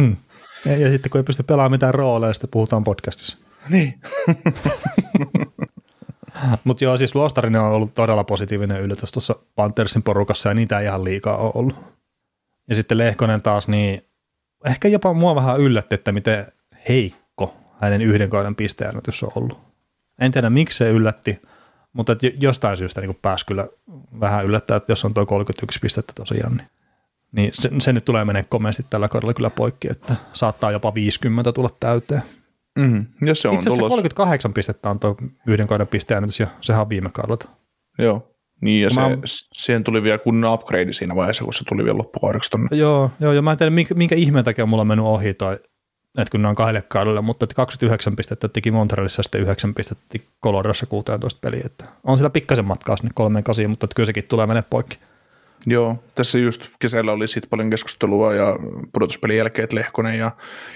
Hmm. 0.00 0.16
Ja, 0.64 0.76
ja, 0.76 0.90
sitten 0.90 1.10
kun 1.10 1.18
ei 1.18 1.24
pysty 1.24 1.42
pelaamaan 1.42 1.70
mitään 1.70 1.94
rooleja, 1.94 2.32
sitten 2.32 2.50
puhutaan 2.50 2.84
podcastissa. 2.84 3.38
Niin. 3.68 4.00
Mutta 6.64 6.84
joo, 6.84 6.96
siis 6.96 7.14
Luostarinen 7.14 7.60
on 7.60 7.72
ollut 7.72 7.94
todella 7.94 8.24
positiivinen 8.24 8.82
yllätys 8.82 9.12
tuossa 9.12 9.36
Panthersin 9.54 10.02
porukassa 10.02 10.48
ja 10.48 10.54
niitä 10.54 10.78
ei 10.78 10.86
ihan 10.86 11.04
liikaa 11.04 11.36
ole 11.36 11.52
ollut. 11.54 11.76
Ja 12.68 12.74
sitten 12.74 12.98
Lehkonen 12.98 13.42
taas, 13.42 13.68
niin 13.68 14.04
ehkä 14.64 14.88
jopa 14.88 15.14
mua 15.14 15.34
vähän 15.34 15.60
yllätti, 15.60 15.94
että 15.94 16.12
miten 16.12 16.46
heikko 16.88 17.54
hänen 17.80 18.02
yhden 18.02 18.30
kauden 18.30 18.54
pisteennätys 18.54 19.22
on 19.22 19.32
ollut. 19.34 19.58
En 20.20 20.32
tiedä 20.32 20.50
miksi 20.50 20.78
se 20.78 20.90
yllätti, 20.90 21.42
mutta 21.92 22.16
jostain 22.40 22.76
syystä 22.76 23.00
niin 23.00 23.18
pääsi 23.22 23.46
kyllä 23.46 23.68
vähän 24.20 24.44
yllättää, 24.44 24.76
että 24.76 24.92
jos 24.92 25.04
on 25.04 25.14
tuo 25.14 25.26
31 25.26 25.78
pistettä 25.80 26.12
tosiaan, 26.16 26.56
niin, 26.56 26.66
niin 27.32 27.50
se, 27.52 27.70
se, 27.78 27.92
nyt 27.92 28.04
tulee 28.04 28.24
menee 28.24 28.44
komeasti 28.48 28.86
tällä 28.90 29.08
kaudella 29.08 29.34
kyllä 29.34 29.50
poikki, 29.50 29.88
että 29.90 30.16
saattaa 30.32 30.70
jopa 30.70 30.94
50 30.94 31.52
tulla 31.52 31.70
täyteen. 31.80 32.22
Mm, 32.78 33.06
ja 33.26 33.34
se 33.34 33.48
on 33.48 33.54
Itse 33.54 33.70
asiassa 33.70 33.88
38 33.88 34.52
pistettä 34.52 34.90
on 34.90 35.00
tuo 35.00 35.16
yhden 35.46 35.66
kauden 35.66 35.86
pisteennätys 35.86 36.40
ja 36.40 36.46
sehän 36.60 36.82
on 36.82 36.88
viime 36.88 37.10
kaudelta. 37.12 37.48
Joo, 37.98 38.34
niin 38.60 38.82
ja 38.82 38.90
se, 38.90 39.00
Mä- 39.00 39.16
siihen 39.52 39.84
tuli 39.84 40.02
vielä 40.02 40.18
kunnon 40.18 40.54
upgrade 40.54 40.92
siinä 40.92 41.14
vaiheessa, 41.14 41.44
kun 41.44 41.54
se 41.54 41.64
tuli 41.64 41.84
vielä 41.84 41.98
loppukaudeksi 41.98 42.50
tonne. 42.50 42.68
Joo, 42.70 43.10
joo, 43.20 43.32
ja 43.32 43.42
mä 43.42 43.52
en 43.52 43.58
tiedä, 43.58 43.70
minkä, 43.70 43.94
minkä 43.94 44.14
ihmeen 44.14 44.44
takia 44.44 44.66
mulla 44.66 44.80
on 44.80 44.86
mennyt 44.86 45.06
ohi 45.06 45.34
toi, 45.34 45.54
että 46.18 46.30
kun 46.30 46.42
ne 46.42 46.48
on 46.48 46.54
kahdelle 46.54 46.82
kaudelle, 46.82 47.20
mutta 47.20 47.44
että 47.44 47.54
29 47.54 48.16
pistettä 48.16 48.48
teki 48.48 48.70
Montrealissa 48.70 49.20
ja 49.20 49.22
sitten 49.22 49.40
9 49.40 49.74
pistettä 49.74 50.04
teki 50.08 50.28
Coloradossa 50.44 50.86
16 50.86 51.40
peliä. 51.40 51.62
Että 51.64 51.84
on 52.04 52.16
sillä 52.16 52.30
pikkasen 52.30 52.64
matkaa 52.64 52.96
sinne 52.96 53.10
kolmeen 53.14 53.44
kasiin, 53.44 53.70
mutta 53.70 53.84
että 53.84 53.94
kyllä 53.94 54.06
sekin 54.06 54.24
tulee 54.24 54.46
mennä 54.46 54.62
poikki. 54.62 54.98
Joo, 55.66 55.96
tässä 56.14 56.38
just 56.38 56.66
kesällä 56.78 57.12
oli 57.12 57.28
siitä 57.28 57.48
paljon 57.50 57.70
keskustelua 57.70 58.34
ja 58.34 58.56
pudotuspelin 58.92 59.36
jälkeen, 59.36 59.64
että 59.64 59.76
Lehkonen 59.76 60.18
ja 60.18 60.30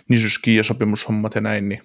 Nisuski 0.08 0.56
ja 0.56 0.64
sopimushommat 0.64 1.34
ja 1.34 1.40
näin, 1.40 1.68
niin 1.68 1.82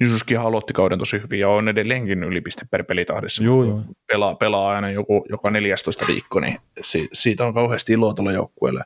Nisuski 0.00 0.36
aloitti 0.36 0.72
kauden 0.72 0.98
tosi 0.98 1.22
hyvin 1.22 1.40
ja 1.40 1.48
on 1.48 1.68
edelleenkin 1.68 2.24
ylipiste 2.24 2.62
per 2.70 2.84
pelitahdissa. 2.84 3.44
Joo, 3.44 3.64
joo. 3.64 3.82
Pelaa, 4.06 4.34
pelaa 4.34 4.70
aina 4.70 4.90
joku, 4.90 5.26
joka 5.30 5.50
14 5.50 6.04
viikko, 6.08 6.40
niin 6.40 6.58
si, 6.80 7.08
siitä 7.12 7.46
on 7.46 7.54
kauheasti 7.54 7.92
iloa 7.92 8.14
tuolla 8.14 8.32
joukkueelle, 8.32 8.84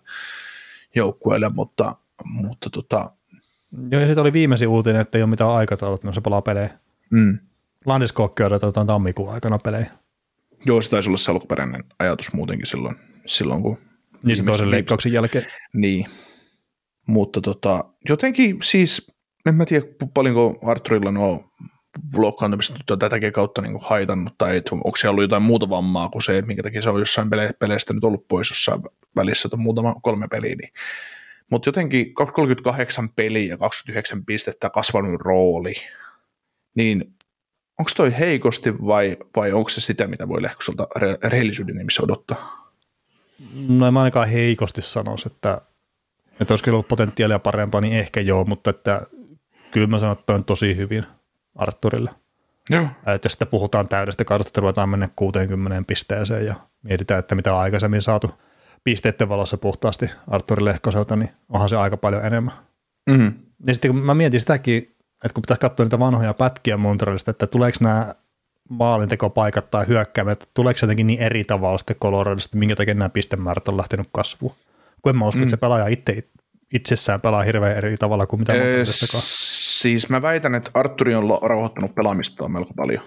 joukkueelle 0.94 1.48
mutta, 1.48 1.96
mutta 2.24 2.70
tota, 2.70 3.10
Joo, 3.90 4.00
ja 4.00 4.06
sitten 4.06 4.22
oli 4.22 4.32
viimeisin 4.32 4.68
uutinen, 4.68 5.00
että 5.00 5.18
ei 5.18 5.22
ole 5.22 5.30
mitään 5.30 5.50
aikataulut, 5.50 6.00
kun 6.00 6.14
se 6.14 6.20
pelaa 6.20 6.42
pelejä. 6.42 6.70
mm, 7.10 7.38
Landiskokki 7.86 8.42
odotetaan 8.42 8.86
tammikuun 8.86 9.34
aikana 9.34 9.58
pelejä. 9.58 9.86
joo, 10.64 10.82
se 10.82 10.90
taisi 10.90 11.08
olla 11.10 11.18
se 11.18 11.30
alkuperäinen 11.30 11.80
ajatus 11.98 12.32
muutenkin 12.32 12.66
silloin, 12.66 12.96
silloin 13.26 13.62
kun 13.62 13.78
Niin 14.22 14.36
se 14.36 14.42
toisen 14.42 14.70
leikkauksen 14.70 15.12
jälkeen. 15.12 15.46
Niin, 15.74 16.06
mutta 17.06 17.40
tota, 17.40 17.84
jotenkin 18.08 18.56
siis, 18.62 19.12
en 19.46 19.54
mä 19.54 19.64
tiedä 19.64 19.86
paljonko 20.14 20.58
Arturilla 20.62 21.10
nuo 21.10 21.52
on 22.90 22.98
tätäkin 22.98 23.32
kautta 23.32 23.62
niin 23.62 23.72
kuin 23.72 23.84
haitannut, 23.84 24.34
tai 24.38 24.56
että 24.56 24.74
onko 24.74 24.96
siellä 24.96 25.10
ollut 25.10 25.24
jotain 25.24 25.42
muuta 25.42 25.68
vammaa 25.68 26.08
kuin 26.08 26.22
se, 26.22 26.38
että 26.38 26.46
minkä 26.46 26.62
takia 26.62 26.82
se 26.82 26.90
on 26.90 27.00
jossain 27.00 27.28
pele- 27.28 27.56
peleistä 27.58 27.94
nyt 27.94 28.04
ollut 28.04 28.28
pois 28.28 28.50
jossain 28.50 28.82
välissä, 29.16 29.46
että 29.46 29.56
on 29.56 29.62
muutama 29.62 29.94
kolme 30.02 30.28
peliä, 30.28 30.54
niin. 30.54 30.72
mutta 31.50 31.68
jotenkin 31.68 32.14
38 32.14 33.08
peliä 33.08 33.48
ja 33.48 33.56
29 33.56 34.24
pistettä 34.24 34.70
kasvanut 34.70 35.20
rooli, 35.20 35.74
niin 36.74 37.14
onko 37.78 37.90
toi 37.96 38.18
heikosti 38.18 38.78
vai, 38.78 39.16
vai 39.36 39.52
onko 39.52 39.68
se 39.68 39.80
sitä, 39.80 40.06
mitä 40.06 40.28
voi 40.28 40.42
Lehkoselta 40.42 40.86
re- 40.98 41.28
rehellisyyden 41.28 41.76
nimissä 41.76 42.02
odottaa? 42.02 42.61
No 43.68 43.86
en 43.86 43.92
mä 43.94 44.00
ainakaan 44.00 44.28
heikosti 44.28 44.82
sanoisi, 44.82 45.28
että, 45.32 45.60
että 46.40 46.52
olisi 46.52 46.64
kyllä 46.64 46.76
ollut 46.76 46.88
potentiaalia 46.88 47.38
parempaa, 47.38 47.80
niin 47.80 47.98
ehkä 47.98 48.20
joo, 48.20 48.44
mutta 48.44 48.70
että 48.70 49.02
kyllä 49.70 49.86
mä 49.86 49.98
sanon, 49.98 50.16
että 50.18 50.34
on 50.34 50.44
tosi 50.44 50.76
hyvin 50.76 51.06
Arturille. 51.56 52.10
Joo. 52.70 52.86
Että 53.06 53.26
jos 53.26 53.32
sitten 53.32 53.48
puhutaan 53.48 53.88
täydestä 53.88 54.24
kaudesta, 54.24 54.48
että 54.48 54.60
ruvetaan 54.60 54.88
mennä 54.88 55.08
60 55.16 55.86
pisteeseen 55.86 56.46
ja 56.46 56.54
mietitään, 56.82 57.18
että 57.18 57.34
mitä 57.34 57.54
on 57.54 57.60
aikaisemmin 57.60 58.02
saatu 58.02 58.30
pisteiden 58.84 59.28
valossa 59.28 59.56
puhtaasti 59.56 60.10
Arturi 60.28 60.64
Lehkoselta, 60.64 61.16
niin 61.16 61.30
onhan 61.48 61.68
se 61.68 61.76
aika 61.76 61.96
paljon 61.96 62.24
enemmän. 62.24 62.54
Mm-hmm. 63.10 63.32
Ja 63.66 63.74
sitten 63.74 63.90
kun 63.90 64.00
mä 64.00 64.14
mietin 64.14 64.40
sitäkin, 64.40 64.78
että 65.24 65.34
kun 65.34 65.42
pitäisi 65.42 65.60
katsoa 65.60 65.84
niitä 65.84 65.98
vanhoja 65.98 66.34
pätkiä 66.34 66.76
Montrealista, 66.76 67.30
että 67.30 67.46
tuleeko 67.46 67.78
nämä 67.80 68.14
maalintekopaikat 68.72 69.70
tai 69.70 69.86
hyökkäämät, 69.86 70.48
tuleeko 70.54 70.78
se 70.78 70.86
jotenkin 70.86 71.06
niin 71.06 71.20
eri 71.20 71.44
tavalla 71.44 71.78
sitten 71.78 71.96
Coloradosta, 71.96 72.46
että 72.46 72.58
minkä 72.58 72.76
takia 72.76 72.94
nämä 72.94 73.08
pistemäärät 73.08 73.68
on 73.68 73.76
lähtenyt 73.76 74.08
kasvuun. 74.12 74.54
Kun 75.02 75.10
en 75.10 75.16
mä 75.16 75.26
usko, 75.26 75.38
mm. 75.38 75.42
että 75.42 75.50
se 75.50 75.56
pelaaja 75.56 75.86
itse, 75.86 76.24
itsessään 76.74 77.20
pelaa 77.20 77.42
hirveän 77.42 77.76
eri 77.76 77.96
tavalla 77.96 78.26
kuin 78.26 78.40
mitä 78.40 78.52
Montrealissakaan. 78.52 79.22
siis 79.24 80.08
mä 80.08 80.22
väitän, 80.22 80.54
että 80.54 80.70
Arturi 80.74 81.14
on 81.14 81.38
rauhoittanut 81.42 81.94
pelaamistaan 81.94 82.52
melko 82.52 82.74
paljon 82.76 83.02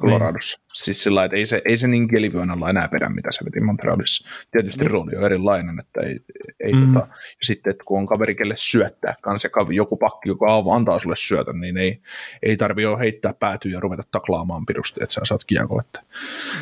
Coloradossa. 0.00 0.58
Niin. 0.58 0.62
Siis 0.74 1.02
sillä 1.02 1.24
että 1.24 1.36
ei 1.36 1.46
se, 1.46 1.62
ei 1.64 1.76
se 1.78 1.86
niin 1.88 2.08
kelivyönalla 2.08 2.70
enää 2.70 2.88
perä, 2.88 3.08
mitä 3.08 3.28
se 3.32 3.44
veti 3.44 3.60
Montrealissa. 3.60 4.28
Tietysti 4.50 4.88
rooli 4.88 5.16
on 5.16 5.24
erilainen, 5.24 5.80
että 5.80 6.00
ei, 6.00 6.20
ei 6.60 6.72
Mm. 6.72 6.92
tota, 6.94 7.06
ja 7.08 7.14
sitten, 7.42 7.70
että 7.70 7.84
kun 7.86 7.98
on 7.98 8.06
kaveri, 8.06 8.34
kelle 8.34 8.54
syöttää 8.56 9.14
kanssa, 9.22 9.48
joku 9.70 9.96
pakki, 9.96 10.28
joka 10.28 10.46
antaa 10.74 10.98
sulle 11.00 11.16
syötön, 11.18 11.60
niin 11.60 11.76
ei, 11.76 12.00
ei 12.42 12.56
tarvi 12.56 12.82
jo 12.82 12.98
heittää 12.98 13.34
päätyä 13.40 13.72
ja 13.72 13.80
ruveta 13.80 14.02
taklaamaan 14.10 14.66
pirusti, 14.66 15.00
että 15.02 15.12
sä 15.14 15.20
saat 15.24 15.44
kiekko. 15.44 15.80
Että. 15.80 16.00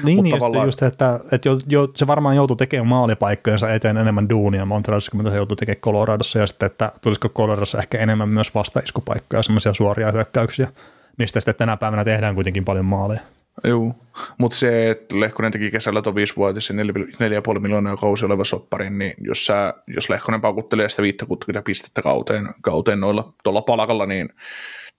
Niin, 0.05 0.17
Mut 0.17 0.23
niin 0.25 0.39
tavallaan- 0.39 0.67
just, 0.69 0.83
että, 0.83 1.21
että 1.33 1.49
jo, 1.49 1.59
jo, 1.69 1.89
se 1.97 2.07
varmaan 2.07 2.37
joutuu 2.37 2.57
tekemään 2.57 2.87
maalipaikkojensa 2.89 3.73
eteen 3.75 3.97
enemmän 3.97 4.29
duunia 4.29 4.65
Montrealissa, 4.65 5.11
kuin 5.11 5.19
mitä 5.21 5.31
se 5.31 5.37
joutuu 5.37 5.57
tekemään 5.57 5.81
Coloradossa, 5.81 6.39
ja 6.39 6.47
sitten, 6.47 6.67
että 6.67 6.93
tulisiko 7.01 7.29
Coloradossa 7.29 7.79
ehkä 7.79 7.99
enemmän 7.99 8.29
myös 8.29 8.55
vastaiskupaikkoja, 8.55 9.43
semmoisia 9.43 9.75
suoria 9.75 10.13
hyökkäyksiä, 10.13 10.69
mistä 11.21 11.41
sitten 11.41 11.55
tänä 11.55 11.77
päivänä 11.77 12.05
tehdään 12.05 12.35
kuitenkin 12.35 12.65
paljon 12.65 12.85
maaleja. 12.85 13.21
Joo, 13.65 13.95
mutta 14.39 14.57
se, 14.57 14.91
että 14.91 15.21
Lehkonen 15.21 15.53
teki 15.53 15.71
kesällä 15.71 16.03
tuon 16.03 16.15
viisivuotisen 16.15 16.77
4,5 16.77 17.61
miljoonaa 17.61 17.97
kausi 17.97 18.25
oleva 18.25 18.45
sopparin, 18.45 18.99
niin 18.99 19.15
jos, 19.21 19.47
sä, 19.47 19.75
jos 19.87 20.11
Lehkonen 20.11 20.41
paukuttelee 20.41 20.89
sitä 20.89 21.03
50 21.03 21.63
pistettä 21.63 22.03
kauteen, 22.03 22.49
kauteen 22.63 23.01
noilla 23.01 23.33
tuolla 23.45 23.63
palkalla, 23.63 24.07
niin 24.07 24.29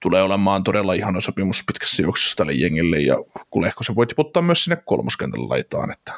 tulee 0.01 0.23
olemaan 0.23 0.63
todella 0.63 0.93
ihana 0.93 1.21
sopimus 1.21 1.63
pitkässä 1.67 2.01
juoksussa 2.03 2.36
tälle 2.36 2.53
jengille, 2.53 2.97
ja 2.99 3.15
kun 3.49 3.62
Lehkosen 3.62 3.95
voi 3.95 4.07
tiputtaa 4.07 4.43
myös 4.43 4.63
sinne 4.63 4.77
kolmoskentällä 4.86 5.49
laitaan, 5.49 5.91
että, 5.91 6.13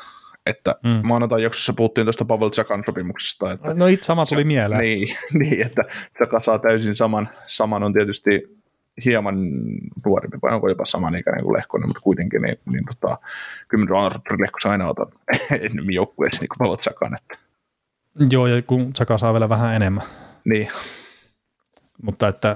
että 0.45 0.75
Mm. 0.83 1.07
maanantai 1.07 1.43
jaksossa 1.43 1.73
puhuttiin 1.73 2.05
tuosta 2.05 2.25
Pavel 2.25 2.49
Tsakan 2.49 2.83
sopimuksesta, 2.85 3.51
että 3.51 3.73
No 3.73 3.87
itse 3.87 4.05
sama 4.05 4.25
tuli 4.25 4.43
mieleen. 4.43 4.81
Niin, 4.81 5.15
niin, 5.39 5.65
että 5.65 5.81
Tsaka 6.13 6.39
saa 6.39 6.59
täysin 6.59 6.95
saman, 6.95 7.29
saman 7.47 7.83
on 7.83 7.93
tietysti 7.93 8.62
hieman 9.05 9.35
nuorempi, 10.05 10.37
vai 10.41 10.53
onko 10.53 10.69
jopa 10.69 10.85
samanikäinen 10.85 11.43
kuin 11.43 11.57
Lehkonen, 11.57 11.89
mutta 11.89 12.01
kuitenkin, 12.01 12.41
niin, 12.41 12.59
niin 12.71 12.83
tota, 12.85 13.17
kyllä 13.67 13.85
minä 13.85 14.39
Lehkosen 14.39 14.71
aina 14.71 14.87
otan 14.87 15.07
enemmän 15.51 15.93
joukkueessa 15.93 16.41
niin 16.41 16.49
kuin 16.49 16.57
Pavel 16.57 16.75
Tsakan, 16.75 17.15
että 17.15 17.37
Joo, 18.29 18.47
ja 18.47 18.61
kun 18.61 18.91
Saka 18.95 19.17
saa 19.17 19.33
vielä 19.33 19.49
vähän 19.49 19.75
enemmän. 19.75 20.03
niin, 20.45 20.67
Mutta 22.03 22.27
että 22.27 22.55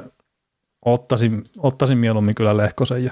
ottaisin, 0.85 1.43
ottaisin 1.57 1.97
mieluummin 1.97 2.35
kyllä 2.35 2.57
Lehkosen 2.57 3.03
ja, 3.03 3.11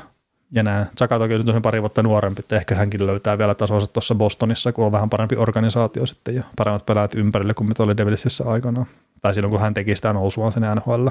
ja 0.52 0.64
nämä. 0.64 0.86
Saka 0.98 1.20
toki 1.20 1.38
nyt 1.38 1.50
on 1.50 1.62
pari 1.62 1.82
vuotta 1.82 2.04
nuorempi, 2.04 2.40
että 2.40 2.56
ehkä 2.56 2.76
hänkin 2.76 3.08
löytää 3.08 3.38
vielä 3.38 3.56
tasonsa 3.56 3.88
tuossa 3.88 4.16
Bostonissa, 4.16 4.72
kun 4.72 4.86
on 4.86 4.92
vähän 4.92 5.10
parempi 5.10 5.36
organisaatio 5.36 6.06
sitten 6.06 6.36
ja 6.36 6.44
paremmat 6.56 6.86
pelaajat 6.86 7.16
ympärille 7.16 7.54
kuin 7.54 7.68
mitä 7.68 7.84
oli 7.84 7.98
Devilsissä 7.98 8.44
aikanaan. 8.50 8.88
Tai 9.22 9.34
silloin, 9.34 9.52
kun 9.52 9.62
hän 9.62 9.74
teki 9.74 9.96
sitä 9.96 10.14
nousua 10.14 10.52
sen 10.52 10.64
NHL. 10.76 11.08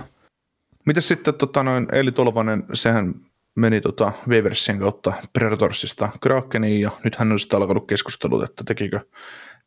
Mitäs 0.86 1.08
sitten 1.08 1.34
tota, 1.34 1.62
noin 1.62 1.86
Eli 1.92 2.12
Tolvanen, 2.12 2.64
sehän 2.74 3.14
meni 3.54 3.80
tota 3.80 4.12
Waversien 4.28 4.78
kautta 4.78 5.12
Predatorsista 5.32 6.08
Krakeniin 6.20 6.80
ja 6.80 6.90
nyt 7.04 7.16
hän 7.16 7.32
on 7.32 7.40
sitten 7.40 7.56
alkanut 7.56 7.86
keskustelut, 7.86 8.44
että 8.44 8.64
tekikö, 8.64 9.00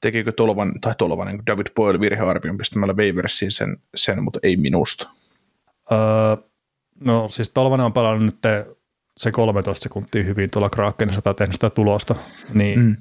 tekikö 0.01 0.31
Tolvan, 0.31 0.81
tai 0.81 0.93
Tolvanen, 0.97 1.39
David 1.47 1.67
Boyle 1.75 1.99
virhearvion 1.99 2.57
pistämällä 2.57 2.93
Waversiin 2.93 3.51
sen, 3.51 3.77
sen, 3.95 4.23
mutta 4.23 4.39
ei 4.43 4.57
minusta. 4.57 5.09
Öö, 5.91 5.97
no 6.99 7.29
siis 7.29 7.49
Tolvanen 7.49 7.85
on 7.85 7.93
pelannut 7.93 8.23
nyt 8.23 8.37
se 9.17 9.31
13 9.31 9.83
sekuntia 9.83 10.23
hyvin 10.23 10.49
tuolla 10.49 10.69
Krakenissa 10.69 11.21
tai 11.21 11.33
tehnyt 11.33 11.53
sitä 11.53 11.69
tulosta, 11.69 12.15
niin. 12.53 12.79
Mm. 12.79 12.95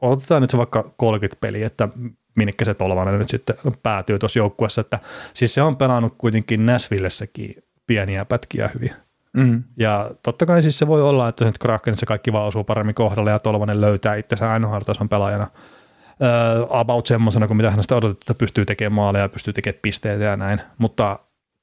otetaan 0.00 0.42
nyt 0.42 0.50
se 0.50 0.58
vaikka 0.58 0.94
30 0.96 1.40
peliä, 1.40 1.66
että 1.66 1.88
minkä 2.36 2.64
se 2.64 2.74
Tolvanen 2.74 3.18
nyt 3.18 3.28
sitten 3.28 3.56
päätyy 3.82 4.18
tuossa 4.18 4.38
joukkueessa. 4.38 4.80
Että, 4.80 4.98
siis 5.34 5.54
se 5.54 5.62
on 5.62 5.76
pelannut 5.76 6.14
kuitenkin 6.18 6.66
Näsvillessäkin 6.66 7.54
pieniä 7.86 8.24
pätkiä 8.24 8.70
hyvin. 8.74 8.92
Mm. 9.36 9.64
Ja 9.76 10.10
totta 10.22 10.46
kai 10.46 10.62
siis 10.62 10.78
se 10.78 10.86
voi 10.86 11.02
olla, 11.02 11.28
että 11.28 11.38
se 11.38 11.44
nyt 11.44 11.58
Krakenissa 11.58 12.06
kaikki 12.06 12.32
vaan 12.32 12.46
osuu 12.46 12.64
paremmin 12.64 12.94
kohdalle 12.94 13.30
ja 13.30 13.38
Tolvanen 13.38 13.80
löytää 13.80 14.14
itsensä 14.14 14.58
NHL-tason 14.58 15.08
pelaajana 15.08 15.46
about 16.70 17.06
semmoisena 17.06 17.46
kuin 17.46 17.56
mitä 17.56 17.70
hänestä 17.70 17.96
odotettu, 17.96 18.22
että 18.22 18.34
pystyy 18.34 18.64
tekemään 18.64 18.92
maaleja 18.92 19.24
ja 19.24 19.28
pystyy 19.28 19.52
tekemään 19.52 19.80
pisteitä 19.82 20.24
ja 20.24 20.36
näin. 20.36 20.60
Mutta 20.78 21.18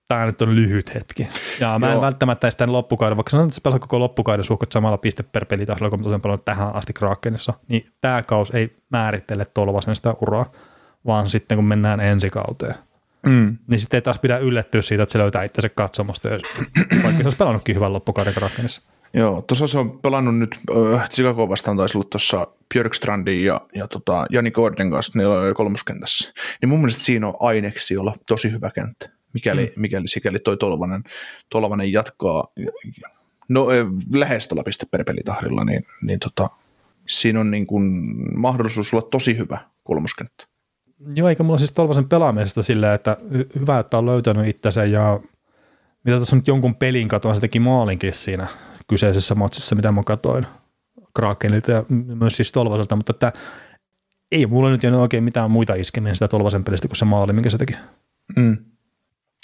tämä 0.07 0.25
nyt 0.25 0.41
on 0.41 0.55
lyhyt 0.55 0.93
hetki. 0.95 1.27
Ja 1.59 1.79
mä 1.79 1.87
en 1.87 1.93
Joo. 1.93 2.01
välttämättä 2.01 2.47
edes 2.47 2.55
tämän 2.55 2.73
loppukauden, 2.73 3.17
vaikka 3.17 3.29
sanotaan, 3.29 3.47
että 3.47 3.55
se 3.55 3.61
pelaa 3.61 3.79
koko 3.79 3.99
loppukauden 3.99 4.45
suhkot 4.45 4.71
samalla 4.71 4.97
piste 4.97 5.23
per 5.23 5.45
pelitasolla, 5.45 5.89
kun 5.89 6.13
on 6.13 6.21
pelannut 6.21 6.45
tähän 6.45 6.75
asti 6.75 6.93
Krakenissa, 6.93 7.53
niin 7.67 7.85
tämä 8.01 8.23
kaus 8.23 8.51
ei 8.51 8.75
määrittele 8.89 9.45
Tolvasen 9.45 9.95
sitä 9.95 10.15
uraa, 10.21 10.51
vaan 11.05 11.29
sitten 11.29 11.57
kun 11.57 11.65
mennään 11.65 11.99
ensi 11.99 12.29
kauteen. 12.29 12.75
Mm. 13.25 13.57
Niin 13.67 13.79
sitten 13.79 13.97
ei 13.97 14.01
taas 14.01 14.19
pidä 14.19 14.37
yllättyä 14.37 14.81
siitä, 14.81 15.03
että 15.03 15.13
se 15.13 15.19
löytää 15.19 15.43
itsensä 15.43 15.69
katsomosta, 15.69 16.29
jos- 16.29 16.41
vaikka 17.03 17.17
se 17.21 17.23
olisi 17.23 17.37
pelannutkin 17.37 17.75
hyvän 17.75 17.93
loppukauden 17.93 18.33
Krakenissa. 18.33 18.81
Joo, 19.13 19.41
tuossa 19.41 19.67
se 19.67 19.79
on 19.79 19.99
pelannut 19.99 20.37
nyt, 20.37 20.59
äh, 20.95 21.09
Chicago 21.09 21.49
vastaan 21.49 21.77
taisi 21.77 21.97
olla 21.97 22.07
tuossa 22.11 22.47
Björkstrandin 22.73 23.45
ja, 23.45 23.61
ja 23.75 23.87
tota, 23.87 24.25
Jani 24.29 24.51
Gordon 24.51 24.91
kanssa, 24.91 25.11
ne 25.15 25.27
oli 25.27 25.53
kolmoskentässä. 25.53 26.33
Niin 26.61 26.69
mun 26.69 26.79
mielestä 26.79 27.03
siinä 27.03 27.27
on 27.27 27.33
aineksi 27.39 27.97
olla 27.97 28.15
tosi 28.27 28.51
hyvä 28.51 28.71
kenttä, 28.75 29.09
mikäli, 29.33 29.73
mm. 29.75 29.81
mikäli 29.81 30.07
sikäli 30.07 30.39
toi 30.39 30.57
Tolvanen, 30.57 31.03
Tolvanen 31.49 31.91
jatkaa, 31.91 32.43
no 33.49 33.67
äh, 33.71 33.77
lähes 34.13 34.47
tuolla 34.47 34.63
piste 34.63 34.85
per 34.91 35.03
pelitahdilla, 35.03 35.65
niin, 35.65 35.83
niin 36.01 36.19
tota, 36.19 36.49
siinä 37.07 37.39
on 37.39 37.51
niin 37.51 37.67
kuin 37.67 37.83
mahdollisuus 38.39 38.93
olla 38.93 39.07
tosi 39.11 39.37
hyvä 39.37 39.57
kolmoskenttä. 39.83 40.45
Joo, 41.15 41.29
eikä 41.29 41.43
mulla 41.43 41.57
siis 41.57 41.71
Tolvasen 41.71 42.09
pelaamisesta 42.09 42.63
silleen, 42.63 42.93
että 42.93 43.17
hy- 43.29 43.59
hyvä, 43.59 43.79
että 43.79 43.97
on 43.97 44.05
löytänyt 44.05 44.47
itsensä 44.47 44.85
ja 44.85 45.19
mitä 46.03 46.17
tuossa 46.17 46.35
nyt 46.35 46.47
jonkun 46.47 46.75
pelin 46.75 47.07
katoin, 47.07 47.35
se 47.35 47.41
teki 47.41 47.59
maalinkin 47.59 48.13
siinä 48.13 48.47
kyseisessä 48.87 49.35
matsissa, 49.35 49.75
mitä 49.75 49.91
mä 49.91 50.03
katoin 50.03 50.45
Krakenilta 51.15 51.71
ja 51.71 51.85
myös 51.89 52.35
siis 52.35 52.51
Tolvaselta, 52.51 52.95
mutta 52.95 53.11
että 53.11 53.33
ei 54.31 54.45
mulla 54.45 54.69
nyt 54.69 54.83
jäänyt 54.83 54.99
oikein 54.99 55.23
mitään 55.23 55.51
muita 55.51 55.75
iskemiä 55.75 56.13
sitä 56.13 56.27
Tolvasen 56.27 56.63
pelistä 56.63 56.87
kuin 56.87 56.97
se 56.97 57.05
maali, 57.05 57.33
minkä 57.33 57.49
se 57.49 57.57
teki. 57.57 57.75
Mm. 58.35 58.57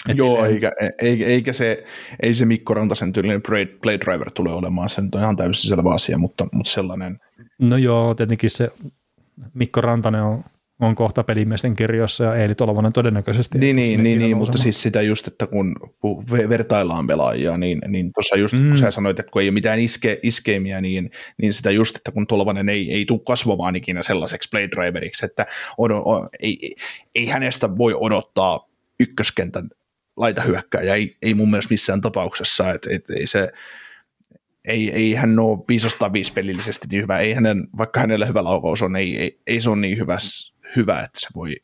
Et 0.08 0.18
Joo, 0.18 0.34
silleen- 0.34 0.52
eikä, 0.52 0.72
eikä, 1.02 1.26
eikä 1.26 1.52
se, 1.52 1.84
ei 2.22 2.34
se 2.34 2.44
Mikko 2.44 2.74
Rantasen 2.74 3.12
tyylinen 3.12 3.42
play, 3.82 3.98
driver 4.00 4.30
tule 4.30 4.52
olemaan, 4.52 4.88
se 4.88 5.00
nyt 5.00 5.14
on 5.14 5.20
ihan 5.20 5.36
täysin 5.36 5.68
selvä 5.68 5.94
asia, 5.94 6.18
mutta, 6.18 6.46
mutta 6.52 6.72
sellainen, 6.72 7.18
No 7.58 7.76
joo, 7.76 8.14
tietenkin 8.14 8.50
se 8.50 8.70
Mikko 9.54 9.80
Rantanen 9.80 10.22
on, 10.22 10.44
on 10.80 10.94
kohta 10.94 11.24
pelimiesten 11.24 11.76
kirjoissa 11.76 12.24
ja 12.24 12.34
Eeli 12.34 12.54
Tolvanen 12.54 12.92
todennäköisesti. 12.92 13.58
Niin, 13.58 13.76
niin, 13.76 13.88
sinne 13.88 14.02
niin, 14.02 14.14
kyllä 14.18 14.26
niin 14.26 14.36
mutta 14.36 14.58
siis 14.58 14.82
sitä 14.82 15.02
just, 15.02 15.26
että 15.26 15.46
kun 15.46 15.76
vertaillaan 16.48 17.06
pelaajia, 17.06 17.56
niin, 17.56 17.78
niin 17.88 18.12
tuossa 18.12 18.36
just, 18.36 18.54
mm. 18.54 18.68
Kun 18.68 18.78
sä 18.78 18.90
sanoit, 18.90 19.18
että 19.18 19.32
kun 19.32 19.42
ei 19.42 19.48
ole 19.48 19.54
mitään 19.54 19.80
iske, 19.80 20.20
iskeemiä, 20.22 20.80
niin, 20.80 21.10
niin 21.42 21.52
sitä 21.52 21.70
just, 21.70 21.96
että 21.96 22.12
kun 22.12 22.26
Tolvanen 22.26 22.68
ei, 22.68 22.92
ei 22.92 23.04
tule 23.04 23.20
kasvamaan 23.26 23.76
ikinä 23.76 24.02
sellaiseksi 24.02 24.48
play 24.50 24.68
driveriksi, 24.70 25.26
että 25.26 25.46
odo, 25.78 25.96
o, 25.96 26.28
ei, 26.40 26.58
ei, 26.62 26.74
ei, 27.14 27.26
hänestä 27.26 27.76
voi 27.76 27.94
odottaa 27.94 28.68
ykköskentän 29.00 29.68
laitahyökkääjä, 30.16 30.94
ei, 30.94 31.16
ei 31.22 31.34
mun 31.34 31.50
mielestä 31.50 31.72
missään 31.72 32.00
tapauksessa, 32.00 32.72
että 32.72 32.88
et, 32.92 33.10
ei 33.10 33.26
se, 33.26 33.52
ei, 34.64 34.90
ei 34.90 35.14
hän 35.14 35.38
ole 35.38 35.58
505 35.68 36.32
pelillisesti 36.32 36.86
niin 36.90 37.02
hyvä, 37.02 37.18
ei 37.18 37.32
hänen, 37.32 37.68
vaikka 37.78 38.00
hänellä 38.00 38.26
hyvä 38.26 38.44
laukaus 38.44 38.82
on, 38.82 38.96
ei, 38.96 39.18
ei, 39.18 39.40
ei 39.46 39.60
se 39.60 39.70
ole 39.70 39.78
niin 39.80 39.98
hyvä, 39.98 40.18
hyvä, 40.76 41.00
että 41.00 41.20
se 41.20 41.28
voi, 41.34 41.56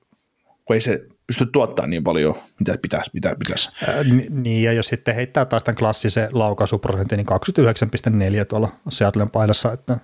kun 0.65 0.75
ei 0.75 0.81
se 0.81 1.01
pysty 1.27 1.47
tuottamaan 1.47 1.91
niin 1.91 2.05
paljon, 2.05 2.35
mitä 2.61 2.79
pitäisi. 2.83 3.11
Mitä 3.15 3.37
pitäisi. 3.39 3.71
Ää, 3.89 4.05
ni- 4.05 4.27
Niin, 4.31 4.63
ja 4.63 4.73
jos 4.73 4.87
sitten 4.89 5.15
heittää 5.15 5.45
taas 5.45 5.63
tämän 5.65 5.77
klassisen 5.79 6.29
laukaisuprosentin, 6.33 7.17
niin 7.17 7.27
29,4 8.41 8.45
tuolla 8.45 8.69
Seattlen 8.89 9.31
paidassa, 9.31 9.73
että 9.73 9.99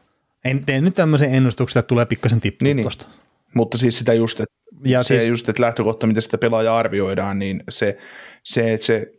en 0.44 0.64
tee 0.66 0.80
nyt 0.80 0.94
tämmöisen 0.94 1.34
ennustuksen, 1.34 1.80
että 1.80 1.88
tulee 1.88 2.06
pikkasen 2.06 2.40
tippua 2.40 2.64
Niin, 2.64 2.68
niin, 2.68 2.76
niin. 2.76 2.82
tuosta. 2.84 3.06
Mutta 3.54 3.78
siis 3.78 3.98
sitä 3.98 4.14
just, 4.14 4.40
että, 4.40 4.54
Ja 4.84 5.02
se 5.02 5.16
siis- 5.18 5.28
just, 5.28 5.48
että 5.48 5.62
lähtökohta, 5.62 6.06
miten 6.06 6.22
sitä 6.22 6.38
pelaajaa 6.38 6.78
arvioidaan, 6.78 7.38
niin 7.38 7.62
se, 7.68 7.98
se, 8.42 8.72
että 8.72 8.86
se 8.86 9.12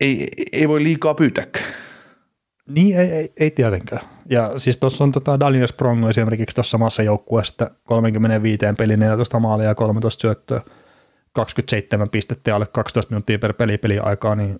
ei, 0.00 0.28
ei 0.52 0.68
voi 0.68 0.82
liikaa 0.82 1.14
pyytääkään. 1.14 1.64
Niin, 2.68 2.98
ei, 2.98 3.12
ei, 3.12 3.32
ei 3.36 3.50
tietenkään. 3.50 4.02
Ja 4.28 4.52
siis 4.56 4.76
tuossa 4.78 5.04
on 5.04 5.12
tota 5.12 5.40
Daniel 5.40 5.66
Sprongo 5.66 6.08
esimerkiksi 6.08 6.54
tuossa 6.54 6.70
samassa 6.70 7.02
joukkueessa, 7.02 7.52
että 7.52 7.76
35 7.84 8.58
pelin 8.78 9.00
14 9.00 9.40
maalia 9.40 9.66
ja 9.66 9.74
13 9.74 10.20
syöttöä, 10.20 10.60
27 11.32 12.10
pistettä 12.10 12.54
alle 12.54 12.66
12 12.66 13.10
minuuttia 13.10 13.38
per 13.38 13.52
peli 13.52 13.78
peliaikaa, 13.78 14.34
niin 14.34 14.58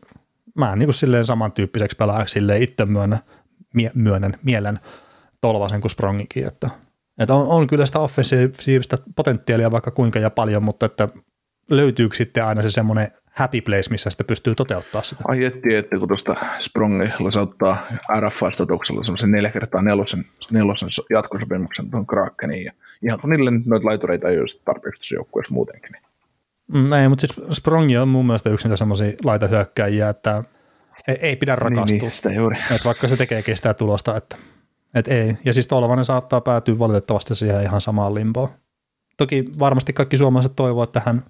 mä 0.54 0.72
en 0.72 0.78
niin 0.78 0.86
kuin 0.86 0.94
silleen 0.94 1.24
samantyyppiseksi 1.24 1.96
pelaajaksi 1.96 2.32
silleen 2.32 2.62
itse 2.62 2.84
myönnä, 2.84 3.18
mie, 3.74 3.90
myönnän 3.94 4.38
mielen 4.42 4.80
Tolvasen 5.40 5.80
kuin 5.80 5.90
Sprongikin, 5.90 6.46
että, 6.46 6.70
että 7.18 7.34
on, 7.34 7.48
on, 7.48 7.66
kyllä 7.66 7.86
sitä 7.86 7.98
offensiivista 7.98 8.98
potentiaalia 9.16 9.70
vaikka 9.70 9.90
kuinka 9.90 10.18
ja 10.18 10.30
paljon, 10.30 10.62
mutta 10.62 10.86
että 10.86 11.08
löytyykö 11.70 12.16
sitten 12.16 12.44
aina 12.44 12.62
se 12.62 12.70
semmoinen 12.70 13.12
happy 13.32 13.60
place, 13.60 13.90
missä 13.90 14.10
sitä 14.10 14.24
pystyy 14.24 14.54
toteuttaa 14.54 15.02
sitä. 15.02 15.22
Ai 15.28 15.44
etti, 15.44 15.74
että 15.74 15.98
kun 15.98 16.08
tuosta 16.08 16.36
Sprongilla 16.58 17.30
saattaa 17.30 17.86
RFA-statuksella 18.20 19.04
semmoisen 19.04 19.30
neljä 19.30 19.50
kertaa 19.50 19.82
nelosen, 19.82 20.24
nelosen 20.50 20.90
so- 20.90 21.06
jatkosopimuksen 21.10 21.90
tuon 21.90 22.06
Krakeniin. 22.06 22.64
Ja 22.64 22.72
ihan 23.02 23.20
kun 23.20 23.30
niille 23.30 23.50
nyt 23.50 23.66
noita 23.66 23.86
laitureita 23.86 24.28
ei 24.28 24.38
ole 24.38 24.46
tarpeeksi 24.64 25.14
joukkueessa 25.14 25.54
muutenkin. 25.54 25.92
Niin. 25.92 26.02
Mm, 26.72 26.92
ei, 26.92 27.08
mutta 27.08 27.26
siis 27.26 27.56
Sprongi 27.56 27.96
on 27.96 28.08
mun 28.08 28.26
mielestä 28.26 28.50
yksi 28.50 28.68
niitä 28.68 28.76
semmoisia 28.76 29.12
laitahyökkäjiä, 29.24 30.08
että 30.08 30.44
ei, 31.08 31.16
ei 31.20 31.36
pidä 31.36 31.56
rakastua. 31.56 31.84
Niin, 31.84 32.00
niin, 32.00 32.10
sitä 32.10 32.32
juuri. 32.32 32.56
että 32.70 32.84
vaikka 32.84 33.08
se 33.08 33.16
tekee 33.16 33.42
kestää 33.42 33.74
tulosta, 33.74 34.16
että, 34.16 34.36
että 34.94 35.14
ei. 35.14 35.36
Ja 35.44 35.52
siis 35.52 35.66
Tolvanen 35.66 36.04
saattaa 36.04 36.40
päätyä 36.40 36.78
valitettavasti 36.78 37.34
siihen 37.34 37.62
ihan 37.62 37.80
samaan 37.80 38.14
limboon. 38.14 38.48
Toki 39.16 39.44
varmasti 39.58 39.92
kaikki 39.92 40.16
suomalaiset 40.16 40.56
toivoo, 40.56 40.82
että 40.82 41.02
hän, 41.06 41.24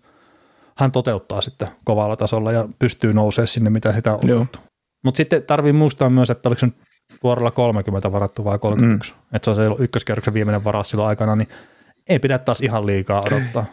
hän 0.80 0.92
toteuttaa 0.92 1.40
sitten 1.40 1.68
kovalla 1.84 2.16
tasolla 2.16 2.52
ja 2.52 2.68
pystyy 2.78 3.12
nousemaan 3.12 3.48
sinne, 3.48 3.70
mitä 3.70 3.92
sitä 3.92 4.12
on 4.14 4.20
Joo. 4.24 4.46
Mutta 5.04 5.16
sitten 5.16 5.42
tarvii 5.42 5.72
muistaa 5.72 6.10
myös, 6.10 6.30
että 6.30 6.48
oliko 6.48 6.58
se 6.58 6.66
nyt 6.66 6.76
vuorolla 7.22 7.50
30 7.50 8.12
varattu 8.12 8.44
vai 8.44 8.58
31. 8.58 9.12
Mm. 9.12 9.18
Että 9.36 9.44
se 9.44 9.50
on 9.50 9.56
se 9.56 9.82
ykköskierroksen 9.82 10.34
viimeinen 10.34 10.64
varaus 10.64 10.90
silloin 10.90 11.08
aikana, 11.08 11.36
niin 11.36 11.48
ei 12.08 12.18
pidä 12.18 12.38
taas 12.38 12.60
ihan 12.60 12.86
liikaa 12.86 13.22
odottaa 13.26 13.64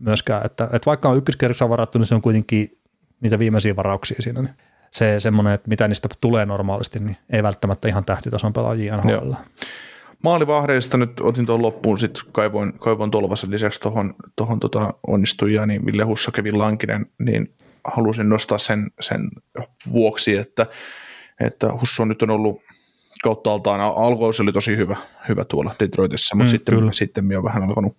myöskään. 0.00 0.46
Että, 0.46 0.64
että 0.64 0.86
vaikka 0.86 1.08
on 1.08 1.16
ykköskierroksen 1.16 1.68
varattu, 1.68 1.98
niin 1.98 2.06
se 2.06 2.14
on 2.14 2.22
kuitenkin 2.22 2.78
niitä 3.20 3.38
viimeisiä 3.38 3.76
varauksia 3.76 4.16
siinä. 4.22 4.42
Niin 4.42 4.54
se 4.90 5.20
semmoinen, 5.20 5.52
että 5.52 5.68
mitä 5.68 5.88
niistä 5.88 6.08
tulee 6.20 6.46
normaalisti, 6.46 6.98
niin 6.98 7.16
ei 7.30 7.42
välttämättä 7.42 7.88
ihan 7.88 8.04
tähtitason 8.04 8.52
pelaajia 8.52 8.96
NHL. 8.96 9.32
Maalivahdeista 10.24 10.96
nyt 10.96 11.20
otin 11.20 11.46
tuon 11.46 11.62
loppuun, 11.62 11.98
sitten 11.98 12.22
kaivoin, 12.32 12.72
kaivoin 12.78 13.10
Tolvasen 13.10 13.50
lisäksi 13.50 13.80
tuohon 13.80 14.14
tohon 14.36 14.60
tota 14.60 14.94
onnistujia, 15.06 15.66
niin 15.66 15.86
Ville 15.86 16.02
Husso, 16.04 16.32
Kevin 16.32 16.58
Lankinen, 16.58 17.06
niin 17.18 17.54
halusin 17.84 18.28
nostaa 18.28 18.58
sen, 18.58 18.90
sen 19.00 19.20
vuoksi, 19.92 20.36
että, 20.36 20.66
että 21.40 21.72
Husso 21.80 22.04
nyt 22.04 22.22
on 22.22 22.30
ollut 22.30 22.62
kautta 23.22 23.52
altaan, 23.52 23.80
alkoi 23.80 24.32
oli 24.42 24.52
tosi 24.52 24.76
hyvä, 24.76 24.96
hyvä 25.28 25.44
tuolla 25.44 25.74
Detroitissa, 25.80 26.36
mutta 26.36 26.48
Mm, 26.48 26.50
sitten, 26.50 26.74
kyllä. 26.74 26.92
sitten 26.92 27.24
minä 27.24 27.38
on 27.38 27.44
vähän 27.44 27.62
alkanut 27.62 27.96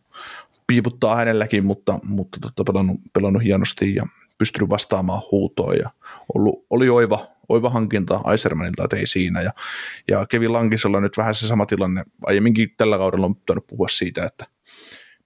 piiputtaa 0.67 1.15
hänelläkin, 1.15 1.65
mutta, 1.65 1.99
mutta 2.03 2.37
tota, 2.41 2.71
pelannut, 2.71 2.97
pelannut 3.13 3.43
hienosti 3.43 3.95
ja 3.95 4.05
pystynyt 4.37 4.69
vastaamaan 4.69 5.21
huutoon 5.31 5.77
ja 5.77 5.89
ollut, 6.35 6.65
oli 6.69 6.89
oiva, 6.89 7.27
oiva 7.49 7.69
hankinta 7.69 8.21
Aisermanilta, 8.23 8.83
että 8.83 8.97
ei 8.97 9.07
siinä. 9.07 9.41
Ja, 9.41 9.51
ja 10.07 10.25
Kevin 10.25 10.53
Lankisella 10.53 10.97
on 10.97 11.03
nyt 11.03 11.17
vähän 11.17 11.35
se 11.35 11.47
sama 11.47 11.65
tilanne. 11.65 12.03
Aiemminkin 12.25 12.73
tällä 12.77 12.97
kaudella 12.97 13.25
on 13.25 13.35
pitänyt 13.35 13.67
puhua 13.67 13.87
siitä, 13.87 14.25
että 14.25 14.45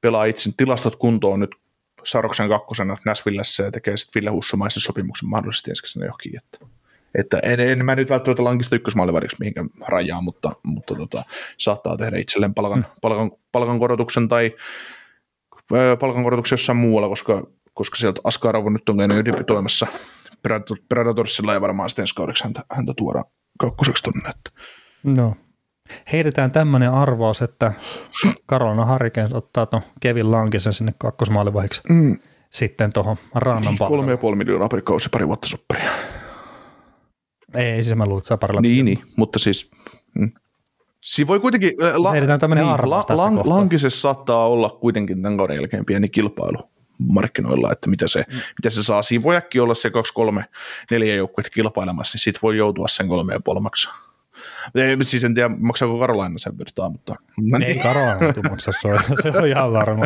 pelaa 0.02 0.26
itse 0.26 0.50
tilastot 0.58 0.96
kuntoon 0.96 1.40
nyt 1.40 1.56
Saroksen 2.04 2.50
kakkosena 2.50 2.98
Näsvillessä 3.06 3.64
ja 3.64 3.72
tekee 3.72 3.98
sitten 3.98 4.22
Ville 4.22 4.32
Hussomaisen 4.32 4.82
sopimuksen 4.82 5.30
mahdollisesti 5.30 5.72
ensi 5.72 5.84
kesänä 5.84 6.06
johonkin. 6.06 6.38
Että, 6.38 6.66
että 7.16 7.40
en, 7.44 7.60
en, 7.60 7.86
mä 7.86 7.96
nyt 7.96 8.10
välttämättä 8.10 8.44
Lankista 8.44 8.76
ykkösmaalivariksi 8.76 9.38
mihinkään 9.40 9.70
rajaa, 9.88 10.22
mutta, 10.22 10.52
mutta 10.64 10.96
tota, 10.96 11.24
saattaa 11.58 11.98
tehdä 11.98 12.18
itselleen 12.18 12.54
palkan, 12.54 12.86
palkan, 13.02 13.32
palkankorotuksen 13.52 14.28
tai 14.28 14.52
palkankorotuksen 16.00 16.54
jossain 16.54 16.78
muualla, 16.78 17.10
koska, 17.10 17.48
koska 17.74 17.96
sieltä 17.96 18.22
Askarov 18.24 18.72
nyt 18.72 18.90
on 18.90 18.98
käynyt 18.98 19.18
jo 19.18 19.26
debytoimassa 19.26 19.88
Predatorsilla 20.90 21.54
ja 21.54 21.62
varmaan 21.62 21.90
sitten 21.90 22.04
ensi 22.04 22.16
kaudeksi 22.16 22.44
häntä, 22.44 22.64
häntä 22.72 22.94
tuoda 22.98 23.24
kakkoseksi 23.60 24.04
tonne. 24.04 24.32
No. 25.04 25.36
Heitetään 26.14 26.52
tämmöinen 26.52 26.92
arvaus, 26.92 27.42
että 27.42 27.74
Karolina 28.46 28.86
Harikens 28.86 29.34
ottaa 29.34 29.66
tuon 29.66 29.82
Kevin 30.00 30.32
Lankisen 30.32 30.74
sinne 30.74 30.94
kakkosmaalivaiheeksi 30.98 31.82
Mm, 31.90 32.20
sitten 32.50 32.94
tuohon 32.94 33.18
rannan 33.36 33.64
kolme 33.64 33.78
palveluun. 33.78 34.10
ja 34.10 34.18
puoli 34.18 34.36
miljoonaa 34.36 34.70
per 34.70 34.82
kausi, 34.82 35.10
pari 35.10 35.28
vuotta 35.28 35.48
sopparia. 35.48 35.92
Ei, 37.56 37.84
siis 37.84 37.96
mä 37.98 38.06
luulen, 38.06 38.18
että 38.18 38.28
saa 38.28 38.38
parilla. 38.38 38.62
Niin, 38.62 38.86
niin, 38.86 39.00
mutta 39.16 39.40
siis 39.40 39.72
mm, 40.16 40.32
Siinä 41.02 41.28
voi 41.28 41.40
kuitenkin, 41.40 41.72
la, 41.96 42.12
Heitetään 42.12 42.40
tämmöinen 42.40 42.66
arvaus 42.66 43.06
tässä 43.06 43.24
lang, 43.24 43.36
kohtaa. 43.36 43.56
Lankisessa 43.58 44.02
saattaa 44.02 44.48
olla 44.48 44.70
kuitenkin 44.70 45.22
tämän 45.22 45.38
kauden 45.38 45.56
jälkeen 45.56 45.86
pieni 45.86 46.10
kilpailu 46.10 46.70
markkinoilla, 46.98 47.72
että 47.72 47.90
mitä 47.90 48.08
se, 48.08 48.26
mm. 48.28 48.36
mitä 48.36 48.70
se 48.70 48.84
saa. 48.84 49.02
Siinä 49.02 49.24
voi 49.24 49.36
äkkiä 49.36 49.64
olla 49.64 49.76
se 49.76 49.90
2, 49.90 50.14
3, 50.14 50.46
4 50.92 51.16
joukkuetta 51.16 51.50
kilpailemassa, 51.50 52.16
niin 52.16 52.22
sit 52.22 52.44
voi 52.44 52.58
joutua 52.58 52.88
sen 52.88 53.08
kolme 53.08 53.34
ja 53.34 53.40
puoli 53.40 53.60
maksaa. 53.60 53.94
Ei, 54.76 54.98
siis 55.02 55.24
en 55.24 55.34
tiedä, 55.34 55.50
maksaako 55.60 56.00
Karolaina 56.00 56.40
sen 56.40 56.58
vertaa, 56.58 56.90
mutta... 56.90 57.16
No 57.42 57.60
Ei 57.66 57.76
Karolana 57.76 58.34
tuu 58.34 58.44
maksaa, 58.44 58.74
se 58.82 58.88
on, 58.88 59.00
se 59.24 59.40
on 59.40 59.48
ihan 59.48 59.74
varma. 59.74 60.06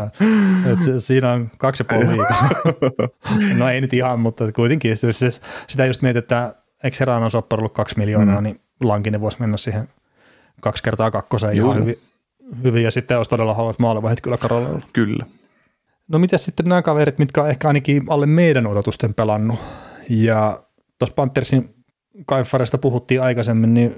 Et 0.72 0.82
se, 0.82 1.00
siinä 1.00 1.32
on 1.32 1.52
kaksi 1.58 1.82
ja 1.82 1.86
puoli 1.86 2.08
viikkoa. 2.18 3.10
No 3.58 3.70
ei 3.70 3.82
nyt 3.82 3.94
ihan, 3.94 4.20
mutta 4.20 4.52
kuitenkin. 4.52 4.98
Se, 4.98 5.12
se, 5.12 5.30
sitä 5.68 5.86
just 5.86 6.02
mietit, 6.02 6.24
että 6.24 6.56
eikö 6.84 6.98
Heranan 7.00 7.32
soppa 7.32 7.56
ollut 7.56 7.74
kaksi 7.74 7.98
miljoonaa, 7.98 8.42
mm. 8.42 8.44
niin 8.44 8.60
Lankinen 8.84 9.22
voisi 9.22 9.40
mennä 9.40 9.58
siihen 9.58 9.90
kaksi 10.62 10.84
kertaa 10.84 11.12
kakkoseen 11.12 11.58
Joo. 11.58 11.72
ihan 11.72 11.82
hyvin, 11.82 11.98
hyvin. 12.64 12.84
Ja 12.84 12.92
sitten 12.92 13.18
olisi 13.18 13.30
todella 13.30 13.54
halvat 13.54 13.80
maalivahit 13.80 14.22
kyllä 14.22 14.38
Karolanalla. 14.38 14.86
Kyllä. 14.94 15.26
No 16.08 16.20
mitä 16.20 16.38
sitten 16.38 16.66
nämä 16.66 16.82
kaverit, 16.82 17.20
mitkä 17.20 17.44
on 17.44 17.50
ehkä 17.50 17.68
ainakin 17.68 18.04
alle 18.10 18.26
meidän 18.26 18.68
odotusten 18.68 19.14
pelannut. 19.14 19.60
Ja 20.10 20.64
tuossa 21.00 21.14
Panthersin 21.16 21.76
Kaifarista 22.26 22.78
puhuttiin 22.78 23.22
aikaisemmin, 23.22 23.74
niin 23.74 23.96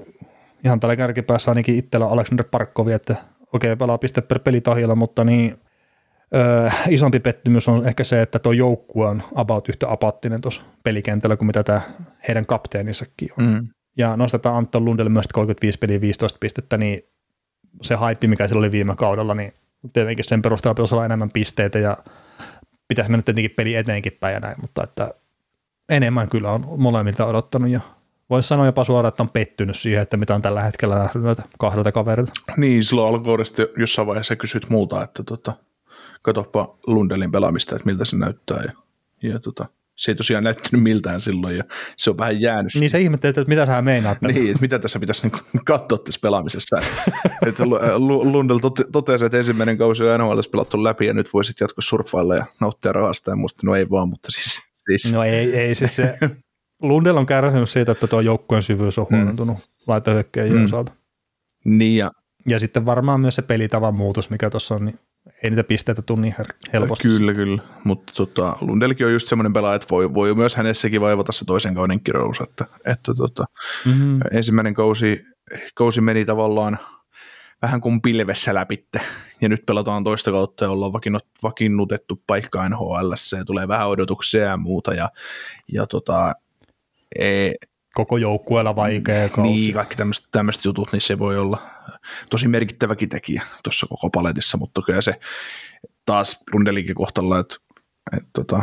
ihan 0.64 0.80
tällä 0.80 0.96
kärkipäässä 0.96 1.50
ainakin 1.50 1.76
itsellä 1.76 2.06
on 2.06 2.12
Alexander 2.12 2.46
Parkkovi, 2.50 2.92
että 2.92 3.16
okei, 3.52 3.76
pelaa 3.76 3.98
piste 3.98 4.20
per 4.20 4.38
pelitahjalla, 4.38 4.94
mutta 4.94 5.24
niin 5.24 5.56
ö, 6.34 6.70
isompi 6.88 7.20
pettymys 7.20 7.68
on 7.68 7.88
ehkä 7.88 8.04
se, 8.04 8.22
että 8.22 8.38
tuo 8.38 8.52
joukkue 8.52 9.08
on 9.08 9.22
about 9.34 9.68
yhtä 9.68 9.90
apaattinen 9.90 10.40
tuossa 10.40 10.62
pelikentällä 10.84 11.36
kuin 11.36 11.46
mitä 11.46 11.62
tämä 11.64 11.80
heidän 12.28 12.46
kapteenissakin 12.46 13.28
on. 13.38 13.44
Mm. 13.44 13.66
Ja 13.96 14.16
nostetaan 14.16 14.56
Anton 14.56 14.84
Lundelle 14.84 15.10
myös 15.10 15.28
35 15.28 15.78
peliä 15.78 16.00
15 16.00 16.38
pistettä, 16.38 16.76
niin 16.76 17.02
se 17.82 17.94
haippi, 17.94 18.26
mikä 18.26 18.48
sillä 18.48 18.58
oli 18.58 18.72
viime 18.72 18.96
kaudella, 18.96 19.34
niin 19.34 19.52
tietenkin 19.92 20.24
sen 20.24 20.42
perusteella 20.42 20.74
pitäisi 20.74 20.94
olla 20.94 21.04
enemmän 21.04 21.30
pisteitä 21.30 21.78
ja 21.78 21.96
pitäisi 22.88 23.10
mennä 23.10 23.22
tietenkin 23.22 23.50
peli 23.50 23.74
eteenkin 23.74 24.16
päin 24.20 24.34
ja 24.34 24.40
näin, 24.40 24.56
mutta 24.60 24.84
että 24.84 25.14
enemmän 25.88 26.28
kyllä 26.28 26.52
on 26.52 26.66
molemmilta 26.76 27.26
odottanut 27.26 27.70
ja 27.70 27.80
voisi 28.30 28.48
sanoa 28.48 28.66
jopa 28.66 28.84
suoraan, 28.84 29.08
että 29.08 29.22
on 29.22 29.28
pettynyt 29.28 29.76
siihen, 29.76 30.02
että 30.02 30.16
mitä 30.16 30.34
on 30.34 30.42
tällä 30.42 30.62
hetkellä 30.62 30.94
nähnyt 30.94 31.24
näitä 31.24 31.42
kahdelta 31.58 31.92
kaverilta. 31.92 32.32
Niin, 32.56 32.84
silloin 32.84 33.14
alkuvuodesta 33.14 33.62
jossain 33.76 34.06
vaiheessa 34.06 34.36
kysyt 34.36 34.70
multa, 34.70 35.02
että 35.02 35.22
tota, 35.22 35.52
katoppa 36.22 36.76
Lundelin 36.86 37.32
pelaamista, 37.32 37.76
että 37.76 37.86
miltä 37.86 38.04
se 38.04 38.16
näyttää. 38.16 38.62
Ja, 38.62 38.72
ja 39.30 39.38
tota, 39.38 39.66
se 40.00 40.10
ei 40.10 40.14
tosiaan 40.14 40.44
näyttänyt 40.44 40.82
miltään 40.82 41.20
silloin 41.20 41.56
ja 41.56 41.64
se 41.96 42.10
on 42.10 42.18
vähän 42.18 42.40
jäänyt. 42.40 42.72
Niin 42.74 42.90
se 42.90 43.00
ihmettelee, 43.00 43.30
että 43.30 43.44
mitä 43.48 43.66
sä 43.66 43.82
meinaat. 43.82 44.18
tällä. 44.20 44.34
Niin, 44.34 44.46
että 44.50 44.60
mitä 44.60 44.78
tässä 44.78 45.00
pitäisi 45.00 45.22
niinku 45.22 45.38
katsoa 45.64 45.98
tässä 45.98 46.18
pelaamisessa. 46.22 46.76
että 47.46 47.62
Lu- 47.96 48.32
Lundell 48.32 48.58
tote- 48.58 48.90
totesi, 48.92 49.24
että 49.24 49.38
ensimmäinen 49.38 49.78
kausi 49.78 50.04
on 50.04 50.20
NHL 50.20 50.40
pelattu 50.52 50.84
läpi 50.84 51.06
ja 51.06 51.14
nyt 51.14 51.32
voisit 51.32 51.60
jatkoa 51.60 51.82
surffailla 51.82 52.36
ja 52.36 52.46
nauttia 52.60 52.92
rahasta 52.92 53.30
ja 53.30 53.36
musta 53.36 53.60
no 53.64 53.74
ei 53.74 53.90
vaan, 53.90 54.08
mutta 54.08 54.28
siis, 54.30 54.60
siis 54.74 55.12
No 55.12 55.24
ei, 55.24 55.54
ei 55.56 55.74
siis 55.74 55.96
se. 55.96 56.18
Lundell 56.82 57.16
on 57.16 57.26
kärsinyt 57.26 57.68
siitä, 57.70 57.92
että 57.92 58.06
tuo 58.06 58.20
joukkueen 58.20 58.62
syvyys 58.62 58.98
on 58.98 59.06
huonontunut 59.10 59.56
mm. 59.56 59.62
laitahyökkäjien 59.86 60.56
Mm. 60.56 60.64
osalta. 60.64 60.92
niin 61.64 61.96
ja 61.98 62.10
Ja 62.48 62.58
sitten 62.58 62.86
varmaan 62.86 63.20
myös 63.20 63.34
se 63.34 63.42
pelitavan 63.42 63.94
muutos, 63.94 64.30
mikä 64.30 64.50
tuossa 64.50 64.74
on, 64.74 64.84
niin 64.84 64.98
ei 65.42 65.50
niitä 65.50 65.64
pisteitä 65.64 66.02
tule 66.02 66.20
niin 66.20 66.34
helposti. 66.72 67.08
Kyllä, 67.08 67.34
kyllä. 67.34 67.62
Mutta 67.84 68.12
tota, 68.16 68.56
Lundellkin 68.60 69.06
on 69.06 69.12
just 69.12 69.28
semmoinen 69.28 69.52
pelaaja, 69.52 69.74
että 69.74 69.86
voi, 69.90 70.14
voi 70.14 70.34
myös 70.34 70.56
hänessäkin 70.56 71.00
vaivata 71.00 71.32
se 71.32 71.44
toisen 71.44 71.74
kauden 71.74 72.00
kirous. 72.00 72.40
Että, 72.40 72.64
että 72.84 73.14
tota, 73.14 73.44
Mm-hmm. 73.86 74.20
ensimmäinen 74.32 74.74
kausi, 74.74 75.24
kausi 75.74 76.00
meni 76.00 76.24
tavallaan 76.24 76.78
vähän 77.62 77.80
kuin 77.80 78.02
pilvessä 78.02 78.54
läpitte. 78.54 79.00
Ja 79.40 79.48
nyt 79.48 79.66
pelataan 79.66 80.04
toista 80.04 80.30
kautta 80.30 80.64
ja 80.64 80.70
ollaan 80.70 80.92
vakinnut, 80.92 81.26
vakiinnutettu 81.42 82.22
paikka 82.26 82.68
NHL. 82.68 83.12
Ja 83.36 83.44
tulee 83.44 83.68
vähän 83.68 83.88
odotuksia 83.88 84.42
ja 84.42 84.56
muuta. 84.56 84.94
Ja, 84.94 85.10
ja 85.72 85.86
tota, 85.86 86.34
e, 87.18 87.50
Koko 87.94 88.16
joukkueella 88.16 88.76
vaikea 88.76 89.28
kausi. 89.28 89.50
niin, 89.50 89.74
kaikki 89.74 89.96
tämmöiset 90.32 90.64
jutut, 90.64 90.92
niin 90.92 91.00
se 91.00 91.18
voi 91.18 91.38
olla 91.38 91.62
tosi 92.30 92.48
merkittäväkin 92.48 93.08
tekijä 93.08 93.42
tuossa 93.64 93.86
koko 93.86 94.10
paletissa, 94.10 94.58
mutta 94.58 94.82
kyllä 94.82 95.00
se 95.00 95.20
taas 96.06 96.42
Lundelikin 96.52 96.94
kohtalla, 96.94 97.38
että, 97.38 97.56
että 98.16 98.30
tota, 98.32 98.62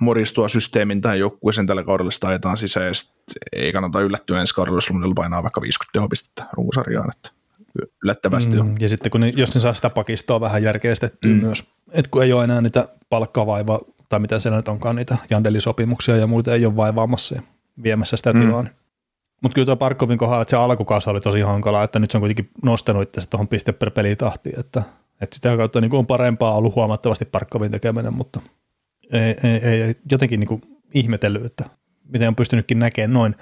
Moris 0.00 0.32
tuo 0.32 0.48
systeemin 0.48 1.00
tähän 1.00 1.18
joukkueeseen 1.18 1.66
tällä 1.66 1.84
kaudella 1.84 2.10
sitä 2.10 2.28
ajetaan 2.28 2.56
sisään, 2.56 2.86
ja 2.86 2.94
sit 2.94 3.14
ei 3.52 3.72
kannata 3.72 4.00
yllättyä 4.00 4.40
ensi 4.40 4.54
kaudella, 4.54 4.76
jos 4.76 4.90
Lundell 4.90 5.14
painaa 5.14 5.42
vaikka 5.42 5.60
50 5.60 5.92
tehopistettä 5.92 6.46
runkosarjaan, 6.52 7.10
että 7.16 7.30
yllättävästi 8.04 8.58
on. 8.58 8.66
Mm, 8.66 8.74
ja 8.80 8.88
sitten 8.88 9.12
kun 9.12 9.20
ne, 9.20 9.32
jos 9.36 9.54
ne 9.54 9.60
saa 9.60 9.74
sitä 9.74 9.90
pakistoa 9.90 10.40
vähän 10.40 10.62
järkeistettyä 10.62 11.32
mm. 11.32 11.40
myös, 11.40 11.64
että 11.92 12.10
kun 12.10 12.22
ei 12.22 12.32
ole 12.32 12.44
enää 12.44 12.60
niitä 12.60 12.88
palkkavaiva 13.08 13.80
tai 14.08 14.20
mitä 14.20 14.38
siellä 14.38 14.56
nyt 14.56 14.68
onkaan, 14.68 14.96
niitä 14.96 15.16
jandelisopimuksia 15.30 16.16
ja 16.16 16.26
muita 16.26 16.54
ei 16.54 16.66
ole 16.66 16.76
vaivaamassa 16.76 17.42
viemässä 17.82 18.16
sitä 18.16 18.32
Mm. 18.32 18.40
tilaa. 18.40 18.64
Mutta 19.42 19.54
kyllä 19.54 19.66
tuo 19.66 19.76
Parkkovin 19.76 20.18
kohdalla, 20.18 20.42
että 20.42 20.50
se 20.50 20.56
alkukausi 20.56 21.10
oli 21.10 21.20
tosi 21.20 21.40
hankala, 21.40 21.82
että 21.82 21.98
nyt 21.98 22.10
se 22.10 22.16
on 22.16 22.22
kuitenkin 22.22 22.50
nostanut 22.62 23.02
itse 23.02 23.28
tuohon 23.30 23.48
piste 23.48 23.72
per 23.72 23.90
pelitahtiin, 23.90 24.60
että, 24.60 24.82
että 25.20 25.36
sitä 25.36 25.56
kautta 25.56 25.80
niin 25.80 25.94
on 25.94 26.06
parempaa 26.06 26.54
ollut 26.56 26.74
huomattavasti 26.74 27.24
Parkkovin 27.24 27.70
tekeminen, 27.70 28.14
mutta 28.14 28.40
ei, 29.12 29.36
ei, 29.50 29.70
ei 29.70 29.94
jotenkin 30.10 30.40
niin 30.40 30.62
ihmetellyt, 30.94 31.44
että 31.44 31.64
miten 32.08 32.28
on 32.28 32.36
pystynytkin 32.36 32.78
näkemään 32.78 33.12
noin 33.12 33.34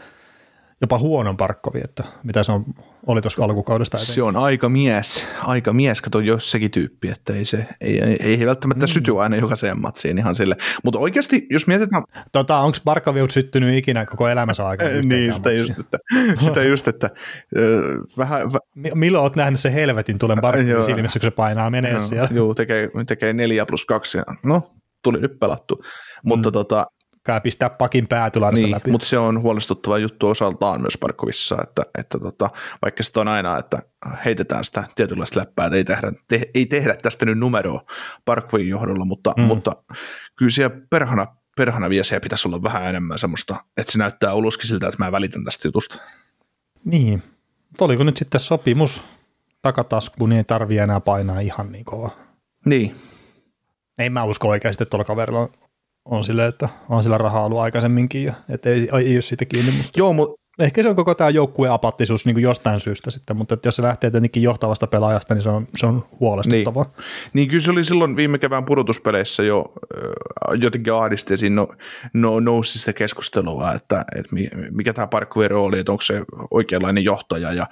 jopa 0.83 0.99
huonon 0.99 1.37
Parkkovi, 1.37 1.80
että 1.85 2.05
mitä 2.22 2.43
se 2.43 2.53
on, 2.53 2.64
oli 3.07 3.20
tuossa 3.20 3.45
alkukaudesta 3.45 3.97
eteenpäin. 3.97 4.14
Se 4.14 4.22
on 4.22 4.37
aika 4.37 4.68
mies, 4.68 5.26
aika 5.43 5.72
mies, 5.72 6.01
kato 6.01 6.20
jos 6.20 6.51
sekin 6.51 6.70
tyyppi, 6.70 7.09
että 7.09 7.35
ei 7.35 7.45
se, 7.45 7.66
ei, 7.80 8.01
ei, 8.01 8.16
ei 8.20 8.47
välttämättä 8.47 8.87
mm. 8.87 8.89
syty 8.89 9.20
aina 9.20 9.37
jokaiseen 9.37 9.80
matsiin 9.80 10.18
ihan 10.18 10.35
sille. 10.35 10.57
Mutta 10.85 10.99
oikeasti, 10.99 11.47
jos 11.51 11.66
mietitään, 11.66 12.03
Tota, 12.33 12.59
onko 12.59 12.78
Barkoviut 12.85 13.30
syttynyt 13.30 13.78
ikinä 13.78 14.07
koko 14.07 14.28
elämänsä 14.28 14.66
aikana? 14.66 14.91
niin 14.91 15.33
sitä 15.35 15.51
matsiin? 15.51 15.68
just, 15.68 15.80
että, 15.80 15.99
sitä 16.39 16.62
just, 16.62 16.89
että 16.89 17.11
ö, 17.57 17.99
vähän, 18.18 18.53
vä, 18.53 18.59
Mi- 18.74 18.91
Milloin 18.95 19.22
olet 19.22 19.37
nähnyt 19.37 19.61
se 19.61 19.74
helvetin 19.74 20.18
tulen. 20.18 20.39
Barkovin 20.41 20.85
silmissä, 20.85 21.20
kun 21.20 21.26
se 21.26 21.30
painaa 21.30 21.70
menee 21.70 21.93
Joo, 21.93 22.01
siellä? 22.01 22.28
Joo, 22.33 22.55
tekee, 22.55 22.91
tekee 23.07 23.33
neljä 23.33 23.66
plus 23.66 23.85
kaksi. 23.85 24.18
No, 24.45 24.70
tuli 25.05 25.20
nyt 25.20 25.39
pelattu. 25.41 25.83
Mutta 26.24 26.49
mm. 26.49 26.53
tota, 26.53 26.87
Kää 27.25 27.41
pistää 27.41 27.70
pakin 27.70 28.09
päätylarista 28.09 28.66
niin, 28.66 28.75
läpi. 28.75 28.91
mutta 28.91 29.07
se 29.07 29.18
on 29.18 29.43
huolestuttava 29.43 29.99
juttu 29.99 30.29
osaltaan 30.29 30.81
myös 30.81 30.99
Parkkovissa, 31.01 31.57
että, 31.62 31.83
että 31.99 32.18
tota, 32.18 32.51
vaikka 32.83 33.03
sitä 33.03 33.20
on 33.20 33.29
aina, 33.29 33.59
että 33.59 33.83
heitetään 34.25 34.64
sitä 34.64 34.85
tietynlaista 34.95 35.41
läppää, 35.41 35.66
että 35.66 35.77
ei 35.77 35.85
tehdä, 35.85 36.12
te, 36.29 36.41
ei 36.55 36.66
tehdä 36.66 36.97
tästä 36.97 37.27
nyt 37.27 37.39
numeroa 37.39 37.85
Parkkovin 38.25 38.68
johdolla, 38.68 39.05
mutta, 39.05 39.35
Mm. 39.37 39.43
mutta 39.45 39.77
kyllä 40.37 40.51
siellä 40.51 40.77
perhana, 40.91 41.27
perhana 41.57 41.91
viesiä 41.91 42.20
pitäisi 42.20 42.49
olla 42.49 42.62
vähän 42.62 42.85
enemmän 42.87 43.18
semmoista, 43.18 43.57
että 43.77 43.93
se 43.93 43.99
näyttää 43.99 44.35
uluskin 44.35 44.66
siltä, 44.68 44.89
että 44.89 45.05
mä 45.05 45.12
välitän 45.12 45.45
tästä 45.45 45.68
jutusta. 45.68 45.99
Niin. 46.85 47.23
Mutta 47.68 47.85
oliko 47.85 48.05
nyt 48.05 48.16
sitten 48.16 48.41
sopimus 48.41 49.03
takataskuun, 49.62 50.31
niin 50.31 50.37
ei 50.39 50.45
tarvii 50.45 50.79
enää 50.79 51.01
painaa 51.01 51.41
ihan 51.41 51.73
niin 51.73 51.85
kova. 51.85 52.11
Niin, 52.66 52.97
Ei 53.99 54.11
mä 54.11 54.25
usko 54.25 54.49
oikeasti, 54.49 54.83
että 54.83 54.91
tuolla 54.91 55.05
kaverilla 55.05 55.41
on, 55.41 55.49
on 56.05 56.25
silleen, 56.25 56.49
että 56.49 56.69
on 56.89 57.03
sillä 57.03 57.19
rahaa 57.19 57.45
ollut 57.45 57.59
aikaisemminkin, 57.59 58.25
ja 58.25 58.33
että 58.49 58.71
ei, 58.71 58.89
ei 59.05 59.17
ole 59.17 59.23
siitä 59.23 59.45
kiinni. 59.45 59.73
Mutta 59.73 59.91
joo, 59.97 60.13
mutta 60.13 60.43
ehkä 60.59 60.83
se 60.83 60.89
on 60.89 60.97
koko 60.97 61.15
tämä 61.15 61.31
joukkueen 61.31 61.73
apattisuus 61.73 62.27
niin 62.27 62.35
kuin 62.35 62.43
jostain 62.43 62.81
syystä 62.81 63.11
sitten, 63.11 63.37
mutta 63.37 63.55
että 63.55 63.69
jos 63.69 63.77
se 63.77 63.83
lähtee 63.83 64.11
tietenkin 64.11 64.43
johtavasta 64.43 64.87
pelaajasta, 64.87 65.35
niin 65.35 65.43
se 65.43 65.49
on, 65.49 65.69
se 65.77 65.87
on 65.87 66.05
huolestuttavaa. 66.21 66.85
Niin. 66.85 66.95
Niin 67.33 67.49
kyllä 67.49 67.61
se 67.61 67.71
oli 67.71 67.85
silloin 67.85 68.17
viime 68.17 68.39
kevään 68.39 68.65
pudotuspeleissä 68.65 69.43
jo 69.43 69.73
äh, 69.95 70.61
jotenkin 70.61 70.93
ahdisti 70.93 71.35
ja 71.35 71.39
siinä 71.39 71.55
no, 71.55 71.69
no, 72.15 72.41
nousi 72.41 72.79
sitä 72.79 72.93
keskustelua, 72.93 73.73
että, 73.73 74.05
että 74.17 74.35
mi- 74.35 74.51
mikä 74.71 74.93
tämä 74.93 75.07
Parkkojen 75.07 75.51
rooli, 75.51 75.79
että 75.79 75.93
onko 75.93 76.03
se 76.03 76.23
oikeanlainen 76.51 77.05
johtaja 77.05 77.53
ja 77.53 77.67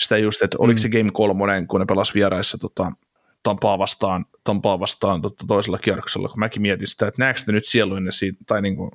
sitä 0.00 0.18
just, 0.18 0.42
että 0.42 0.56
oliko 0.60 0.78
se 0.78 0.88
Game 0.88 1.10
3, 1.12 1.66
kun 1.68 1.80
ne 1.80 1.86
pelas 1.86 2.14
vieraissa 2.14 2.58
tota, 2.58 2.92
Tampaa 3.42 3.78
vastaan, 3.78 4.24
Tampaa 4.44 4.80
vastaan 4.80 5.22
tota, 5.22 5.44
toisella 5.48 5.78
kierroksella, 5.78 6.28
kun 6.28 6.38
mäkin 6.38 6.62
mietin 6.62 6.88
sitä, 6.88 7.06
että 7.06 7.22
näetkö 7.22 7.42
te 7.46 7.52
nyt 7.52 7.66
sieluinen 7.66 8.12
siitä, 8.12 8.38
tai 8.46 8.62
niin 8.62 8.76
kuin, 8.76 8.90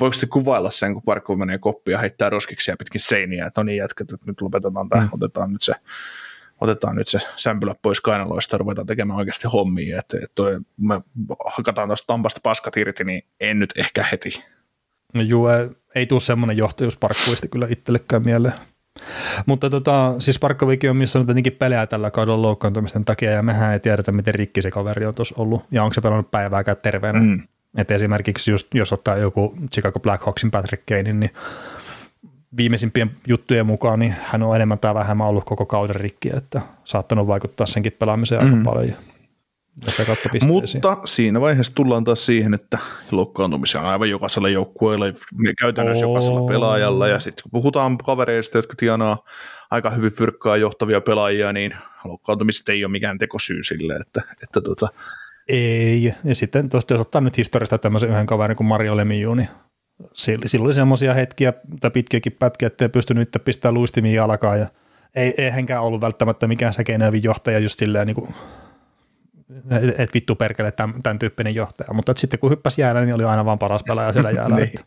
voiko 0.00 0.16
te 0.20 0.26
kuvailla 0.26 0.70
sen, 0.70 0.94
kun 0.94 1.02
Parkko 1.02 1.36
menee 1.36 1.58
koppia 1.58 1.92
ja 1.92 1.98
heittää 1.98 2.30
roskiksi 2.30 2.72
pitkin 2.78 3.00
seiniä, 3.00 3.46
että 3.46 3.60
no 3.60 3.64
niin 3.64 3.76
jätkät, 3.76 4.12
että 4.12 4.26
nyt 4.26 4.40
lopetetaan 4.40 4.88
tämä, 4.88 5.02
mm. 5.02 5.08
otetaan 5.12 5.52
nyt 5.52 5.62
se 5.62 5.74
otetaan 6.60 6.96
nyt 6.96 7.08
se 7.08 7.18
sämpylä 7.36 7.74
pois 7.82 8.00
kainaloista 8.00 8.54
ja 8.54 8.58
ruvetaan 8.58 8.86
tekemään 8.86 9.18
oikeasti 9.18 9.48
hommia, 9.48 9.98
että, 9.98 10.16
että 10.16 10.32
toi, 10.34 10.60
me 10.76 11.00
hakataan 11.46 11.88
tuosta 11.88 12.06
tampasta 12.06 12.40
paskat 12.42 12.76
irti, 12.76 13.04
niin 13.04 13.22
en 13.40 13.58
nyt 13.58 13.72
ehkä 13.76 14.04
heti. 14.12 14.44
No 15.14 15.22
juu, 15.22 15.48
ei, 15.48 15.68
ei 15.94 16.06
tule 16.06 16.20
semmoinen 16.20 16.56
johtajuus 16.56 16.96
Parkkovista 16.96 17.48
kyllä 17.48 17.66
itsellekään 17.70 18.22
mieleen. 18.22 18.54
Mutta 19.46 19.70
tota, 19.70 20.14
siis 20.18 20.38
Parkkovikin 20.38 20.90
on 20.90 20.96
missannut 20.96 21.26
tietenkin 21.26 21.52
pelejä 21.52 21.86
tällä 21.86 22.10
kaudella 22.10 22.42
loukkaantumisten 22.42 23.04
takia, 23.04 23.30
ja 23.30 23.42
mehän 23.42 23.72
ei 23.72 23.80
tiedetä, 23.80 24.12
miten 24.12 24.34
rikki 24.34 24.62
se 24.62 24.70
kaveri 24.70 25.06
on 25.06 25.14
tuossa 25.14 25.34
ollut, 25.38 25.64
ja 25.70 25.84
onko 25.84 25.94
se 25.94 26.00
pelannut 26.00 26.30
päivääkään 26.30 26.76
terveenä. 26.82 27.20
Mm. 27.20 27.42
Et 27.76 27.90
esimerkiksi 27.90 28.50
just, 28.50 28.74
jos 28.74 28.92
ottaa 28.92 29.16
joku 29.16 29.54
Chicago 29.72 30.00
Blackhawksin 30.00 30.50
Patrick 30.50 30.86
Kanein, 30.86 31.20
niin 31.20 31.30
viimeisimpien 32.56 33.10
juttujen 33.26 33.66
mukaan 33.66 33.98
niin 33.98 34.14
hän 34.22 34.42
on 34.42 34.56
enemmän 34.56 34.78
tai 34.78 34.94
vähemmän 34.94 35.26
ollut 35.26 35.44
koko 35.44 35.66
kauden 35.66 35.96
rikki, 35.96 36.30
että 36.36 36.60
saattanut 36.84 37.26
vaikuttaa 37.26 37.66
senkin 37.66 37.96
pelaamiseen 37.98 38.40
aika 38.40 38.96
mm. 39.76 39.92
paljon. 40.46 40.46
Mutta 40.46 40.96
siinä 41.04 41.40
vaiheessa 41.40 41.74
tullaan 41.74 42.04
taas 42.04 42.26
siihen, 42.26 42.54
että 42.54 42.78
loukkaantumisia 43.10 43.80
on 43.80 43.86
aivan 43.86 44.10
jokaisella 44.10 44.48
joukkueella, 44.48 45.06
käytännössä 45.60 46.06
Oo. 46.06 46.12
jokaisella 46.12 46.48
pelaajalla, 46.48 47.08
ja 47.08 47.20
sitten 47.20 47.42
kun 47.42 47.50
puhutaan 47.50 47.98
kavereista, 47.98 48.58
jotka 48.58 48.74
tienaa 48.76 49.24
aika 49.70 49.90
hyvin 49.90 50.12
fyrkkaa 50.12 50.56
johtavia 50.56 51.00
pelaajia, 51.00 51.52
niin 51.52 51.76
loukkaantumiset 52.04 52.68
ei 52.68 52.84
ole 52.84 52.92
mikään 52.92 53.18
tekosyy 53.18 53.62
sille, 53.62 53.96
että, 53.96 54.22
että 54.42 54.60
tota... 54.60 54.88
Ei, 55.48 56.14
ja 56.24 56.34
sitten 56.34 56.68
tuosta 56.68 56.94
jos 56.94 57.00
ottaa 57.00 57.20
nyt 57.20 57.36
historiasta 57.36 57.78
tämmöisen 57.78 58.10
yhden 58.10 58.26
kaverin 58.26 58.56
kuin 58.56 58.66
Mario 58.66 58.96
Lemieux, 58.96 59.36
niin 59.36 59.48
silloin 60.46 60.66
oli 60.66 60.74
semmoisia 60.74 61.14
hetkiä 61.14 61.52
tai 61.80 61.90
pitkiäkin 61.90 62.32
pätkiä, 62.32 62.66
että 62.66 62.84
ei 62.84 62.88
pystynyt 62.88 63.28
itse 63.28 63.38
pistämään 63.38 63.74
luistimiin 63.74 64.14
jalkaan, 64.14 64.60
ja 64.60 64.66
ei, 65.14 65.34
ei 65.38 65.50
hänkään 65.50 65.82
ollut 65.82 66.00
välttämättä 66.00 66.46
mikään 66.46 66.72
säkeinävin 66.72 67.22
johtaja 67.22 67.58
just 67.58 67.78
silleen 67.78 68.06
niin 68.06 68.14
kuin 68.14 68.34
että 69.70 70.02
et 70.02 70.14
vittu 70.14 70.34
perkele 70.34 70.72
tämän, 70.72 71.02
tämän 71.02 71.18
tyyppinen 71.18 71.54
johtaja, 71.54 71.94
mutta 71.94 72.12
et 72.12 72.18
sitten 72.18 72.40
kun 72.40 72.50
hyppäsi 72.50 72.80
jäällä, 72.80 73.04
niin 73.04 73.14
oli 73.14 73.24
aina 73.24 73.44
vaan 73.44 73.58
paras 73.58 73.82
pelaaja 73.82 74.12
siellä 74.12 74.30
jäällä. 74.38 74.56
niin. 74.56 74.68
että, 74.68 74.84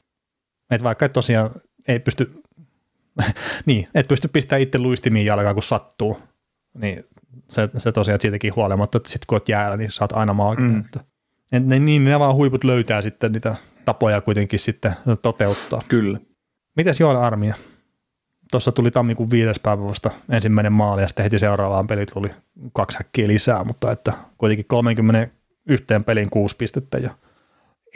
et 0.72 0.84
vaikka 0.84 1.06
et 1.06 1.14
tosiaan 1.14 1.52
ei 1.88 2.00
pysty, 2.00 2.42
niin, 3.66 3.88
et 3.96 4.08
pysty 4.08 4.28
pistämään 4.28 4.62
itse 4.62 4.78
luistimiin 4.78 5.26
jalkaan, 5.26 5.56
kun 5.56 5.64
sattuu, 5.64 6.20
niin 6.78 7.06
se, 7.50 7.70
se 7.78 7.92
tosiaan 7.92 8.16
että 8.16 8.22
siitäkin 8.22 8.56
huolimatta, 8.56 8.98
että 8.98 9.10
sitten 9.10 9.28
kun 9.28 9.36
olet 9.36 9.50
jäällä, 9.50 9.78
niin 9.78 9.92
saat 9.92 10.12
aina 10.12 10.34
maaginen. 10.34 10.72
Mm. 10.72 10.80
Että, 10.80 11.00
et 11.52 11.66
ne, 11.66 11.80
niin 11.80 12.04
ne 12.04 12.20
vaan 12.20 12.36
huiput 12.36 12.64
löytää 12.64 13.02
sitten 13.02 13.32
niitä 13.32 13.56
tapoja 13.86 14.22
kuitenkin 14.22 14.60
sitten 14.60 14.94
toteuttaa. 15.22 15.82
Kyllä. 15.88 16.20
Mites 16.76 17.00
Joel 17.00 17.16
Armia? 17.16 17.56
Tuossa 18.52 18.72
tuli 18.72 18.92
tammikuun 18.92 19.32
viides 19.32 19.60
päivä 19.60 19.84
vasta 19.84 20.12
ensimmäinen 20.30 20.74
maali 20.74 21.02
ja 21.02 21.08
sitten 21.08 21.24
heti 21.24 21.40
seuraavaan 21.40 21.88
peli 21.88 22.06
tuli 22.06 22.30
kaksi 22.74 22.98
häkkiä 22.98 23.28
lisää, 23.28 23.64
mutta 23.64 23.92
että 23.92 24.14
kuitenkin 24.38 24.66
30 24.68 25.28
yhteen 25.70 26.04
pelin 26.04 26.30
kuusi 26.30 26.56
pistettä 26.56 26.98
ja 26.98 27.10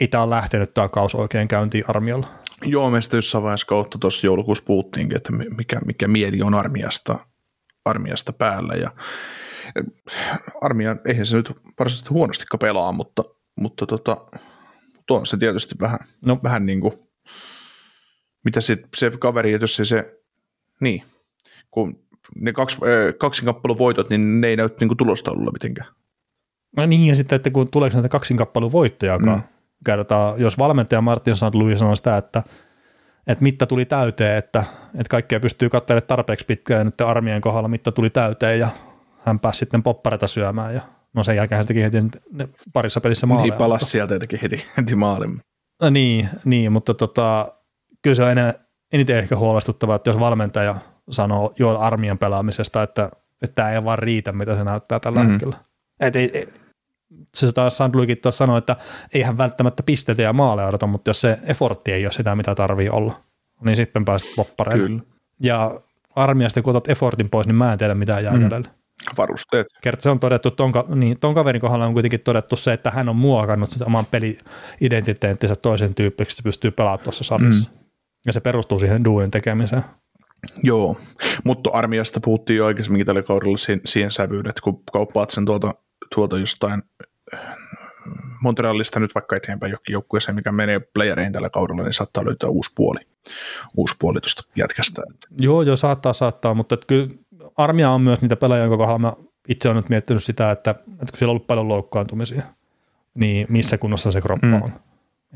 Itä 0.00 0.22
on 0.22 0.30
lähtenyt 0.30 0.74
tämä 0.74 0.88
kaus 0.88 1.14
oikein 1.14 1.48
käyntiin 1.48 1.84
armiolla. 1.88 2.28
Joo, 2.62 2.90
meistä 2.90 3.16
jossain 3.16 3.44
vaiheessa 3.44 3.66
kautta 3.66 3.98
tuossa 3.98 4.26
joulukuussa 4.26 4.64
puhuttiinkin, 4.66 5.16
että 5.16 5.32
mikä, 5.32 5.80
mikä 5.86 6.08
mieli 6.08 6.42
on 6.42 6.54
armiasta, 6.54 7.26
armiasta 7.84 8.32
päällä 8.32 8.74
ja 8.74 8.90
armia, 10.60 10.96
eihän 11.06 11.26
se 11.26 11.36
nyt 11.36 11.52
varsinaisesti 11.78 12.10
huonosti 12.10 12.44
pelaa, 12.60 12.92
mutta, 12.92 13.24
mutta 13.60 13.86
tota, 13.86 14.26
tuo 15.06 15.18
on 15.18 15.26
se 15.26 15.36
tietysti 15.36 15.74
vähän, 15.80 15.98
no. 16.26 16.40
vähän 16.42 16.66
niin 16.66 16.80
kuin, 16.80 16.92
mitä 18.44 18.60
sit, 18.60 18.80
se 18.96 19.10
kaveri, 19.10 19.58
jos 19.60 19.76
se, 19.76 19.84
se 19.84 20.21
niin, 20.82 21.02
kun 21.70 21.98
ne 22.40 22.52
kaksi, 22.52 22.76
äh, 22.76 23.14
kaksinkappalun 23.18 23.78
voitot, 23.78 24.10
niin 24.10 24.40
ne 24.40 24.46
ei 24.46 24.56
näy 24.56 24.68
niin 24.80 24.96
tulostaululla 24.96 25.50
mitenkään. 25.50 25.88
No 26.76 26.86
niin, 26.86 27.06
ja 27.06 27.14
sitten, 27.14 27.36
että 27.36 27.50
kun 27.50 27.68
tuleeko 27.68 27.96
näitä 27.96 28.08
kaksinkappalun 28.08 28.72
voittojakaan, 28.72 29.38
mm. 29.38 29.44
kertaa, 29.84 30.34
jos 30.38 30.58
valmentaja 30.58 31.00
Martin 31.00 31.36
St. 31.36 31.54
Louis 31.54 31.78
sanoo 31.78 31.96
sitä, 31.96 32.16
että, 32.16 32.42
että 33.26 33.42
mitta 33.42 33.66
tuli 33.66 33.84
täyteen, 33.84 34.38
että, 34.38 34.64
että 34.86 35.10
kaikkea 35.10 35.40
pystyy 35.40 35.70
katselemaan 35.70 36.06
tarpeeksi 36.06 36.46
pitkään, 36.46 36.78
ja 36.78 36.84
nyt 36.84 37.00
armien 37.00 37.40
kohdalla 37.40 37.68
mitta 37.68 37.92
tuli 37.92 38.10
täyteen, 38.10 38.58
ja 38.58 38.68
hän 39.26 39.40
pääsi 39.40 39.58
sitten 39.58 39.82
poppareita 39.82 40.28
syömään, 40.28 40.74
ja 40.74 40.80
no 41.14 41.22
sen 41.22 41.36
jälkeen 41.36 41.56
hän 41.56 41.66
teki 41.66 41.82
heti 41.82 41.96
ne 42.32 42.48
parissa 42.72 43.00
pelissä 43.00 43.26
maaleja. 43.26 43.50
Niin, 43.50 43.58
palasi 43.58 43.86
sieltä 43.86 44.14
ja 44.14 44.20
teki 44.20 44.42
heti, 44.42 44.64
heti 44.76 44.96
maalin. 44.96 45.40
No 45.82 45.90
niin, 45.90 46.28
niin, 46.44 46.72
mutta 46.72 46.94
tota, 46.94 47.52
kyllä 48.02 48.14
se 48.14 48.22
on 48.22 48.30
enää, 48.30 48.54
eniten 48.92 49.18
ehkä 49.18 49.36
huolestuttavaa, 49.36 49.96
että 49.96 50.10
jos 50.10 50.20
valmentaja 50.20 50.74
sanoo 51.10 51.54
jo 51.58 51.78
armian 51.78 52.18
pelaamisesta, 52.18 52.82
että, 52.82 53.10
että 53.42 53.54
tämä 53.54 53.72
ei 53.72 53.84
vaan 53.84 53.98
riitä, 53.98 54.32
mitä 54.32 54.56
se 54.56 54.64
näyttää 54.64 55.00
tällä 55.00 55.18
mm-hmm. 55.18 55.32
hetkellä. 55.32 55.56
Et 56.00 56.16
ei, 56.16 56.30
ei, 56.34 56.48
se 57.34 57.52
taas 57.52 57.76
Sandluikin 57.76 58.18
taas 58.18 58.38
sanoi, 58.38 58.58
että 58.58 58.76
eihän 59.14 59.38
välttämättä 59.38 59.82
pisteitä 59.82 60.22
ja 60.22 60.32
maaleja 60.32 60.68
odota, 60.68 60.86
mutta 60.86 61.10
jos 61.10 61.20
se 61.20 61.38
effortti 61.44 61.92
ei 61.92 62.06
ole 62.06 62.12
sitä, 62.12 62.36
mitä 62.36 62.54
tarvii 62.54 62.88
olla, 62.88 63.20
niin 63.64 63.76
sitten 63.76 64.04
pääset 64.04 64.28
poppareille. 64.36 64.88
Kyllä. 64.88 65.02
Ja 65.40 65.80
armiasta, 66.16 66.62
kun 66.62 66.70
otat 66.70 66.90
effortin 66.90 67.30
pois, 67.30 67.46
niin 67.46 67.54
mä 67.54 67.72
en 67.72 67.78
tiedä, 67.78 67.94
mitä 67.94 68.20
jää 68.20 68.32
mm. 68.32 68.42
jäljellä. 68.42 68.68
Varusteet. 69.18 69.66
Kerta 69.82 70.02
se 70.02 70.10
on 70.10 70.20
todettu, 70.20 70.50
ton, 70.50 70.72
niin, 70.94 71.18
ton 71.20 71.34
kaverin 71.34 71.60
kohdalla 71.60 71.86
on 71.86 71.92
kuitenkin 71.92 72.20
todettu 72.20 72.56
se, 72.56 72.72
että 72.72 72.90
hän 72.90 73.08
on 73.08 73.16
muokannut 73.16 73.70
sen 73.70 73.86
oman 73.86 74.06
peli-identiteettinsä 74.06 75.56
toisen 75.56 75.94
tyyppiksi, 75.94 76.36
se 76.36 76.42
pystyy 76.42 76.70
pelaamaan 76.70 77.04
tuossa 77.04 77.24
sarjassa. 77.24 77.70
Mm. 77.70 77.81
Ja 78.26 78.32
se 78.32 78.40
perustuu 78.40 78.78
siihen 78.78 79.04
duunin 79.04 79.30
tekemiseen. 79.30 79.84
Joo, 80.62 80.96
mutta 81.44 81.70
armiasta 81.72 82.20
puhuttiin 82.20 82.56
jo 82.56 82.66
aikaisemminkin 82.66 83.06
tällä 83.06 83.22
kaudella 83.22 83.56
siihen, 83.56 83.80
siihen 83.84 84.12
sävyyn, 84.12 84.48
että 84.48 84.62
kun 84.62 84.82
kauppaat 84.92 85.30
sen 85.30 85.44
tuolta, 85.44 85.74
tuolta 86.14 86.38
jostain 86.38 86.82
Montrealista 88.42 89.00
nyt 89.00 89.14
vaikka 89.14 89.36
eteenpäin 89.36 89.72
jokin 89.72 89.92
joukkueeseen, 89.92 90.34
mikä 90.34 90.52
menee 90.52 90.80
playereihin 90.94 91.32
tällä 91.32 91.50
kaudella, 91.50 91.82
niin 91.82 91.92
saattaa 91.92 92.24
löytää 92.24 92.50
uusi 92.50 92.70
puoli, 92.74 93.00
uusi 93.76 93.94
puoli 93.98 94.20
tuosta 94.20 94.42
jätkästä. 94.56 95.02
Joo, 95.38 95.62
joo, 95.62 95.76
saattaa, 95.76 96.12
saattaa, 96.12 96.54
mutta 96.54 96.74
että 96.74 96.86
kyllä 96.86 97.08
armia 97.56 97.90
on 97.90 98.00
myös 98.00 98.20
niitä 98.20 98.36
pelaajia, 98.36 98.64
jonka 98.64 98.76
kohdalla 98.76 98.98
mä 98.98 99.12
itse 99.48 99.68
olen 99.68 99.76
nyt 99.76 99.88
miettinyt 99.88 100.22
sitä, 100.22 100.50
että, 100.50 100.70
että 100.70 100.86
kun 101.10 101.18
siellä 101.18 101.30
on 101.30 101.34
ollut 101.34 101.46
paljon 101.46 101.68
loukkaantumisia, 101.68 102.42
niin 103.14 103.46
missä 103.50 103.78
kunnossa 103.78 104.12
se 104.12 104.20
kroppa 104.20 104.46
mm. 104.46 104.62
on. 104.62 104.72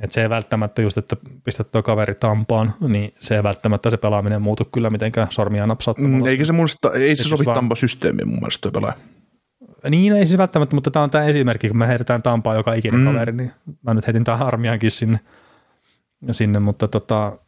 Et 0.03 0.13
se 0.13 0.23
ei 0.23 0.31
välttämättä 0.31 0.83
just, 0.83 0.99
että 0.99 1.17
pistät 1.45 1.73
tuo 1.73 1.83
kaveri 1.83 2.15
tampaan, 2.15 2.75
niin 2.89 3.15
se 3.21 3.37
ei 3.37 3.43
välttämättä 3.43 3.91
se 3.91 3.97
pelaaminen 3.97 4.43
muutu 4.43 4.65
kyllä 4.65 4.91
mitenkään 4.91 5.29
sormia 5.31 5.67
napsauttamalla. 5.67 6.19
Mm, 6.19 6.27
eikä 6.27 6.45
se 6.45 6.53
mun 6.53 6.69
ei 6.95 7.17
se 7.17 7.25
sovi 7.25 7.45
vaan... 7.45 7.55
tampa-systeemiin 7.55 8.29
mun 8.29 8.39
mielestä 8.39 8.71
pelaa. 8.71 8.93
Niin, 9.91 10.13
ei 10.13 10.27
se 10.27 10.39
välttämättä, 10.39 10.77
mutta 10.77 10.91
tämä 10.91 11.03
on 11.03 11.11
tämä 11.11 11.25
esimerkki, 11.25 11.69
kun 11.69 11.79
me 11.79 11.87
heitetään 11.87 12.23
tampaa 12.23 12.55
joka 12.55 12.75
ikinen 12.75 13.01
mm. 13.01 13.07
kaveri, 13.07 13.33
niin 13.33 13.53
mä 13.83 13.95
nyt 13.95 14.07
heitin 14.07 14.25
tämän 14.25 14.43
armiankin 14.43 14.91
sinne, 14.91 15.21
sinne 16.31 16.59
mutta 16.59 16.89
tota, 16.89 17.39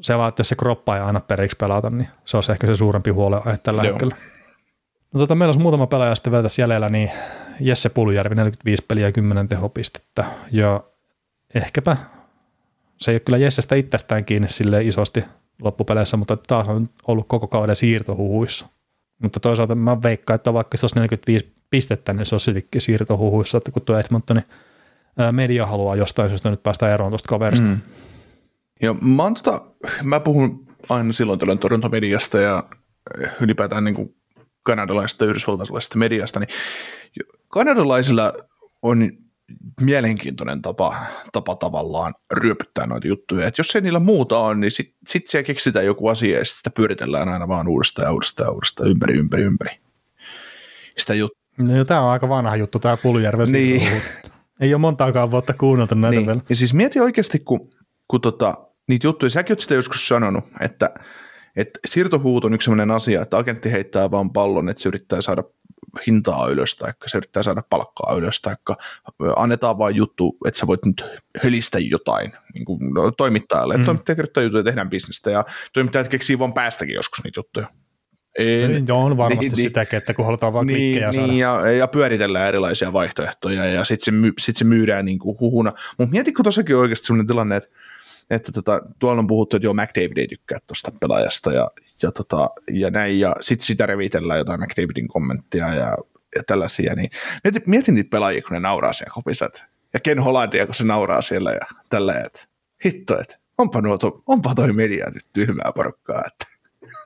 se 0.00 0.16
vaan, 0.16 0.28
että 0.28 0.40
jos 0.40 0.48
se 0.48 0.54
kroppa 0.54 0.96
ei 0.96 1.02
aina 1.02 1.20
periksi 1.20 1.56
pelata, 1.56 1.90
niin 1.90 2.08
se 2.24 2.36
olisi 2.36 2.52
ehkä 2.52 2.66
se 2.66 2.76
suurempi 2.76 3.10
huolenaihe 3.10 3.58
tällä 3.62 3.82
Joo. 3.82 3.92
hetkellä. 3.92 4.16
No 5.14 5.20
tota, 5.20 5.34
meillä 5.34 5.50
olisi 5.50 5.62
muutama 5.62 5.86
pelaaja 5.86 6.14
sitten 6.14 6.30
vielä 6.30 6.42
tässä 6.42 6.62
jäljellä, 6.62 6.88
niin 6.88 7.10
Jesse 7.60 7.88
Puljärvi, 7.88 8.34
45 8.34 8.84
peliä 8.88 9.12
10 9.12 9.48
tehopistettä, 9.48 10.24
ja 10.52 10.80
ehkäpä 11.54 11.96
se 12.98 13.10
ei 13.10 13.14
ole 13.14 13.20
kyllä 13.20 13.38
Jessestä 13.38 13.74
itsestään 13.74 14.24
kiinni 14.24 14.48
sille 14.48 14.84
isosti 14.84 15.24
loppupeleissä, 15.62 16.16
mutta 16.16 16.36
taas 16.36 16.68
on 16.68 16.88
ollut 17.06 17.28
koko 17.28 17.46
kauden 17.46 17.76
siirtohuhuissa. 17.76 18.66
Mutta 19.22 19.40
toisaalta 19.40 19.74
mä 19.74 20.02
veikkaan, 20.02 20.34
että 20.34 20.52
vaikka 20.52 20.76
se 20.76 20.84
olisi 20.84 20.94
45 20.94 21.52
pistettä, 21.70 22.12
niin 22.12 22.26
se 22.26 22.34
on 22.34 22.40
sittenkin 22.40 22.80
siirtohuhuissa, 22.80 23.58
että 23.58 23.70
kun 23.70 23.82
tuo 23.82 23.98
Edmontonin 23.98 24.44
media 25.32 25.66
haluaa 25.66 25.96
jostain 25.96 26.28
syystä 26.28 26.50
nyt 26.50 26.62
päästä 26.62 26.94
eroon 26.94 27.10
tuosta 27.10 27.28
kaverista. 27.28 27.68
Mm. 27.68 27.80
Joo, 28.82 28.94
mä, 28.94 29.22
oon 29.22 29.34
tota, 29.34 29.62
mä 30.02 30.20
puhun 30.20 30.66
aina 30.88 31.12
silloin 31.12 31.38
tällöin 31.38 31.58
torjuntamediasta 31.58 32.40
ja 32.40 32.64
ylipäätään 33.40 33.84
niin 33.84 33.94
kuin 33.94 34.14
kanadalaisesta 34.62 35.24
ja 35.24 35.30
yhdysvaltalaisesta 35.30 35.98
mediasta, 35.98 36.40
niin 36.40 36.48
kanadalaisilla 37.48 38.32
on 38.82 39.10
mielenkiintoinen 39.80 40.62
tapa, 40.62 40.96
tapa 41.32 41.56
tavallaan 41.56 42.14
ryöpyttää 42.32 42.86
noita 42.86 43.08
juttuja. 43.08 43.46
Et 43.46 43.58
jos 43.58 43.76
ei 43.76 43.82
niillä 43.82 44.00
muuta 44.00 44.38
on, 44.38 44.60
niin 44.60 44.70
sitten 44.70 44.96
sit 45.08 45.26
siellä 45.26 45.46
keksitään 45.46 45.86
joku 45.86 46.08
asia 46.08 46.38
ja 46.38 46.44
sitä 46.44 46.70
pyöritellään 46.70 47.28
aina 47.28 47.48
vaan 47.48 47.68
uudestaan 47.68 48.06
ja 48.06 48.12
uudestaan 48.12 48.46
ja 48.46 48.52
uudestaan 48.52 48.90
ympäri, 48.90 49.18
ympäri, 49.18 49.42
ympäri. 49.42 49.70
Sitä 50.98 51.12
jut- 51.14 51.38
no, 51.58 51.84
tämä 51.84 52.00
on 52.00 52.10
aika 52.10 52.28
vanha 52.28 52.56
juttu, 52.56 52.78
tämä 52.78 52.96
Puljärven 52.96 53.52
niin. 53.52 53.88
Ei 54.60 54.74
ole 54.74 54.80
montaakaan 54.80 55.30
vuotta 55.30 55.52
kuunneltu 55.52 55.94
näitä 55.94 56.16
niin. 56.16 56.26
vielä. 56.26 56.40
Ja 56.48 56.54
siis 56.54 56.74
mieti 56.74 57.00
oikeasti, 57.00 57.38
kun, 57.38 57.70
kun 58.08 58.20
tota, 58.20 58.54
niitä 58.88 59.06
juttuja, 59.06 59.30
säkin 59.30 59.52
oot 59.52 59.60
sitä 59.60 59.74
joskus 59.74 60.08
sanonut, 60.08 60.44
että, 60.60 60.94
että 61.56 61.80
siirtohuut 61.86 62.44
on 62.44 62.54
yksi 62.54 62.64
sellainen 62.64 62.90
asia, 62.90 63.22
että 63.22 63.38
agentti 63.38 63.72
heittää 63.72 64.10
vaan 64.10 64.30
pallon, 64.30 64.68
että 64.68 64.82
se 64.82 64.88
yrittää 64.88 65.20
saada 65.20 65.44
hintaa 66.06 66.48
ylös, 66.48 66.76
tai 66.76 66.92
se 67.06 67.18
yrittää 67.18 67.42
saada 67.42 67.62
palkkaa 67.70 68.14
ylös, 68.16 68.40
tai 68.40 68.56
annetaan 69.36 69.78
vain 69.78 69.96
juttu, 69.96 70.36
että 70.46 70.60
sä 70.60 70.66
voit 70.66 70.84
nyt 70.84 71.04
hölistä 71.42 71.78
jotain 71.78 72.32
niin 72.54 72.64
kuin 72.64 72.94
no, 72.94 73.10
toimittajalle. 73.10 73.76
Mm. 73.76 73.84
Toimittaja 73.84 74.16
kirjoittaa 74.16 74.42
juttuja, 74.42 74.64
tehdään 74.64 74.90
bisnestä, 74.90 75.30
ja 75.30 75.44
toimittajat 75.72 76.08
keksii 76.08 76.38
vaan 76.38 76.52
päästäkin 76.52 76.94
joskus 76.94 77.24
niitä 77.24 77.38
juttuja. 77.38 77.66
En, 78.38 78.70
niin, 78.70 78.86
joo, 78.86 79.04
on 79.04 79.16
varmasti 79.16 79.48
niin, 79.48 79.56
sitäkin, 79.56 79.96
että 79.96 80.14
kun 80.14 80.24
halutaan 80.24 80.52
vaan 80.52 80.66
niin, 80.66 80.76
klikkejä 80.76 81.12
saada. 81.12 81.26
Niin, 81.26 81.38
ja, 81.38 81.70
ja 81.70 81.88
pyöritellään 81.88 82.48
erilaisia 82.48 82.92
vaihtoehtoja, 82.92 83.64
ja 83.64 83.84
sitten 83.84 84.04
se, 84.04 84.10
my, 84.10 84.32
sit 84.38 84.56
se 84.56 84.64
myydään 84.64 85.04
niin 85.04 85.18
kuin 85.18 85.40
huhuna. 85.40 85.72
Mutta 85.98 86.12
mietitkö 86.12 86.42
tuossakin 86.42 86.76
oikeasti 86.76 87.06
sellainen 87.06 87.26
tilanne, 87.26 87.56
että 87.56 87.68
että 88.30 88.52
tota, 88.52 88.82
tuolla 88.98 89.18
on 89.18 89.26
puhuttu, 89.26 89.56
että 89.56 89.66
joo, 89.66 89.74
McDavid 89.74 90.16
ei 90.16 90.28
tykkää 90.28 90.58
tuosta 90.66 90.92
pelaajasta 91.00 91.52
ja, 91.52 91.70
ja, 92.02 92.12
tota, 92.12 92.50
ja 92.70 92.90
näin, 92.90 93.20
ja 93.20 93.36
sitten 93.40 93.66
sitä 93.66 93.86
revitellään 93.86 94.38
jotain 94.38 94.60
McDavidin 94.60 95.08
kommenttia 95.08 95.74
ja, 95.74 95.96
ja 96.36 96.42
tällaisia, 96.46 96.94
niin 96.94 97.10
mietin, 97.44 97.62
mietin 97.66 97.94
niitä 97.94 98.10
pelaajia, 98.10 98.42
kun 98.42 98.52
ne 98.52 98.60
nauraa 98.60 98.92
siellä 98.92 99.14
kopissa, 99.14 99.50
ja 99.94 100.00
Ken 100.00 100.18
Hollandia, 100.18 100.66
kun 100.66 100.74
se 100.74 100.84
nauraa 100.84 101.22
siellä 101.22 101.50
ja 101.50 101.66
tällä, 101.90 102.14
että 102.26 102.40
hitto, 102.84 103.20
että 103.20 103.36
onpa, 103.58 103.80
nuo, 103.80 103.98
to, 103.98 104.22
onpa 104.26 104.54
toi 104.54 104.72
media 104.72 105.10
nyt 105.14 105.26
tyhmää 105.32 105.72
porukkaa, 105.74 106.22
että, 106.26 106.46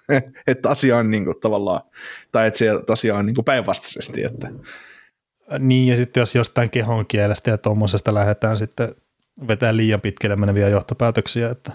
että 0.46 0.70
asia 0.70 0.96
on 0.96 1.10
niin 1.10 1.24
kuin 1.24 1.40
tavallaan, 1.40 1.80
tai 2.32 2.46
että 2.46 2.58
se 2.58 2.70
asia 2.88 3.16
on 3.16 3.26
niin 3.26 3.34
kuin 3.34 3.44
päinvastaisesti, 3.44 4.24
että 4.24 4.50
Niin, 5.58 5.88
ja 5.88 5.96
sitten 5.96 6.20
jos 6.20 6.34
jostain 6.34 6.70
kehon 6.70 7.06
kielestä 7.06 7.50
ja 7.50 7.58
tuommoisesta 7.58 8.14
lähdetään 8.14 8.56
sitten 8.56 8.94
vetää 9.48 9.76
liian 9.76 10.00
pitkälle 10.00 10.36
meneviä 10.36 10.68
johtopäätöksiä, 10.68 11.50
että, 11.50 11.72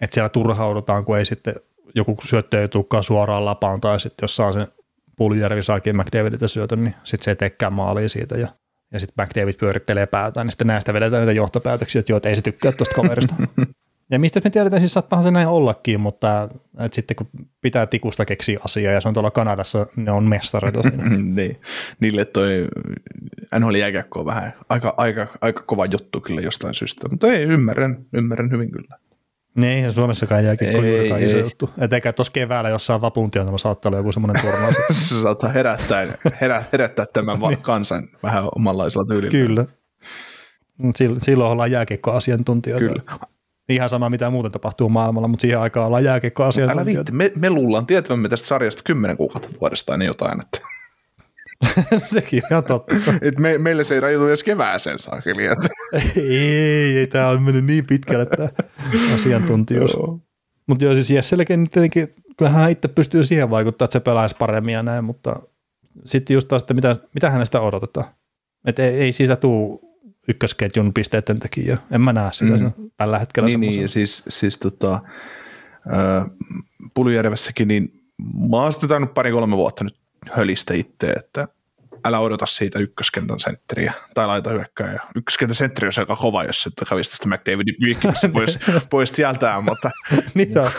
että 0.00 0.14
siellä 0.14 0.28
turhaudutaan, 0.28 1.04
kun 1.04 1.18
ei 1.18 1.24
sitten 1.24 1.54
joku 1.94 2.16
syöttö 2.24 2.60
ei 2.60 2.68
tulekaan 2.68 3.04
suoraan 3.04 3.44
lapaan, 3.44 3.80
tai 3.80 4.00
sitten 4.00 4.24
jos 4.24 4.36
saa 4.36 4.52
sen 4.52 4.66
Puljärvi 5.16 5.62
saakin 5.62 5.96
McDavidilta 5.96 6.48
syötön, 6.48 6.84
niin 6.84 6.94
sitten 7.04 7.24
se 7.24 7.30
ei 7.30 7.36
teekään 7.36 7.72
maalia 7.72 8.08
siitä, 8.08 8.38
ja, 8.38 8.48
ja 8.92 9.00
sitten 9.00 9.24
McDavid 9.24 9.54
pyörittelee 9.54 10.06
päätään, 10.06 10.46
niin 10.46 10.52
sitten 10.52 10.66
näistä 10.66 10.94
vedetään 10.94 11.20
niitä 11.20 11.32
johtopäätöksiä, 11.32 12.00
että 12.00 12.12
joo, 12.12 12.16
että 12.16 12.28
ei 12.28 12.36
se 12.36 12.42
tykkää 12.42 12.72
tuosta 12.72 12.94
kaverista. 12.94 13.34
ja 14.12 14.18
mistä 14.18 14.40
me 14.44 14.50
tiedetään, 14.50 14.80
siis 14.80 14.92
saattaa 14.92 15.22
se 15.22 15.30
näin 15.30 15.48
ollakin, 15.48 16.00
mutta 16.00 16.48
että 16.80 16.94
sitten 16.94 17.16
kun 17.16 17.26
pitää 17.60 17.86
tikusta 17.86 18.24
keksiä 18.24 18.58
asiaa, 18.64 18.92
ja 18.92 19.00
se 19.00 19.08
on 19.08 19.14
tuolla 19.14 19.30
Kanadassa, 19.30 19.86
ne 19.96 20.12
on 20.12 20.24
mestareita 20.24 20.82
siinä. 20.88 21.04
niin, 21.08 21.60
niille 22.00 22.24
toi 22.24 22.66
NHL 23.58 23.74
jääkiekko 23.74 24.20
on 24.20 24.26
vähän 24.26 24.52
aika, 24.68 24.94
aika, 24.96 25.26
aika 25.40 25.62
kova 25.66 25.86
juttu 25.86 26.20
kyllä 26.20 26.40
jostain 26.40 26.74
syystä, 26.74 27.08
mutta 27.08 27.26
ei, 27.26 27.42
ymmärrän, 27.42 27.96
ymmärrän 28.12 28.50
hyvin 28.50 28.70
kyllä. 28.70 28.98
Niin, 29.54 29.72
eihän 29.72 29.92
Suomessakaan 29.92 30.44
jääkiekko 30.44 30.82
Ei, 30.82 31.06
iso 31.06 31.36
ei. 31.36 31.40
juttu. 31.40 31.70
Et 31.78 31.92
eikä 31.92 32.12
tuossa 32.12 32.32
keväällä 32.32 32.70
jossain 32.70 33.00
vapuntienolla 33.00 33.58
saattaa 33.58 33.88
olla 33.90 33.98
joku 33.98 34.12
semmoinen 34.12 34.42
turnaus. 34.42 34.74
se 35.08 35.14
saattaa 35.22 35.50
herättää, 35.50 36.06
herä, 36.40 36.64
herättää 36.72 37.06
tämän 37.12 37.40
va- 37.40 37.56
kansan 37.62 38.08
vähän 38.22 38.44
omanlaisella 38.56 39.04
tyylillä. 39.08 39.30
Kyllä. 39.30 39.66
Silloin 41.18 41.50
ollaan 41.52 41.70
jääkiekko-asiantuntijoita. 41.70 42.86
Kyllä. 42.88 43.02
Ihan 43.74 43.88
sama, 43.88 44.10
mitä 44.10 44.30
muuten 44.30 44.52
tapahtuu 44.52 44.88
maailmalla, 44.88 45.28
mutta 45.28 45.40
siihen 45.40 45.60
aikaan 45.60 45.86
ollaan 45.86 46.02
Älä 46.02 46.10
jääkiekko-asiantuntijoita. 46.10 47.12
viitti, 47.12 47.36
me, 47.36 47.48
me 47.48 47.50
luullaan 47.50 47.86
tietävämme 47.86 48.28
tästä 48.28 48.46
sarjasta 48.46 48.82
kymmenen 48.86 49.16
kuukautta 49.16 49.48
vuodesta 49.60 49.96
niin 49.96 50.06
jotain, 50.06 50.40
että, 50.40 50.58
Sekin 52.12 52.42
on 52.44 52.48
ihan 52.50 52.64
totta. 52.64 52.94
että 53.22 53.40
me, 53.40 53.58
meille 53.58 53.84
se 53.84 53.94
ei 53.94 54.00
rajoitu 54.00 54.28
edes 54.28 54.44
kevääseen 54.44 54.98
saakeli. 54.98 55.42
Ei, 56.16 56.98
ei, 56.98 57.06
tämä 57.06 57.28
on 57.28 57.42
mennyt 57.42 57.64
niin 57.64 57.86
pitkälle 57.86 58.26
tämä 58.26 58.48
asiantuntijuus. 59.14 59.96
Mutta 60.66 60.84
joo, 60.84 60.94
siis 60.94 61.10
Jessellekin 61.10 61.70
tietenkin, 61.70 62.14
kyllähän 62.36 62.60
hän 62.60 62.70
itse 62.70 62.88
pystyy 62.88 63.24
siihen 63.24 63.50
vaikuttamaan, 63.50 63.86
että 63.86 63.92
se 63.92 64.00
pelaisi 64.00 64.36
paremmin 64.38 64.72
ja 64.72 64.82
näin, 64.82 65.04
mutta 65.04 65.36
sitten 66.04 66.34
just 66.34 66.48
taas, 66.48 66.62
että 66.62 66.74
mitä, 66.74 66.96
mitä 67.14 67.30
hänestä 67.30 67.60
odotetaan. 67.60 68.06
Että 68.64 68.82
ei, 68.84 69.00
ei 69.00 69.12
siitä 69.12 69.36
tule 69.36 69.78
ykkösketjun 70.32 70.94
pisteiden 70.94 71.40
tekijä. 71.40 71.78
En 71.90 72.00
mä 72.00 72.12
näe 72.12 72.32
sitä 72.32 72.52
Mm. 72.64 72.90
tällä 72.96 73.18
hetkellä 73.18 73.46
niin, 73.46 73.60
niin, 73.60 73.72
semmoisena. 73.72 73.88
siis, 73.88 74.22
siis 74.28 74.58
tota, 74.58 74.94
äh, 74.94 76.30
Puljärvessäkin, 76.94 77.68
niin 77.68 78.02
mä 78.50 78.56
oon 78.56 78.72
sitä 78.72 78.86
pari-kolme 79.14 79.56
vuotta 79.56 79.84
nyt 79.84 79.96
hölistä 80.32 80.74
itse, 80.74 81.06
että 81.12 81.48
älä 82.04 82.18
odota 82.18 82.46
siitä 82.46 82.78
ykköskentän 82.78 83.40
sentteriä 83.40 83.92
tai 84.14 84.26
laita 84.26 84.50
hyökkää. 84.50 85.06
Ykköskentän 85.16 85.54
sentteri 85.54 85.88
on 85.88 85.92
aika 85.98 86.16
kova, 86.16 86.44
jos 86.44 86.62
se 86.62 86.70
kävisi 86.88 87.10
tästä 87.10 87.28
McDavidin 87.28 87.74
pyykkimistä 87.80 88.28
pois, 88.34 88.58
pois 88.90 89.10
sieltään, 89.10 89.64
mutta 89.64 89.90
Niitä 90.34 90.62
on 90.62 90.70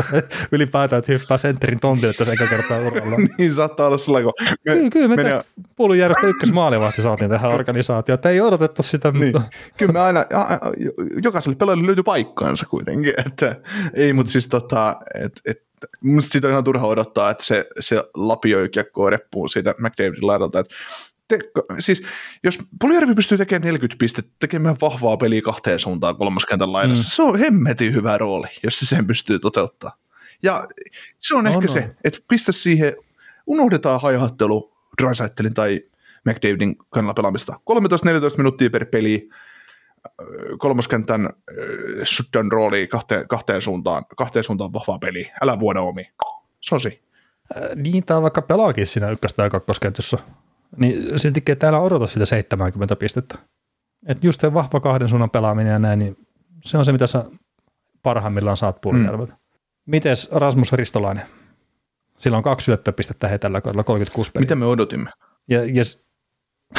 ylipäätään, 0.51 0.99
että 0.99 1.11
hyppää 1.11 1.37
sentterin 1.37 1.79
tontille 1.79 2.13
tässä 2.13 2.33
eka 2.33 2.47
kertaa 2.47 2.79
uralla. 2.79 3.17
niin 3.37 3.53
saattaa 3.53 3.87
olla 3.87 3.97
sellainen, 3.97 4.31
kun 4.37 4.47
me, 4.47 4.55
Kyllä, 4.75 4.89
kyllä 4.89 5.07
me 5.07 5.15
menee- 5.15 5.33
tästä 5.33 5.51
Puolujärjestä 5.75 6.27
ykkösmaalivahti 6.27 7.01
saatiin 7.01 7.29
tähän 7.29 7.51
organisaatioon, 7.51 8.15
että 8.15 8.29
ei 8.29 8.41
odotettu 8.41 8.83
sitä, 8.83 9.11
Niin. 9.11 9.33
Kyllä 9.77 9.91
me 9.93 9.99
aina, 9.99 10.19
a- 10.33 10.41
a- 10.41 10.59
jokaiselle 11.23 11.55
pelaajalle 11.55 11.87
löytyy 11.87 12.03
paikkaansa 12.03 12.65
kuitenkin, 12.65 13.13
että 13.25 13.55
ei, 13.93 14.13
mutta 14.13 14.31
siis 14.31 14.47
tota, 14.47 14.95
että 15.15 15.41
et, 15.45 15.57
Mielestäni 16.03 16.31
siitä 16.31 16.47
on 16.47 16.51
ihan 16.51 16.63
turha 16.63 16.87
odottaa, 16.87 17.29
että 17.29 17.45
se, 17.45 17.65
se 17.79 18.03
lapioi 18.15 18.69
kiekkoa 18.69 19.09
reppuun 19.09 19.49
siitä 19.49 19.75
McDavidin 19.79 20.27
laidalta. 20.27 20.59
Että 20.59 20.75
te, 21.27 21.39
siis 21.79 22.03
jos 22.43 22.59
Puljärvi 22.79 23.15
pystyy 23.15 23.37
tekemään 23.37 23.61
40 23.61 23.99
pistettä, 23.99 24.31
tekemään 24.39 24.75
vahvaa 24.81 25.17
peliä 25.17 25.41
kahteen 25.41 25.79
suuntaan 25.79 26.15
kolmoskentän 26.15 26.73
laidassa, 26.73 27.07
mm. 27.07 27.11
se 27.11 27.21
on 27.21 27.39
hemmetin 27.39 27.93
hyvä 27.93 28.17
rooli, 28.17 28.47
jos 28.63 28.79
se 28.79 28.85
sen 28.85 29.07
pystyy 29.07 29.39
toteuttaa. 29.39 29.97
Ja 30.43 30.67
se 31.19 31.35
on, 31.35 31.39
On, 31.39 31.47
ehkä 31.47 31.57
on. 31.57 31.69
se, 31.69 31.95
että 32.03 32.19
pistä 32.27 32.51
siihen, 32.51 32.95
unohdetaan 33.47 34.01
haihattelu 34.01 34.73
Drysaitelin 35.01 35.53
tai 35.53 35.81
McDavidin 36.25 36.75
kannalla 36.89 37.13
pelaamista. 37.13 37.59
13-14 38.33 38.37
minuuttia 38.37 38.69
per 38.69 38.85
peli, 38.85 39.29
kolmoskentän 40.57 41.29
ö, 41.57 42.05
shutdown 42.05 42.51
rooli 42.51 42.87
kahteen, 42.87 43.27
kahteen, 43.27 43.61
suuntaan, 43.61 44.05
kahteen 44.17 44.43
suuntaan 44.43 44.73
vahvaa 44.73 44.99
peli. 44.99 45.31
Älä 45.41 45.59
vuoda 45.59 45.81
omi. 45.81 46.11
Sosi. 46.59 47.03
niin 47.75 48.05
tämä 48.05 48.21
vaikka 48.21 48.41
pelaakin 48.41 48.87
siinä 48.87 49.09
ykkös- 49.09 49.33
tai 49.33 49.49
kakkosketjussa, 49.49 50.17
niin 50.77 51.19
siltikin 51.19 51.57
täällä 51.57 51.79
odota 51.79 52.07
sitä 52.07 52.25
70 52.25 52.95
pistettä. 52.95 53.35
Et 54.07 54.23
just 54.23 54.41
se 54.41 54.53
vahva 54.53 54.79
kahden 54.79 55.09
suunnan 55.09 55.29
pelaaminen 55.29 55.71
ja 55.71 55.79
näin, 55.79 55.99
niin 55.99 56.17
se 56.63 56.77
on 56.77 56.85
se, 56.85 56.91
mitä 56.91 57.07
sä 57.07 57.25
parhaimmillaan 58.03 58.57
saat 58.57 58.81
Puolijärveltä. 58.81 59.33
Mm. 59.33 59.39
Mites 59.85 60.31
Rasmus 60.31 60.73
Ristolainen? 60.73 61.25
Sillä 62.17 62.37
on 62.37 62.43
kaksi 62.43 62.65
syöttöpistettä 62.65 63.27
he 63.27 63.37
tällä 63.37 63.61
kaudella, 63.61 63.83
36 63.83 64.31
peliä. 64.31 64.43
Mitä 64.45 64.55
me 64.55 64.65
odotimme? 64.65 65.09
Ja, 65.49 65.65
ja, 65.65 65.85
s- 65.85 66.05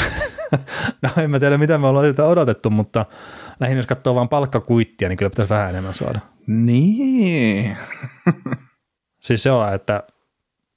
no 1.03 1.11
en 1.23 1.31
mä 1.31 1.41
tiedä, 1.41 1.59
mitä 1.59 1.79
me 1.79 1.87
ollaan 1.87 2.07
sitä 2.07 2.25
odotettu, 2.25 2.71
mutta 2.71 3.07
lähinnä 3.61 3.79
jos 3.79 3.87
katsoo 3.87 4.15
vain 4.15 4.29
palkkakuittia, 4.29 5.09
niin 5.09 5.17
kyllä 5.17 5.31
pitäisi 5.31 5.51
vähän 5.51 5.71
enemmän 5.71 5.95
saada. 5.95 6.21
Niin. 6.47 7.77
Siis 9.21 9.43
se 9.43 9.51
on, 9.51 9.75
että 9.75 10.03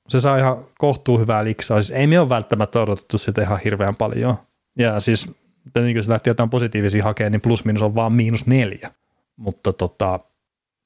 se 0.08 0.20
saa 0.20 0.38
ihan 0.38 0.58
kohtuu 0.78 1.20
hyvää 1.20 1.44
liksaa. 1.44 1.82
Siis 1.82 2.00
ei 2.00 2.08
me 2.08 2.20
ole 2.20 2.30
välttämättä 2.30 2.82
odotettu 2.82 3.18
sitä 3.18 3.42
ihan 3.42 3.60
hirveän 3.64 3.96
paljon. 3.96 4.36
Ja 4.78 5.00
siis 5.00 5.32
tietenkin 5.74 5.96
jos 5.96 6.08
lähtee 6.08 6.32
jotain 6.32 6.50
positiivisia 6.50 7.04
hakemaan, 7.04 7.32
niin 7.32 7.42
plus 7.42 7.66
minus 7.66 7.82
on 7.82 7.96
vaan 7.96 8.14
miinus 8.14 8.48
neljä. 8.48 8.92
Mutta 9.36 9.74
tota, 9.74 10.20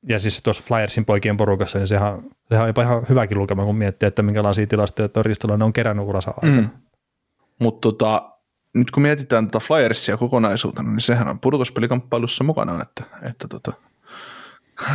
ja 0.08 0.20
siis 0.20 0.44
tuossa 0.44 0.64
Flyersin 0.64 1.06
poikien 1.06 1.38
porukassa, 1.38 1.78
niin 1.80 1.88
sehän, 1.88 2.22
sehän 2.50 2.64
on 2.64 2.70
jopa 2.70 2.82
ihan 2.82 3.06
hyväkin 3.10 3.38
lukema, 3.38 3.66
kun 3.66 3.76
miettii, 3.76 4.08
että 4.08 4.22
minkälaisia 4.22 4.68
tilastoja 4.68 5.10
tuo 5.10 5.24
Ristolainen 5.24 5.66
on 5.66 5.74
kerännyt 5.74 6.06
aikana. 6.16 6.62
Mm. 6.62 6.70
Mutta 7.60 7.82
tota, 7.82 8.32
nyt 8.74 8.92
kun 8.92 9.04
mietitään 9.04 9.50
tota 9.50 9.66
Flyersia 9.66 10.18
kokonaisuutena, 10.18 10.90
niin 10.90 11.02
sehän 11.02 11.28
on 11.28 11.40
pudotuspelikamppailussa 11.40 12.44
mukana, 12.44 12.82
että, 12.82 13.04
että 13.30 13.48
tota, 13.48 13.74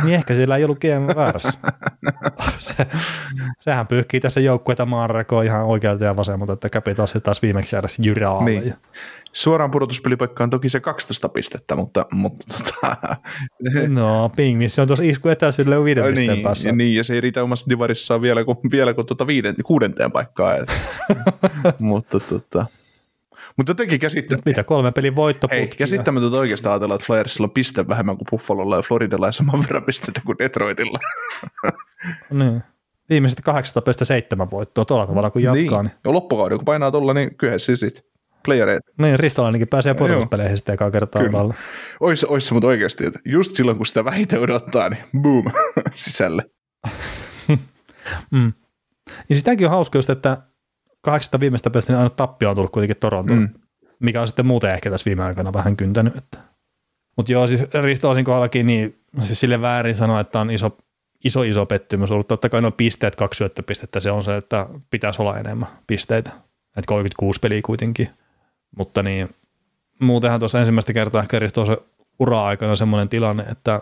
Niin 0.03 0.15
ehkä 0.15 0.35
siellä 0.35 0.57
ei 0.57 0.63
ollut 0.63 0.79
GM 0.79 1.15
väärässä. 1.15 1.53
Se, 2.57 2.87
sehän 3.59 3.87
pyyhkii 3.87 4.19
tässä 4.19 4.39
joukkueita 4.39 4.85
maanrakoon 4.85 5.45
ihan 5.45 5.65
oikealta 5.65 6.03
ja 6.03 6.15
vasemmalta, 6.15 6.53
että 6.53 6.69
Capitals 6.69 7.13
taas 7.23 7.41
viimeksi 7.41 7.75
jäädä 7.75 7.87
jyrä 8.01 8.31
alle. 8.31 8.49
Niin. 8.49 8.73
Suoraan 9.33 9.71
pudotuspelipaikka 9.71 10.43
on 10.43 10.49
toki 10.49 10.69
se 10.69 10.79
12 10.79 11.29
pistettä, 11.29 11.75
mutta, 11.75 12.05
mutta 12.11 12.45
tota, 12.57 12.97
no, 13.87 14.29
Ping, 14.35 14.67
se 14.67 14.81
on 14.81 14.87
tuossa 14.87 15.03
isku 15.05 15.29
etäisyydelle 15.29 15.83
viiden 15.83 16.03
Ai 16.03 16.09
pisteen 16.09 16.29
niin, 16.29 16.43
päässä. 16.43 16.67
ja, 16.69 16.75
niin, 16.75 16.95
ja 16.95 17.03
se 17.03 17.13
ei 17.13 17.21
riitä 17.21 17.43
omassa 17.43 17.69
divarissaan 17.69 18.21
vielä 18.21 18.43
kuin, 18.43 18.57
vielä 18.71 18.93
kuin 18.93 19.07
tuota 19.07 19.27
viiden, 19.27 19.55
kuudenteen 19.65 20.11
paikkaan. 20.11 20.57
Et. 20.61 20.69
mutta, 21.79 22.19
tota, 22.19 22.65
mutta 23.57 23.69
jotenkin 23.69 23.99
käsittää, 23.99 24.37
Mitä 24.45 24.63
kolme 24.63 24.91
pelin 24.91 25.11
Hei, 25.13 25.15
voittoputki? 25.15 25.77
käsittämätöntä 25.77 26.37
oikeastaan 26.37 26.73
ajatella, 26.73 26.95
että 26.95 27.05
Flyersilla 27.07 27.45
on 27.45 27.51
piste 27.51 27.87
vähemmän 27.87 28.17
kuin 28.17 28.27
Buffalolla 28.31 28.75
ja 28.75 28.81
Floridalla 28.81 29.25
ja 29.27 29.31
saman 29.31 29.59
verran 29.61 29.83
pisteitä 29.83 30.21
kuin 30.25 30.37
Detroitilla. 30.39 30.99
Niin. 32.31 32.63
Viimeiset 33.09 33.41
807 33.43 34.51
voittoa 34.51 34.85
tuolla 34.85 35.07
tavalla, 35.07 35.29
kun 35.31 35.43
jatkaa. 35.43 35.83
Niin, 35.83 35.91
Ja 36.03 36.13
loppukauden, 36.13 36.57
kun 36.57 36.65
painaa 36.65 36.91
tuolla, 36.91 37.13
niin 37.13 37.35
kyllä 37.37 37.57
se 37.57 37.75
sitten 37.75 38.03
playereita. 38.45 38.91
niin. 38.97 39.07
niin 39.07 39.19
Ristolainenkin 39.19 39.67
pääsee 39.67 39.93
pudotuspeleihin 39.93 40.57
sitten 40.57 40.73
ekaa 40.73 40.91
kertaa 40.91 41.23
Kyllä. 41.23 41.53
Ois, 41.99 42.23
ois 42.23 42.47
se 42.47 42.53
mutta 42.53 42.67
oikeasti, 42.67 43.05
että 43.05 43.19
just 43.25 43.55
silloin 43.55 43.77
kun 43.77 43.85
sitä 43.85 44.05
vähiten 44.05 44.39
odottaa, 44.39 44.89
niin 44.89 45.03
boom, 45.21 45.45
sisälle. 45.95 46.43
Mm. 48.31 48.53
Ja 49.29 49.35
sitäkin 49.35 49.67
on 49.67 49.71
hauska 49.71 49.97
just, 49.97 50.09
että 50.09 50.37
800 51.07 51.39
viimeistä 51.39 51.69
pelistä 51.69 51.93
niin 51.93 51.97
aina 51.97 52.09
tappio 52.09 52.49
on 52.49 52.55
tullut 52.55 52.71
kuitenkin 52.71 52.97
Torontoon, 52.99 53.39
Mm. 53.39 53.49
mikä 53.99 54.21
on 54.21 54.27
sitten 54.27 54.45
muuten 54.45 54.73
ehkä 54.73 54.89
tässä 54.91 55.05
viime 55.05 55.23
aikoina 55.23 55.53
vähän 55.53 55.77
kyntänyt. 55.77 56.17
Että. 56.17 56.37
Mutta 57.17 57.31
joo, 57.31 57.47
siis 57.47 57.61
Ristolaisen 57.83 58.23
kohdallakin, 58.23 58.65
niin 58.65 58.99
siis 59.23 59.39
sille 59.39 59.61
väärin 59.61 59.95
sanoa, 59.95 60.19
että 60.19 60.39
on 60.39 60.51
iso, 60.51 60.77
iso, 61.25 61.43
iso 61.43 61.65
pettymys 61.65 62.11
ollut. 62.11 62.27
Totta 62.27 62.49
kai 62.49 62.61
nuo 62.61 62.71
pisteet, 62.71 63.15
kaksi 63.15 63.37
syöttöpistettä, 63.37 63.99
se 63.99 64.11
on 64.11 64.23
se, 64.23 64.37
että 64.37 64.67
pitäisi 64.91 65.21
olla 65.21 65.37
enemmän 65.37 65.69
pisteitä. 65.87 66.29
Että 66.77 66.87
36 66.87 67.39
peliä 67.39 67.61
kuitenkin. 67.65 68.09
Mutta 68.77 69.03
niin, 69.03 69.29
muutenhan 69.99 70.39
tuossa 70.39 70.59
ensimmäistä 70.59 70.93
kertaa 70.93 71.21
ehkä 71.21 71.39
Ristolaisen 71.39 71.77
ura-aikana 72.19 72.75
semmoinen 72.75 73.09
tilanne, 73.09 73.43
että, 73.43 73.81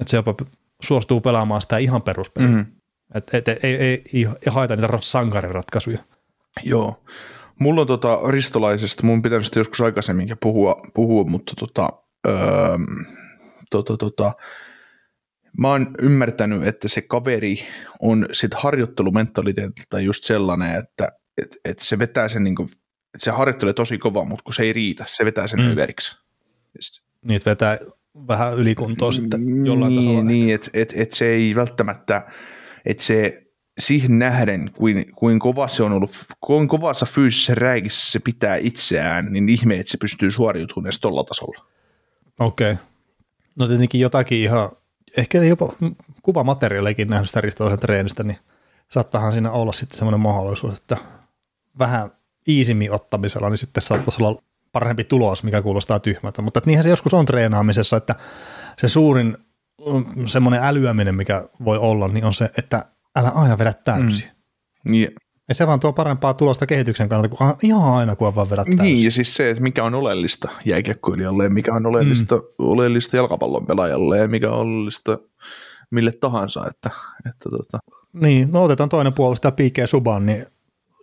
että 0.00 0.10
se 0.10 0.16
jopa 0.16 0.34
suostuu 0.82 1.20
pelaamaan 1.20 1.62
sitä 1.62 1.78
ihan 1.78 2.02
peruspeliä. 2.02 2.48
Mm. 2.48 2.66
Että 3.14 3.38
et, 3.38 3.48
ei, 3.48 3.56
ei, 3.62 3.76
ei, 3.82 4.02
ei 4.12 4.26
haeta 4.50 4.76
niitä 4.76 4.98
sankariratkaisuja. 5.00 5.98
Joo. 6.62 7.04
Mulla 7.60 7.80
on 7.80 7.86
tota 7.86 8.18
ristolaisesta, 8.28 9.06
mun 9.06 9.22
pitänyt 9.22 9.44
sitä 9.44 9.60
joskus 9.60 9.80
aikaisemminkin 9.80 10.36
puhua, 10.42 10.82
puhua 10.94 11.24
mutta 11.24 11.52
tota, 11.58 11.88
öö, 12.26 12.78
tota, 13.70 13.96
tota, 13.96 14.32
mä 15.58 15.68
oon 15.68 15.86
ymmärtänyt, 16.02 16.66
että 16.66 16.88
se 16.88 17.00
kaveri 17.00 17.66
on 18.00 18.26
sit 18.32 18.54
harjoittelumentaliteetilta 18.54 20.00
just 20.00 20.24
sellainen, 20.24 20.78
että 20.78 21.08
et, 21.42 21.56
et 21.64 21.78
se 21.78 21.98
vetää 21.98 22.28
sen 22.28 22.44
niinku, 22.44 22.62
että 22.62 23.24
se 23.24 23.30
harjoittelee 23.30 23.74
tosi 23.74 23.98
kovaa, 23.98 24.24
mutta 24.24 24.42
kun 24.42 24.54
se 24.54 24.62
ei 24.62 24.72
riitä, 24.72 25.04
se 25.06 25.24
vetää 25.24 25.46
sen 25.46 25.60
mm. 25.60 25.72
överiksi. 25.72 26.16
Niitä 27.24 27.50
vetää 27.50 27.78
vähän 28.28 28.54
ylikuntoa 28.54 29.12
sitten 29.12 29.66
jollain 29.66 29.96
niin, 29.96 30.06
tasolla. 30.06 30.24
Niin, 30.24 30.54
että 30.54 30.70
et, 30.74 30.92
et 30.96 31.12
se 31.12 31.26
ei 31.26 31.54
välttämättä, 31.54 32.26
että 32.86 33.02
se 33.02 33.45
siihen 33.78 34.18
nähden, 34.18 34.70
kuin, 34.76 35.12
kuin 35.14 35.38
kova 35.38 35.68
se 35.68 35.82
on 35.82 35.92
ollut, 35.92 36.10
kuin 36.40 36.68
kovassa 36.68 37.06
fyysisessä 37.06 37.54
räikissä 37.54 38.12
se 38.12 38.18
pitää 38.18 38.56
itseään, 38.56 39.26
niin 39.32 39.48
ihme, 39.48 39.74
että 39.74 39.90
se 39.90 39.98
pystyy 39.98 40.30
suoriutumaan 40.30 40.86
edes 40.86 41.00
tuolla 41.00 41.24
tasolla. 41.24 41.64
Okei. 42.38 42.72
Okay. 42.72 42.84
No 43.56 43.68
tietenkin 43.68 44.00
jotakin 44.00 44.38
ihan, 44.38 44.70
ehkä 45.16 45.42
jopa 45.42 45.72
kuvamateriaalikin 46.22 47.08
nähnyt 47.08 47.28
sitä 47.28 47.40
ristolaisen 47.40 47.80
treenistä, 47.80 48.22
niin 48.22 48.38
saattahan 48.88 49.32
siinä 49.32 49.50
olla 49.50 49.72
sitten 49.72 49.98
semmoinen 49.98 50.20
mahdollisuus, 50.20 50.76
että 50.76 50.96
vähän 51.78 52.10
iisimmin 52.48 52.92
ottamisella, 52.92 53.50
niin 53.50 53.58
sitten 53.58 53.82
saattaisi 53.82 54.22
olla 54.22 54.42
parempi 54.72 55.04
tulos, 55.04 55.42
mikä 55.42 55.62
kuulostaa 55.62 56.00
tyhmältä. 56.00 56.42
Mutta 56.42 56.60
niinhän 56.66 56.84
se 56.84 56.90
joskus 56.90 57.14
on 57.14 57.26
treenaamisessa, 57.26 57.96
että 57.96 58.14
se 58.78 58.88
suurin 58.88 59.36
mm, 59.86 60.26
semmoinen 60.26 60.62
älyäminen, 60.62 61.14
mikä 61.14 61.48
voi 61.64 61.78
olla, 61.78 62.08
niin 62.08 62.24
on 62.24 62.34
se, 62.34 62.50
että 62.58 62.84
älä 63.16 63.28
aina 63.28 63.58
vedä 63.58 63.74
täysin. 63.84 64.28
Mm. 64.84 64.90
Niin, 64.92 65.08
Ja 65.48 65.54
se 65.54 65.66
vaan 65.66 65.80
tuo 65.80 65.92
parempaa 65.92 66.34
tulosta 66.34 66.66
kehityksen 66.66 67.08
kannalta, 67.08 67.36
kuin 67.36 67.54
ihan 67.62 67.92
aina, 67.94 68.16
kun 68.16 68.34
vaan 68.34 68.50
vedät 68.50 68.66
täysin. 68.66 68.84
niin, 68.84 69.04
ja 69.04 69.10
siis 69.10 69.36
se, 69.36 69.50
että 69.50 69.62
mikä 69.62 69.84
on 69.84 69.94
oleellista 69.94 70.48
jääkiekkoilijalle 70.64 71.44
ja 71.44 71.50
mikä 71.50 71.74
on 71.74 71.86
oleellista, 71.86 72.36
mm. 72.36 72.42
oleellista 72.58 73.16
jalkapallon 73.16 73.66
pelaajalle 73.66 74.18
ja 74.18 74.28
mikä 74.28 74.50
on 74.50 74.60
oleellista 74.60 75.18
mille 75.90 76.12
tahansa. 76.12 76.66
Että, 76.66 76.90
että 77.30 77.50
tota. 77.50 77.78
Niin, 78.12 78.50
no 78.52 78.64
otetaan 78.64 78.88
toinen 78.88 79.12
puolustaja 79.12 79.52
P.K. 79.52 79.78
Suban, 79.86 80.26
niin 80.26 80.46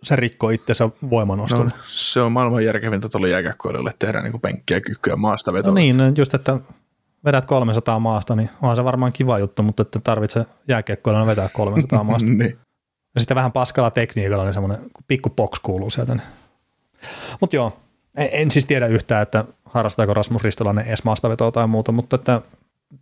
se 0.02 0.16
rikkoo 0.16 0.50
itsensä 0.50 0.88
voimanoston. 1.10 1.66
no, 1.66 1.72
se 1.86 2.20
on 2.20 2.32
maailman 2.32 2.64
järkevintä 2.64 3.08
tuolle 3.08 3.28
jääkiekkoilijalle 3.28 3.94
tehdä 3.98 4.22
niin 4.22 4.30
kuin 4.30 4.40
penkkiä, 4.40 4.80
kykyä, 4.80 5.16
maasta 5.16 5.52
vetoa. 5.52 5.70
No 5.70 5.74
niin, 5.74 5.96
no 5.96 6.04
just, 6.16 6.34
että 6.34 6.60
vedät 7.24 7.46
300 7.46 7.98
maasta, 7.98 8.36
niin 8.36 8.50
onhan 8.62 8.76
se 8.76 8.84
varmaan 8.84 9.12
kiva 9.12 9.38
juttu, 9.38 9.62
mutta 9.62 9.82
että 9.82 10.00
tarvitse 10.04 10.46
jääkiekkoilla 10.68 11.26
vetää 11.26 11.48
300 11.52 12.04
maasta. 12.04 12.30
niin. 12.30 12.58
Ja 13.14 13.20
sitten 13.20 13.34
vähän 13.34 13.52
paskalla 13.52 13.90
tekniikalla, 13.90 14.44
niin 14.44 14.54
semmoinen 14.54 14.78
pikku 15.06 15.30
box 15.30 15.58
kuuluu 15.62 15.90
sieltä. 15.90 16.16
Mutta 17.40 17.56
joo, 17.56 17.76
en, 18.16 18.28
en 18.32 18.50
siis 18.50 18.66
tiedä 18.66 18.86
yhtään, 18.86 19.22
että 19.22 19.44
harrastaako 19.64 20.14
Rasmus 20.14 20.42
Ristolainen 20.42 20.86
edes 20.86 21.04
maastavetoa 21.04 21.52
tai 21.52 21.66
muuta, 21.66 21.92
mutta 21.92 22.16
että 22.16 22.42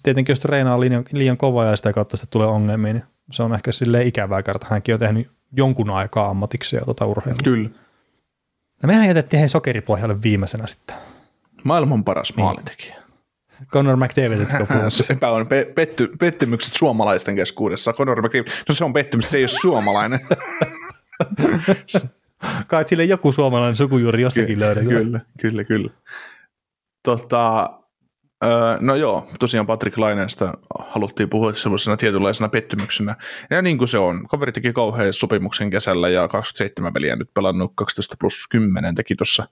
tietenkin 0.03 0.33
jos 0.33 0.41
treenaa 0.41 0.81
liian, 0.81 1.05
liian 1.13 1.37
kovaa 1.37 1.67
ja 1.67 1.77
sitä 1.77 1.93
kautta 1.93 2.17
sitten 2.17 2.31
tulee 2.33 2.49
ongelmia, 2.49 2.93
niin 2.93 3.05
se 3.33 3.43
on 3.43 3.55
ehkä 3.55 3.73
silleen 3.73 4.07
ikävää, 4.07 4.43
kerta 4.43 4.67
hänkin 4.71 4.95
on 4.95 4.99
tehnyt 5.01 5.31
jonkun 5.53 5.91
aikaa 5.91 6.29
ammatiksi 6.29 6.77
ja 6.77 6.83
tuota 6.85 7.07
urheilua. 7.07 7.39
Kyllä. 7.45 7.69
No 8.83 8.87
mehän 8.87 9.09
jätettiin 9.09 9.41
hei 9.41 9.49
sokeripohjalle 9.49 10.23
viimeisenä 10.23 10.67
sitten. 10.67 10.97
Maailman 11.65 12.05
paras 12.05 12.37
maalitekijä. 12.37 13.02
Conor 13.67 13.97
McDavid, 13.97 14.41
etsikö 14.41 14.67
puhua? 14.73 14.91
Sepä 14.91 15.31
on 15.31 15.47
pe- 15.47 15.73
petty, 15.75 16.11
pettymykset 16.19 16.75
suomalaisten 16.75 17.37
keskuudessa. 17.37 17.93
Conor 17.93 18.23
McDavid, 18.23 18.53
no 18.69 18.75
se 18.75 18.85
on 18.85 18.93
pettymys, 18.93 19.25
se 19.31 19.37
ei 19.37 19.43
ole 19.43 19.49
suomalainen. 19.49 20.21
Kai 22.67 22.89
sille 22.89 23.05
joku 23.05 23.33
suomalainen 23.33 23.77
sukujuuri 23.77 24.23
jostakin 24.23 24.61
löydetään. 24.61 24.97
Kyllä, 24.97 25.21
kyllä, 25.41 25.65
kyllä. 25.65 25.91
Tota, 27.03 27.71
no 28.81 28.95
joo, 28.95 29.29
tosiaan 29.39 29.67
Patrick 29.67 29.99
Laineesta 29.99 30.55
haluttiin 30.79 31.29
puhua 31.29 31.55
semmoisena 31.55 31.97
tietynlaisena 31.97 32.49
pettymyksenä. 32.49 33.17
Ja 33.51 33.63
niin 33.63 33.79
kuin 33.79 33.89
se 33.89 33.99
on, 33.99 34.29
kaveri 34.29 34.53
teki 34.53 34.73
kauhean 34.73 35.13
sopimuksen 35.13 35.71
kesällä 35.71 36.09
ja 36.09 36.29
27 36.29 36.93
peliä 36.93 37.17
nyt 37.17 37.35
pelannut 37.35 37.73
12 37.75 38.17
plus 38.21 38.47
10 38.51 38.95
teki 38.95 39.17
tuossa 39.17 39.49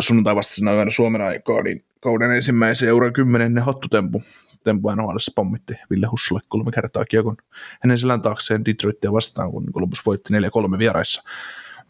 sunnuntai 0.00 0.36
vastaisena 0.36 0.72
yönä 0.72 0.90
Suomen 0.90 1.22
aikaa, 1.22 1.62
niin 1.62 1.84
kauden 2.00 2.30
ensimmäisen 2.30 2.88
euron 2.88 3.12
kymmenennen 3.12 3.64
hattutempu 3.64 4.22
tempu 4.64 4.90
NHL 4.90 5.16
pommitti 5.34 5.74
Ville 5.90 6.06
Hussulle 6.06 6.40
kolme 6.48 6.70
kertaa 6.70 7.04
kiekon 7.04 7.36
hänen 7.82 7.98
selän 7.98 8.22
taakseen 8.22 8.64
Detroitia 8.64 9.12
vastaan, 9.12 9.50
kun 9.50 9.72
Columbus 9.72 10.06
voitti 10.06 10.34
4-3 10.74 10.78
vieraissa. 10.78 11.22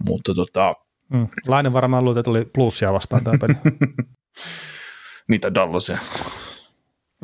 Mutta 0.04 0.34
tota, 0.34 0.74
Mm. 1.08 1.28
Lainen 1.46 1.72
varmaan 1.72 2.04
luuli, 2.04 2.18
että 2.18 2.24
tuli 2.24 2.44
plussia 2.44 2.92
vastaan 2.92 3.24
tämä 3.24 3.38
peli. 3.38 3.54
niitä 5.28 5.54
Dallasia. 5.54 5.98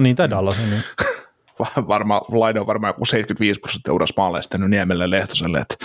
niin, 0.00 0.16
tai 0.16 0.30
Dallas, 0.30 0.56
niin. 0.70 0.82
Varma, 1.88 2.22
Laine 2.28 2.60
on 2.60 2.66
varmaan 2.66 2.88
joku 2.90 3.04
75 3.04 3.60
prosenttia 3.60 3.92
uras 3.92 4.10
maaleista 4.16 4.58
Niemelle 4.58 5.10
Lehtoselle, 5.10 5.58
että 5.58 5.76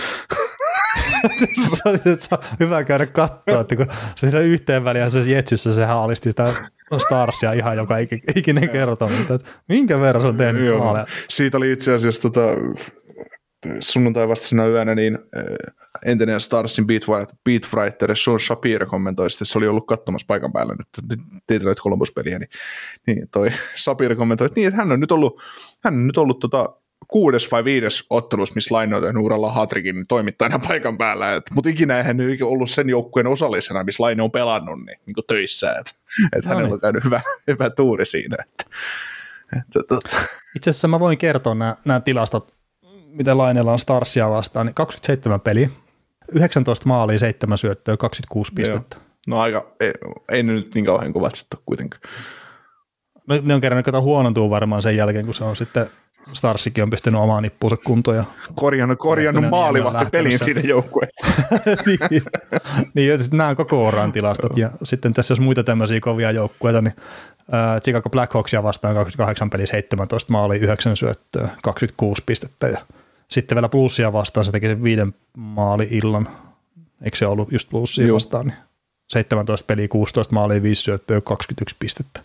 se 1.69 1.81
oli 1.85 1.95
että 1.95 2.25
se 2.25 2.35
on 2.35 2.43
hyvä 2.59 2.83
käydä 2.83 3.05
katsoa, 3.05 3.61
että 3.61 3.75
kun 3.75 3.87
se 4.15 4.29
siinä 4.29 4.39
yhteen 4.39 4.83
väliin 4.83 5.11
se 5.11 5.19
Jetsissä 5.19 5.73
sehän 5.73 5.97
alisti 5.97 6.29
sitä 6.29 6.53
Starsia 6.97 7.53
ihan 7.53 7.77
joka 7.77 7.95
ik- 7.97 8.33
ikinen 8.35 8.69
kerta, 8.69 9.07
mutta 9.07 9.33
että 9.33 9.49
minkä 9.67 9.99
verran 9.99 10.21
se 10.21 10.27
on 10.27 10.37
tehnyt 10.37 10.65
Joo. 10.65 10.83
maaleja. 10.83 11.05
Siitä 11.29 11.57
oli 11.57 11.71
itse 11.71 11.93
asiassa 11.93 12.21
tota, 12.21 12.41
sunnuntai 13.79 14.27
vastaisena 14.27 14.67
yönä 14.67 14.95
niin 14.95 15.15
äh, 15.15 15.43
entinen 16.05 16.41
Starsin 16.41 16.87
beatwriter, 17.43 18.17
Sean 18.17 18.39
Shapiro 18.39 18.85
kommentoi, 18.85 19.29
sitten 19.29 19.45
se 19.45 19.57
oli 19.57 19.67
ollut 19.67 19.87
katsomassa 19.87 20.25
paikan 20.27 20.53
päällä 20.53 20.75
nyt 20.77 20.87
Detroit 21.49 21.79
Columbus-peliä, 21.79 22.39
niin, 22.39 22.49
niin 23.07 23.27
toi 23.31 23.51
Shapiro 23.77 24.15
kommentoi, 24.15 24.45
että, 24.45 24.59
niin, 24.59 24.67
että 24.67 24.77
hän 24.77 24.91
on 24.91 24.99
nyt 24.99 25.11
ollut, 25.11 25.41
hän 25.83 25.93
on 25.93 26.07
nyt 26.07 26.17
ollut 26.17 26.39
tota, 26.39 26.69
kuudes 27.07 27.51
vai 27.51 27.63
viides 27.63 28.05
ottelus, 28.09 28.55
missä 28.55 28.75
Laine 28.75 28.95
on 28.95 29.01
tehnyt 29.01 29.23
uralla 29.23 29.51
hatrikin 29.51 29.95
niin 29.95 30.07
toimittajana 30.07 30.59
paikan 30.67 30.97
päällä, 30.97 31.41
mutta 31.53 31.69
ikinä 31.69 31.97
eihän 31.97 32.17
nyt 32.17 32.41
ollut 32.41 32.71
sen 32.71 32.89
joukkueen 32.89 33.27
osallisena, 33.27 33.83
missä 33.83 34.03
Laine 34.03 34.23
on 34.23 34.31
pelannut 34.31 34.79
niin, 34.85 34.99
niin 35.05 35.15
töissä, 35.27 35.75
että 35.79 35.91
et 36.35 36.45
No 36.45 36.49
hänellä 36.49 36.67
niin. 36.67 36.73
on 36.73 36.81
käynyt 36.81 37.03
hyvä, 37.03 37.21
hyvä 37.47 37.69
tuuri 37.69 38.05
siinä. 38.05 38.37
Että, 38.39 38.65
että, 39.59 39.79
tota, 39.87 40.17
Itse 40.55 40.69
asiassa 40.69 40.87
mä 40.87 40.99
voin 40.99 41.17
kertoa 41.17 41.55
nämä, 41.55 41.75
nämä 41.85 41.99
tilastot, 41.99 42.53
miten 43.05 43.37
Lainella 43.37 43.71
on 43.71 43.79
Starsia 43.79 44.29
vastaan, 44.29 44.65
niin 44.65 44.73
27 44.73 45.41
peliä, 45.41 45.69
19 46.31 46.87
maalia, 46.87 47.19
7 47.19 47.57
syöttöä, 47.57 47.97
26 47.97 48.53
pistettä. 48.53 48.97
No 49.27 49.39
aika, 49.39 49.75
ei, 49.79 49.91
ei 50.31 50.43
ne 50.43 50.53
nyt 50.53 50.75
niin 50.75 50.85
kauhean 50.85 51.13
kovat 51.13 51.35
sitten 51.35 51.57
ole 51.57 51.63
kuitenkaan. 51.65 52.01
No, 53.27 53.39
ne 53.43 53.53
on 53.53 53.61
kerännyt 53.61 53.85
kato 53.85 54.01
huonontuu 54.01 54.49
varmaan 54.49 54.81
sen 54.81 54.95
jälkeen, 54.95 55.25
kun 55.25 55.33
se 55.33 55.43
on 55.43 55.55
sitten 55.55 55.89
Starsikin 56.33 56.83
on 56.83 56.89
pistänyt 56.89 57.21
omaa 57.21 57.41
nippuunsa 57.41 57.77
kuntoon 57.77 58.17
ja 58.17 58.23
Korjannut, 58.55 58.99
korjannut 58.99 59.49
maalivahti 59.49 60.09
pelin 60.11 60.39
siitä 60.39 60.59
joukkueesta. 60.59 61.27
niin, 61.87 61.99
niin 62.93 63.19
nämä 63.31 63.49
on 63.49 63.55
koko 63.55 63.87
uran 63.87 64.11
tilastot. 64.11 64.57
Ja 64.57 64.71
sitten 64.83 65.13
tässä 65.13 65.31
jos 65.31 65.39
muita 65.39 65.63
tämmöisiä 65.63 65.99
kovia 65.99 66.31
joukkueita, 66.31 66.81
niin 66.81 66.93
ää, 67.51 67.79
Chicago 67.79 68.09
Blackhawksia 68.09 68.63
vastaan 68.63 68.95
28 68.95 69.49
peli 69.49 69.67
17 69.67 70.31
maali 70.31 70.57
9 70.57 70.97
syöttöä, 70.97 71.49
26 71.63 72.23
pistettä. 72.25 72.67
Ja 72.67 72.77
sitten 73.27 73.55
vielä 73.55 73.69
plussia 73.69 74.13
vastaan 74.13 74.45
se 74.45 74.51
teki 74.51 74.67
sen 74.67 74.83
viiden 74.83 75.13
maali 75.37 75.87
illan. 75.91 76.27
Eikö 77.03 77.17
se 77.17 77.27
ollut 77.27 77.51
just 77.51 77.69
plussia 77.69 78.07
Joo. 78.07 78.15
vastaan? 78.15 78.45
Niin 78.45 78.57
17 79.09 79.65
peliä, 79.65 79.87
16 79.87 80.33
maalia, 80.33 80.63
5 80.63 80.81
syöttöä, 80.81 81.21
21 81.21 81.75
pistettä. 81.79 82.21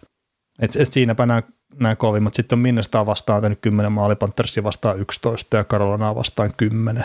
Et, 0.61 0.77
et 0.77 0.93
siinäpä 0.93 1.27
nämä, 1.27 1.43
nämä 1.81 1.97
kovimmat. 1.97 2.35
Sitten 2.35 2.57
on 2.57 2.61
Minnesota 2.61 3.07
vastaan 3.07 3.43
tehnyt 3.43 3.61
10 3.61 3.93
maali, 3.93 4.17
Panthersia 4.17 4.63
vastaan 4.63 5.01
11 5.01 5.57
ja 5.57 5.65
Carolinaa 5.65 6.15
vastaan 6.15 6.51
10. 6.57 7.05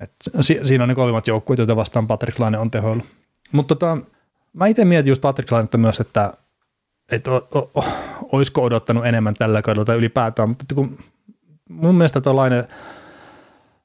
Et 0.00 0.12
si- 0.40 0.60
siinä 0.64 0.84
on 0.84 0.88
ne 0.88 0.94
kovimmat 0.94 1.26
joukkueet, 1.26 1.58
joita 1.58 1.76
vastaan 1.76 2.06
Patrick 2.06 2.38
Laine 2.38 2.58
on 2.58 2.70
tehoillut. 2.70 3.06
Mutta 3.52 3.74
tota, 3.74 3.98
mä 4.52 4.66
itse 4.66 4.84
mietin 4.84 5.10
just 5.10 5.20
Patrick 5.20 5.52
Lainetta 5.52 5.78
myös, 5.78 6.00
että 6.00 6.32
et 7.12 7.26
o, 7.26 7.48
o, 7.54 7.70
o, 7.74 7.84
olisiko 8.32 8.62
odottanut 8.62 9.06
enemmän 9.06 9.34
tällä 9.34 9.62
kaudella 9.62 9.84
tai 9.84 9.96
ylipäätään, 9.96 10.48
mutta 10.48 10.74
kun 10.74 10.98
mun 11.68 11.94
mielestä 11.94 12.20
tuo 12.20 12.36
Laine, 12.36 12.68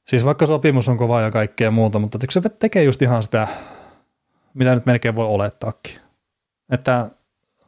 siis 0.08 0.24
vaikka 0.24 0.46
sopimus 0.46 0.88
on 0.88 0.96
kova 0.96 1.20
ja 1.20 1.30
kaikkea 1.30 1.70
muuta, 1.70 1.98
mutta 1.98 2.18
se 2.30 2.40
tekee 2.48 2.84
just 2.84 3.02
ihan 3.02 3.22
sitä, 3.22 3.48
mitä 4.54 4.74
nyt 4.74 4.86
melkein 4.86 5.14
voi 5.14 5.26
olettaakin. 5.26 5.94
Että 6.70 7.10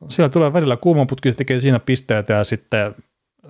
siellä 0.08 0.28
tulee 0.28 0.52
välillä 0.52 0.76
kuumaputki, 0.76 1.32
se 1.32 1.38
tekee 1.38 1.58
siinä 1.58 1.78
pisteitä 1.80 2.32
ja 2.32 2.44
sitten 2.44 2.94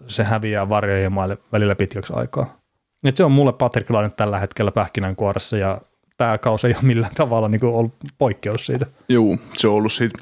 se 0.08 0.24
häviää 0.24 0.68
varjojen 0.68 1.12
maille 1.12 1.38
välillä 1.52 1.74
pitkäksi 1.74 2.12
aikaa. 2.16 2.60
Et 3.04 3.16
se 3.16 3.24
on 3.24 3.32
mulle 3.32 3.52
Patrick 3.52 3.90
Laine 3.90 4.10
tällä 4.10 4.38
hetkellä 4.38 4.72
pähkinänkuoressa 4.72 5.56
ja 5.56 5.80
tämä 6.16 6.38
kausi 6.38 6.66
ei 6.66 6.74
ole 6.74 6.82
millään 6.82 7.14
tavalla 7.14 7.48
niin 7.48 7.64
ollut 7.64 7.94
poikkeus 8.18 8.66
siitä. 8.66 8.86
Joo, 9.08 9.36
se 9.54 9.68
on 9.68 9.74
ollut 9.74 9.92
siitä 9.92 10.18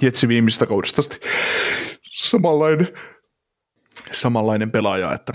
Jetsi 0.00 0.28
viimeistä 0.28 0.66
kaudesta 0.66 1.00
asti 1.00 1.20
samanlainen, 2.10 2.88
samanlainen 4.12 4.70
pelaaja, 4.70 5.12
että, 5.12 5.32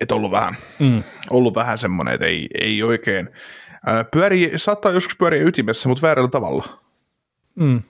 että 0.00 0.14
ollut 0.14 0.30
vähän, 0.30 0.56
Mm. 0.78 1.02
ollut 1.30 1.54
vähän 1.54 1.78
semmoinen, 1.78 2.14
että 2.14 2.26
ei, 2.26 2.48
ei 2.60 2.82
oikein 2.82 3.28
ää, 3.86 4.04
pyörii, 4.04 4.52
saattaa 4.56 4.92
joskus 4.92 5.16
pyöriä 5.16 5.42
ytimessä, 5.42 5.88
mutta 5.88 6.06
väärällä 6.06 6.30
tavalla. 6.30 6.68
Mm. 7.54 7.82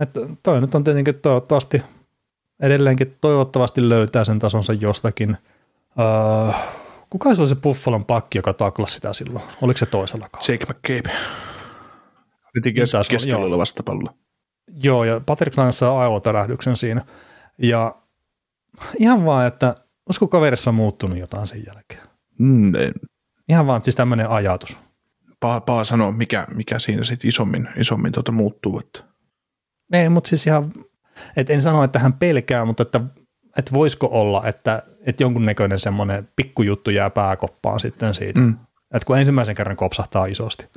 Että 0.00 0.20
toi 0.42 0.60
nyt 0.60 0.74
on 0.74 0.84
tietenkin 0.84 1.14
toivottavasti, 1.14 1.82
edelleenkin 2.60 3.16
toivottavasti 3.20 3.88
löytää 3.88 4.24
sen 4.24 4.38
tasonsa 4.38 4.72
jostakin. 4.72 5.36
Öö, 6.00 6.52
kuka 7.10 7.34
se 7.34 7.40
oli 7.40 7.48
se 7.48 7.54
Buffalon 7.54 8.04
pakki, 8.04 8.38
joka 8.38 8.52
taklasi 8.52 8.94
sitä 8.94 9.12
silloin? 9.12 9.44
Oliko 9.62 9.78
se 9.78 9.86
toisella 9.86 10.28
kaudella? 10.32 10.52
Jake 10.52 10.64
McCabe. 10.72 11.16
Veti 12.54 12.72
kes- 12.72 12.94
oli? 12.94 13.04
keskellä 13.10 13.38
Joo. 13.38 13.46
oleva 13.46 13.58
vastapallo. 13.58 14.08
Joo, 14.82 15.04
ja 15.04 15.20
Patrick 15.26 15.56
Laine 15.58 15.72
saa 15.72 16.00
aivotärähdyksen 16.00 16.76
siinä. 16.76 17.02
Ja 17.58 17.96
ihan 18.98 19.24
vaan, 19.24 19.46
että 19.46 19.74
olisiko 20.06 20.28
kaverissa 20.28 20.72
muuttunut 20.72 21.18
jotain 21.18 21.46
sen 21.48 21.62
jälkeen? 21.66 22.02
Mm, 22.38 22.74
en- 22.74 22.94
Ihan 23.48 23.66
vaan 23.66 23.82
siis 23.82 23.96
tämmöinen 23.96 24.30
ajatus. 24.30 24.78
paha 25.40 25.84
sanoa, 25.84 26.12
mikä, 26.12 26.46
mikä 26.54 26.78
siinä 26.78 27.04
sitten 27.04 27.28
isommin, 27.28 27.68
isommin 27.76 28.12
tuota 28.12 28.32
muuttuu. 28.32 28.78
Että. 28.78 29.00
Ei, 29.92 30.08
mutta 30.08 30.28
siis 30.28 30.46
ihan, 30.46 30.72
et 31.36 31.50
en 31.50 31.62
sano, 31.62 31.84
että 31.84 31.98
hän 31.98 32.12
pelkää, 32.12 32.64
mutta 32.64 32.82
että, 32.82 33.00
että 33.58 33.72
voisiko 33.72 34.08
olla, 34.10 34.46
että, 34.46 34.82
että 35.06 35.22
jonkunnäköinen 35.22 35.78
semmoinen 35.78 36.28
pikkujuttu 36.36 36.90
jää 36.90 37.10
pääkoppaan 37.10 37.80
sitten 37.80 38.14
siitä. 38.14 38.40
Mm. 38.40 38.56
Että 38.94 39.06
kun 39.06 39.18
ensimmäisen 39.18 39.54
kerran 39.54 39.76
kopsahtaa 39.76 40.26
isosti, 40.26 40.68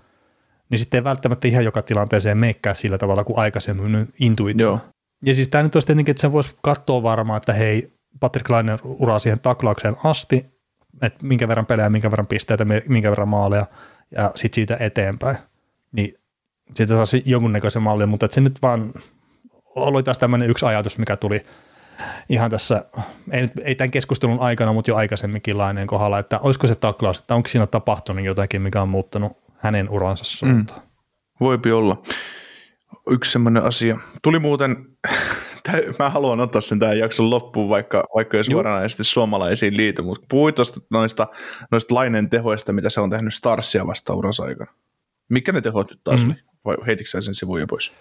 niin 0.70 0.80
sitten 0.80 0.98
ei 0.98 1.04
välttämättä 1.04 1.48
ihan 1.48 1.66
joka 1.66 1.82
tilanteeseen 1.82 2.38
meikkää 2.38 2.74
sillä 2.74 2.98
tavalla 2.98 3.24
kuin 3.24 3.40
aikaisemmin 3.40 4.14
intuitio. 4.20 4.68
Joo. 4.68 4.80
Ja 5.26 5.34
siis 5.34 5.48
tämä 5.48 5.64
nyt 5.64 5.76
olisi 5.76 5.86
tietenkin, 5.86 6.12
että 6.12 6.22
sen 6.22 6.32
voisi 6.32 6.56
katsoa 6.62 7.04
varmaan, 7.04 7.38
että 7.38 7.54
hei, 7.54 7.94
Patrick 8.20 8.50
Laine 8.50 8.78
uraa 8.84 9.20
siihen 9.20 9.40
taklaukseen 9.40 9.96
asti, 10.04 10.46
että 11.02 11.26
minkä 11.26 11.48
verran 11.48 11.66
pelejä, 11.66 11.90
minkä 11.90 12.12
verran 12.12 12.28
pisteitä, 12.28 12.66
minkä 12.88 13.10
verran 13.10 13.28
maaleja, 13.28 13.66
ja 14.12 14.32
sitten 14.36 14.56
siitä 14.56 14.78
eteenpäin. 14.80 15.38
Niin 15.92 16.19
siitä 16.76 16.96
saisi 16.96 17.24
jonkunnäköisen 17.26 17.82
mallin, 17.82 18.10
mutta 18.10 18.28
se 18.32 18.42
nyt 18.42 18.62
vaan 18.62 18.94
oli 19.76 20.04
taas 20.04 20.18
tämmöinen 20.18 20.50
yksi 20.50 20.66
ajatus, 20.66 20.98
mikä 20.98 21.18
tuli 21.18 21.42
ihan 22.30 22.52
tässä, 22.52 22.86
ei, 23.32 23.42
nyt- 23.42 23.52
ei 23.64 23.76
tämän 23.76 23.92
keskustelun 23.92 24.40
aikana, 24.40 24.74
mutta 24.74 24.92
jo 24.92 24.96
aikaisemminkin 24.96 25.58
Laineen 25.58 25.88
kohdalla, 25.88 26.20
että 26.20 26.40
olisiko 26.40 26.68
se 26.68 26.76
taklaus, 26.76 27.20
että 27.20 27.36
onko 27.36 27.50
siinä 27.50 27.68
tapahtunut 27.68 28.26
jotakin, 28.26 28.62
mikä 28.62 28.82
on 28.82 28.90
muuttanut 28.90 29.38
hänen 29.58 29.90
uransa 29.90 30.24
suuntaan. 30.26 30.82
Voipi 31.40 31.72
olla. 31.72 32.02
Yksi 33.10 33.32
semmoinen 33.32 33.64
asia. 33.64 34.00
Tuli 34.24 34.40
muuten, 34.40 34.76
mä 36.00 36.10
haluan 36.10 36.40
ottaa 36.40 36.62
sen 36.62 36.80
tähän 36.80 37.00
jakson 37.00 37.30
loppuun, 37.30 37.70
vaikka, 37.70 38.04
vaikka 38.16 38.38
ei 38.38 38.44
suoranaisesti 38.44 39.04
suomalaisiin 39.04 39.78
liity, 39.78 40.02
mutta 40.02 40.26
puhuit 40.30 40.56
tuosta 40.56 40.82
noista, 40.90 41.28
noista 41.72 41.96
lainen 41.96 42.30
tehoista, 42.30 42.74
mitä 42.74 42.90
se 42.90 43.02
on 43.02 43.10
tehnyt 43.10 43.34
Starsia 43.34 43.88
vastaan 43.88 44.18
uransa 44.20 44.44
aikana. 44.44 44.72
Mikä 45.30 45.52
ne 45.52 45.62
tehot 45.62 45.90
nyt 45.90 46.02
taas 46.04 46.22
Mhm. 46.22 46.30
oli? 46.32 46.40
Vai 46.66 46.78
heitikö 46.88 47.10
sen 47.22 47.36
sivuja 47.36 47.68
pois? 47.68 47.94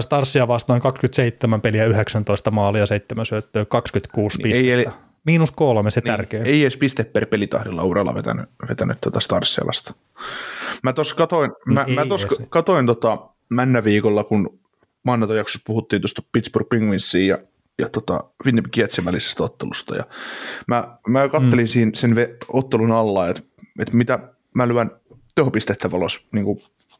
Starsia 0.00 0.48
vastaan 0.48 0.80
27 0.80 1.60
peliä, 1.60 1.84
19 1.86 2.50
maalia, 2.50 2.86
7 2.86 3.26
syöttöä, 3.26 3.64
26 3.64 4.38
Niin, 4.38 4.46
ei 4.46 4.52
pistettä. 4.52 4.74
eli- 4.74 5.10
Miinus 5.26 5.50
kolme, 5.50 5.90
se 5.90 6.00
Niin, 6.00 6.12
tärkeä. 6.12 6.42
Ei 6.42 6.62
edes 6.62 6.76
piste 6.76 7.04
per 7.04 7.26
pelitahdilla 7.26 7.82
uralla 7.82 8.14
vetänyt, 8.14 8.48
vetänyt 8.68 9.00
tuota 9.00 9.20
Starsia 9.20 9.64
vastaan. 9.66 9.98
Mä 10.82 10.92
tuossa 10.92 11.14
katoin, 11.14 11.50
mä, 11.66 11.84
Niin 11.84 11.94
mä 11.94 12.02
ei 12.02 12.08
tossa 12.08 12.26
edes. 12.36 12.46
katoin 12.50 12.86
tota 12.86 13.18
Männä 13.48 13.84
viikolla, 13.84 14.24
kun 14.24 14.60
maanantai-jaksossa 15.04 15.64
puhuttiin 15.66 16.02
tuosta 16.02 16.22
Pittsburgh 16.32 16.68
Penguinsiin 16.68 17.28
ja, 17.28 17.38
ja 17.78 17.88
tota 17.88 18.24
Winnipeg 18.46 18.76
Jetsin 18.76 19.04
välisestä 19.04 19.42
ottelusta. 19.42 19.96
Ja 19.96 20.04
mä, 20.68 20.98
mä 21.08 21.28
kattelin 21.28 21.64
mm. 21.64 21.68
siinä 21.68 21.90
sen 21.94 22.14
ve, 22.16 22.36
ottelun 22.48 22.92
alla, 22.92 23.28
että, 23.28 23.42
että 23.78 23.96
mitä 23.96 24.18
mä 24.54 24.68
lyön 24.68 24.90
tehopistettä 25.34 25.90
valos 25.90 26.28
niin 26.32 26.46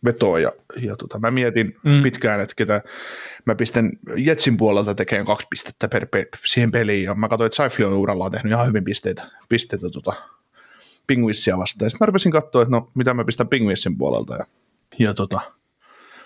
vetoa 0.04 0.38
ja, 0.38 0.52
ja 0.76 0.96
tota, 0.96 1.18
mä 1.18 1.30
mietin 1.30 1.76
Mm. 1.84 2.02
pitkään, 2.02 2.40
että 2.40 2.54
ketä 2.54 2.82
mä 3.44 3.54
pistän 3.54 3.90
Jetsin 4.16 4.56
puolelta 4.56 4.94
tekemään 4.94 5.26
kaksi 5.26 5.46
pistettä 5.50 5.88
per, 5.88 6.06
per 6.06 6.26
siihen 6.44 6.70
peliin 6.70 7.04
ja 7.04 7.14
mä 7.14 7.28
katsoin, 7.28 7.46
että 7.46 7.56
Saifli 7.56 7.84
on 7.84 7.92
uralla 7.92 8.24
on 8.24 8.32
tehnyt 8.32 8.52
ihan 8.52 8.66
hyvin 8.66 8.84
pisteitä, 8.84 9.26
pisteitä 9.48 9.90
tota, 9.90 10.12
Penguinsia 11.06 11.58
vastaan. 11.58 11.86
Ja 11.86 11.90
sitten 11.90 12.04
mä 12.04 12.06
rupesin 12.06 12.32
katsoa, 12.32 12.62
että 12.62 12.76
no 12.76 12.90
mitä 12.94 13.14
mä 13.14 13.24
pistän 13.24 13.48
Penguinsin 13.48 13.98
puolelta 13.98 14.34
ja, 14.34 14.46
ja 14.98 15.14
tota, 15.14 15.40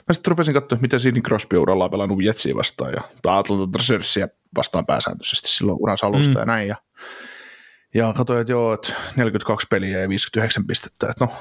mä 0.08 0.12
sitten 0.12 0.30
rupesin 0.30 0.54
katsoa, 0.54 0.76
että 0.76 0.82
miten 0.82 1.00
Sidney 1.00 1.22
Crosby 1.22 1.56
uralla 1.56 1.84
on 1.84 1.90
pelannut 1.90 2.24
Jetsiä 2.24 2.54
vastaan 2.54 2.92
ja 2.92 3.02
Atlanta 3.38 3.66
Thrashersia 3.72 4.28
vastaan 4.56 4.86
pääsääntöisesti 4.86 5.48
silloin 5.48 5.78
uransa 5.80 6.06
alusta 6.06 6.34
mm. 6.34 6.38
ja 6.38 6.44
näin 6.44 6.68
ja 6.68 6.76
ja 7.94 8.12
katsoin, 8.16 8.40
että 8.40 8.52
joo, 8.52 8.72
että 8.72 8.92
42 9.16 9.66
peliä 9.70 9.98
ja 9.98 10.08
59 10.08 10.66
pistettä, 10.66 11.06
että 11.10 11.24
no 11.24 11.32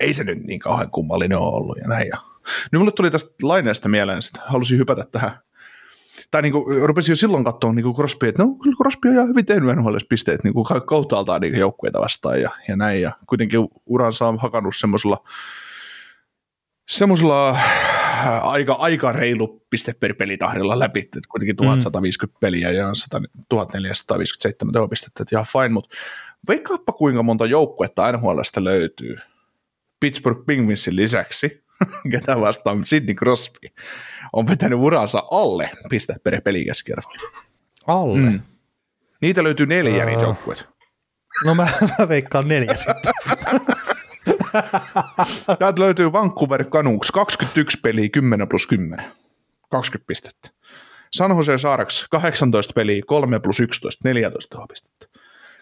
ei 0.00 0.14
se 0.14 0.24
nyt 0.24 0.44
niin 0.44 0.60
kauhean 0.60 0.90
kummallinen 0.90 1.38
ole 1.38 1.56
ollut 1.56 1.78
ja 1.78 1.88
näin. 1.88 2.08
Ja. 2.08 2.18
Nyt 2.72 2.78
mulle 2.80 2.92
tuli 2.92 3.10
tästä 3.10 3.30
laineesta 3.42 3.88
mieleen, 3.88 4.18
että 4.18 4.46
halusin 4.46 4.78
hypätä 4.78 5.04
tähän. 5.12 5.38
Tai 6.30 6.42
niin 6.42 6.52
kuin, 6.52 6.82
rupesin 6.88 7.12
jo 7.12 7.16
silloin 7.16 7.44
katsoa 7.44 7.72
niin 7.72 7.94
Crosby, 7.94 8.28
että 8.28 8.42
no 8.42 8.54
kyllä 8.62 8.76
Crosby 8.76 9.08
on 9.08 9.14
ihan 9.14 9.28
hyvin 9.28 9.46
tehnyt 9.46 9.76
NHL 9.76 9.96
pisteet 10.08 10.44
niin 10.44 10.54
kuin 10.54 10.66
kauttaaltaan 10.86 11.40
niin 11.40 11.58
joukkueita 11.58 12.00
vastaan 12.00 12.40
ja, 12.40 12.50
ja 12.68 12.76
näin. 12.76 13.00
Ja 13.00 13.12
kuitenkin 13.26 13.60
uransa 13.86 14.28
on 14.28 14.38
hakannut 14.38 14.76
semmoisella 14.76 15.24
semmoisella 16.88 17.50
äh, 17.50 18.48
aika, 18.48 18.72
aika 18.72 19.12
reilu 19.12 19.66
piste 19.70 19.92
per 19.92 20.14
pelitahdilla 20.14 20.78
läpi, 20.78 21.00
että 21.00 21.20
kuitenkin 21.28 21.56
1150 21.56 22.40
peliä 22.40 22.70
ja 22.70 22.94
100, 22.94 23.20
1457 23.48 24.72
tehopistettä, 24.72 25.22
että 25.22 25.36
ihan 25.36 25.46
fine, 25.52 25.68
mutta 25.68 25.96
veikkaappa 26.48 26.92
kuinka 26.92 27.22
monta 27.22 27.46
joukkuetta 27.46 28.12
NHLstä 28.12 28.64
löytyy 28.64 29.16
Pittsburgh 30.00 30.46
Penguinsin 30.46 30.96
lisäksi, 30.96 31.64
ketä 32.12 32.40
vastaan 32.40 32.86
Sidney 32.86 33.14
Crosby 33.14 33.68
on 34.32 34.46
vetänyt 34.46 34.78
uransa 34.78 35.22
alle 35.30 35.70
piste 35.88 36.14
per 36.22 36.40
pelikeskiarvolla. 36.40 37.42
Alle. 37.86 38.18
Mm. 38.18 38.40
Niitä 39.20 39.44
löytyy 39.44 39.66
neljä 39.66 40.02
Ää. 40.02 40.10
niitä 40.10 40.22
joukkueita. 40.22 40.64
No 41.44 41.54
mä, 41.54 41.68
mä 41.98 42.08
veikkaan 42.08 42.48
neljä 42.48 42.74
sitten. 42.74 43.12
Täältä 45.58 45.80
löytyy 45.80 46.12
Vancouver 46.12 46.64
Canucks, 46.64 47.10
21 47.10 47.80
peliä, 47.82 48.08
10 48.08 48.48
plus 48.48 48.66
10. 48.66 49.04
20 49.70 50.06
pistettä. 50.06 50.50
San 51.12 51.30
Jose 51.30 51.58
Sharks, 51.58 52.06
18 52.10 52.72
peliä, 52.72 53.02
3 53.06 53.40
plus 53.40 53.60
11, 53.60 54.08
14 54.08 54.56
tehopistettä. 54.56 55.06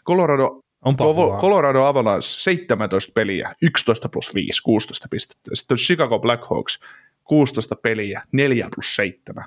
Colorado, 0.06 0.60
Onpa 0.84 1.04
kovaa. 1.04 1.40
Colorado 1.40 1.84
Avalanche, 1.84 2.28
17 2.28 3.12
peliä, 3.14 3.52
11 3.62 4.08
plus 4.08 4.34
5, 4.34 4.62
16 4.62 5.08
pistettä. 5.10 5.50
Sitten 5.54 5.74
on 5.74 5.78
Chicago 5.78 6.18
Blackhawks, 6.18 6.80
16 7.24 7.76
peliä, 7.76 8.22
4 8.32 8.68
plus 8.74 8.96
7, 8.96 9.44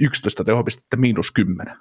11 0.00 0.44
tehopistettä, 0.44 0.96
miinus 0.96 1.30
10. 1.30 1.76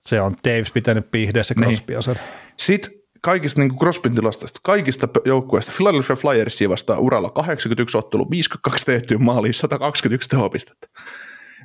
Se 0.00 0.20
on 0.20 0.34
Daves 0.44 0.70
pitänyt 0.70 1.10
piihdeessä 1.10 1.54
Niin. 1.54 1.64
Crosbya 1.64 2.02
sen. 2.02 2.20
Sitten 2.56 2.90
kaikista 3.20 3.60
niin 3.60 3.78
Crosbyn 3.78 4.14
tilastoista, 4.14 4.60
kaikista 4.62 5.08
joukkueista, 5.24 5.72
Philadelphia 5.76 6.16
Flyersia 6.16 6.68
vastaan 6.68 7.00
uralla 7.00 7.30
81 7.30 7.98
ottelu, 7.98 8.30
52 8.30 8.84
tehtyä 8.84 9.18
maalia, 9.18 9.52
121 9.52 10.28
tehopistettä. 10.28 10.88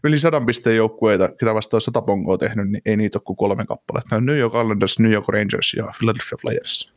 Yli 0.03 0.19
sadan 0.19 0.45
pisteen 0.45 0.75
joukkueita, 0.75 1.29
ketä 1.39 1.53
vastaan 1.53 1.81
100 1.81 2.01
pongoa 2.01 2.37
tehnyt, 2.37 2.69
niin 2.69 2.81
ei 2.85 2.97
niitä 2.97 3.17
ole 3.17 3.23
kuin 3.23 3.37
kolme 3.37 3.65
kappaletta. 3.65 4.09
Ne 4.11 4.17
on 4.17 4.25
New 4.25 4.37
York 4.37 4.53
Islanders, 4.53 4.99
New 4.99 5.11
York 5.11 5.27
Rangers 5.27 5.73
ja 5.73 5.91
Philadelphia 5.97 6.37
Flyers. 6.41 6.93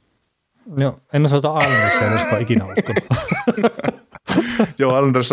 Joo, 0.76 1.00
en 1.12 1.26
osata 1.26 1.58
Islandersia, 1.58 2.06
en 2.06 2.12
olisi 2.12 2.42
ikinä 2.42 2.64
uskonut. 2.64 3.04
Joo, 4.78 4.98
Islanders, 4.98 5.28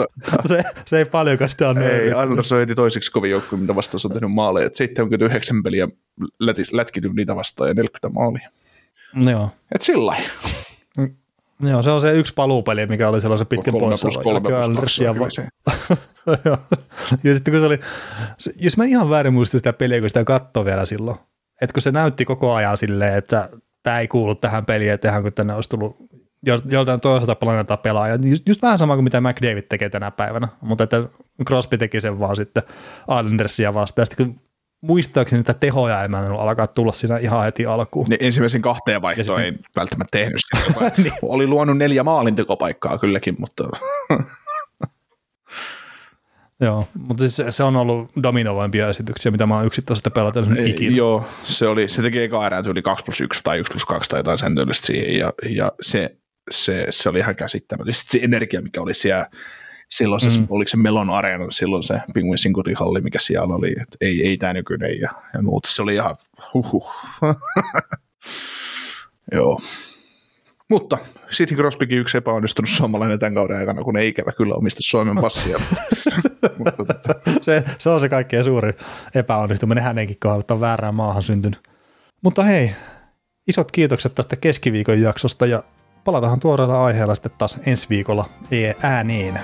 se, 0.46 0.64
se 0.86 0.98
ei 0.98 1.06
paljonkaan 1.06 1.50
sitä 1.50 1.70
on 1.70 1.78
ei, 1.78 2.08
Islanders 2.08 2.52
on 2.52 2.60
heti 2.60 2.76
toiseksi 2.76 3.12
kovin 3.12 3.32
joukkue, 3.32 3.60
mitä 3.60 3.76
vastaan 3.76 4.00
se 4.00 4.08
on 4.08 4.14
tehnyt 4.14 4.32
maaleja. 4.32 4.68
Et 4.68 4.76
79 4.76 5.64
peliä 5.64 5.88
lätis, 6.40 6.74
lätkityt 6.74 7.14
niitä 7.14 7.36
vastaan 7.36 7.70
ja 7.70 7.74
40 7.74 8.10
maalia. 8.10 8.50
Joo. 9.32 9.50
Et 9.76 9.82
sillä. 9.82 10.16
Joo, 11.62 11.82
se 11.82 11.92
on 11.92 12.02
se 12.02 12.12
yksi 12.12 12.34
paluupeli, 12.34 12.86
mikä 12.86 13.10
oli 13.10 13.22
sellaisen 13.22 13.48
pitkän 13.48 13.72
Kolme 13.72 13.88
poissa. 13.90 14.08
plus 14.08 14.18
kolme 14.18 14.42
plus 14.42 14.78
kaksi 14.80 15.08
on 15.08 15.16
hyvä 15.16 15.30
se. 15.30 15.48
Joo. 16.46 16.58
ja 17.24 17.34
sitten 17.34 17.52
kun 17.54 17.62
se 17.62 17.66
oli, 17.66 17.80
jos 18.56 18.78
mä 18.78 18.84
ihan 18.86 19.10
väärin 19.10 19.34
muistin 19.34 19.60
sitä 19.60 19.74
peliä, 19.74 20.00
kun 20.00 20.10
sitä 20.10 20.24
katsoi 20.24 20.66
vielä 20.66 20.86
silloin, 20.86 21.18
että 21.62 21.74
kun 21.74 21.82
se 21.82 21.92
näytti 21.92 22.26
koko 22.26 22.54
ajan 22.54 22.78
silleen, 22.78 23.14
että 23.14 23.50
tämä 23.84 24.00
ei 24.00 24.08
kuulu 24.08 24.36
tähän 24.36 24.66
peliin, 24.66 24.92
että 24.92 25.10
ihan 25.10 25.22
kun 25.24 25.34
tänne 25.34 25.54
olisi 25.56 25.70
tullut 25.70 25.98
jo- 26.44 26.62
joltain 26.66 27.00
toiselta 27.00 27.36
planeetalta 27.36 27.82
pelaaja. 27.82 28.18
Just, 28.26 28.48
just 28.48 28.62
vähän 28.62 28.80
sama 28.80 28.96
kuin 28.96 29.04
mitä 29.04 29.22
McDavid 29.22 29.62
tekee 29.70 29.90
tänä 29.90 30.12
päivänä, 30.12 30.48
mutta 30.62 30.84
että 30.84 31.04
Crosby 31.48 31.78
teki 31.78 32.02
sen 32.02 32.20
vaan 32.20 32.36
sitten 32.36 32.64
Islandersia 33.20 33.74
vastaan. 33.74 34.02
Ja 34.02 34.06
sitten 34.06 34.26
kun 34.26 34.42
muistaakseni 34.82 35.40
niitä 35.40 35.54
tehoja 35.54 36.02
ei 36.02 36.08
mennä 36.08 36.36
alkaa 36.36 36.68
tulla 36.68 36.92
siinä 36.92 37.18
ihan 37.18 37.44
heti 37.44 37.66
alkuun. 37.66 38.08
Ne 38.10 38.18
ensimmäisen 38.20 38.62
kahteen 38.62 39.02
vaihtoon 39.02 39.42
ei 39.42 39.54
välttämättä 39.76 40.18
tehnyt 40.18 40.38
sitä. 40.38 40.82
niin. 40.98 41.14
Oli 41.22 41.48
luonut 41.48 41.78
neljä 41.78 42.04
maalintekopaikkaa 42.04 42.98
kylläkin, 42.98 43.36
mutta 43.40 43.64
Joo, 46.62 46.88
mutta 46.94 47.28
siis 47.28 47.56
se, 47.56 47.64
on 47.64 47.76
ollut 47.76 48.12
dominoivimpia 48.24 48.90
esityksiä, 48.90 49.32
mitä 49.32 49.46
mä 49.46 49.56
oon 49.56 49.66
yksittäisestä 49.66 50.10
pelata 50.10 50.44
ikinä. 50.66 50.98
joo, 50.98 51.26
se, 51.44 51.68
oli, 51.68 51.90
se 51.90 52.02
teki 52.02 52.20
eka 52.20 52.46
erää 52.46 52.64
yli 52.68 52.82
2 52.82 53.06
plus 53.06 53.22
1 53.22 53.44
tai 53.44 53.60
1 53.60 53.72
plus 53.74 53.86
2 53.86 54.10
tai 54.10 54.20
jotain 54.20 54.38
sen 54.38 54.56
tyylistä 54.56 54.88
siihen, 54.88 55.20
ja, 55.20 55.34
ja 55.50 55.72
se, 55.82 56.16
se, 56.52 56.88
se, 56.90 57.10
oli 57.10 57.20
ihan 57.20 57.36
käsittämätöntä. 57.36 57.98
Sitten 57.98 58.20
se 58.20 58.26
energia, 58.26 58.62
mikä 58.62 58.82
oli 58.82 58.94
siellä, 58.94 59.30
silloin 59.96 60.22
se, 60.22 60.40
mm. 60.40 60.48
oliko 60.50 60.70
se 60.70 60.78
Melon 60.78 61.10
Arena, 61.10 61.52
silloin 61.52 61.84
se 61.84 62.02
Penguinsin 62.14 62.54
kotihalli, 62.54 63.02
mikä 63.02 63.20
siellä 63.22 63.56
oli, 63.56 63.70
että 63.70 63.98
ei, 64.02 64.28
ei 64.28 64.38
tämä 64.38 64.54
nykyinen 64.54 65.00
ja, 65.00 65.10
ja 65.34 65.42
muuta. 65.42 65.70
Se 65.72 65.82
oli 65.82 65.94
ihan 65.94 66.16
huhuh. 66.54 66.92
Joo. 69.32 69.60
Mutta 70.70 70.98
Sidney 71.30 71.58
Crosbykin 71.58 71.98
yksi 71.98 72.18
epäonnistunut 72.18 72.70
suomalainen 72.70 73.20
tämän 73.20 73.34
kauden 73.34 73.58
aikana, 73.58 73.84
kun 73.84 73.98
ei 73.98 74.08
ikävä 74.08 74.32
kyllä 74.32 74.56
omista 74.56 74.80
Suomen 74.84 75.16
passia. 75.22 75.60
Mutta, 76.58 76.86
tota, 76.86 77.16
se, 77.42 77.64
se 77.78 77.90
on 77.90 78.00
se 78.00 78.10
kaikkein 78.10 78.44
suuri 78.44 78.74
epäonnistuminen 79.16 79.84
hänenkin 79.84 80.18
kohdalla, 80.20 80.40
että 80.40 80.54
on 80.54 80.60
väärään 80.60 80.96
maahan 80.96 81.24
syntynyt. 81.24 81.60
Mutta 82.22 82.44
hei, 82.44 82.72
isot 83.48 83.72
kiitokset 83.72 84.16
tästä 84.16 84.36
keskiviikon 84.36 85.02
jaksosta 85.02 85.46
ja 85.46 85.64
palataan 86.04 86.40
tuoreella 86.40 86.86
aiheella 86.86 87.16
sitten 87.16 87.32
taas 87.38 87.60
ensi 87.66 87.90
viikolla 87.90 88.30
ääneen. 88.82 89.42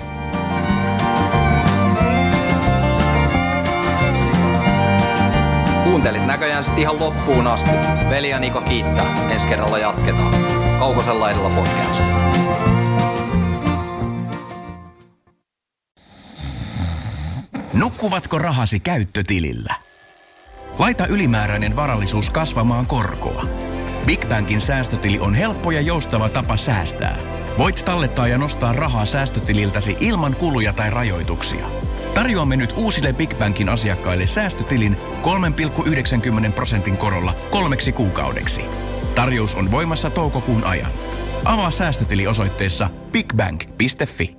Kuuntelit 5.98 6.26
näköjään 6.26 6.64
sitten 6.64 6.82
ihan 6.82 7.00
loppuun 7.00 7.48
asti. 7.48 7.70
Veli 8.10 8.30
ja 8.30 8.40
Niko 8.40 8.62
kiittää. 8.62 9.30
Ensi 9.30 9.48
kerralla 9.48 9.78
jatketaan. 9.78 10.34
Kaukosella 10.80 11.30
edellä 11.32 11.50
podcast. 11.50 12.04
Nukkuvatko 17.74 18.38
rahasi 18.38 18.80
käyttötilillä? 18.80 19.76
Laita 20.80 21.08
ylimääräinen 21.08 21.76
varallisuus 21.76 22.30
kasvamaan 22.30 22.88
korkoa. 22.88 23.44
Big 24.06 24.26
Bankin 24.30 24.62
säästötili 24.62 25.20
on 25.20 25.36
helppo 25.36 25.72
ja 25.72 25.82
joustava 25.82 26.30
tapa 26.30 26.58
säästää. 26.58 27.18
Voit 27.58 27.86
tallettaa 27.86 28.28
ja 28.28 28.38
nostaa 28.38 28.74
rahaa 28.74 29.06
säästötililtäsi 29.06 29.98
ilman 30.00 30.36
kuluja 30.36 30.74
tai 30.74 30.90
rajoituksia. 30.90 31.66
Tarjoamme 32.18 32.56
nyt 32.56 32.74
uusille 32.78 33.14
Big 33.14 33.38
Bankin 33.38 33.70
asiakkaille 33.70 34.28
säästötilin 34.28 34.98
3,90 36.46 36.52
prosentin 36.52 36.98
korolla 36.98 37.34
kolmeksi 37.52 37.92
kuukaudeksi. 37.92 38.62
Tarjous 39.16 39.56
on 39.56 39.72
voimassa 39.72 40.10
toukokuun 40.10 40.64
ajan. 40.64 40.92
Avaa 41.46 41.72
säästötili 41.72 42.28
osoitteessa 42.28 42.90
bigbank.fi. 43.12 44.38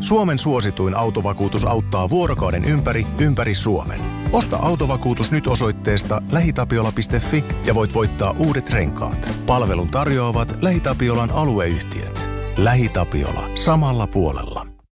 Suomen 0.00 0.38
suosituin 0.38 0.96
autovakuutus 0.96 1.64
auttaa 1.64 2.10
vuorokauden 2.10 2.64
ympäri, 2.64 3.06
ympäri 3.20 3.54
Suomen. 3.54 4.00
Osta 4.32 4.56
autovakuutus 4.56 5.30
nyt 5.30 5.46
osoitteesta 5.46 6.22
lähitapiola.fi 6.32 7.44
ja 7.64 7.74
voit 7.74 7.94
voittaa 7.94 8.34
uudet 8.38 8.70
renkaat. 8.70 9.30
Palvelun 9.46 9.88
tarjoavat 9.88 10.58
LähiTapiolan 10.62 11.30
alueyhtiöt. 11.30 12.28
LähiTapiola. 12.56 13.48
Samalla 13.54 14.06
puolella. 14.06 14.77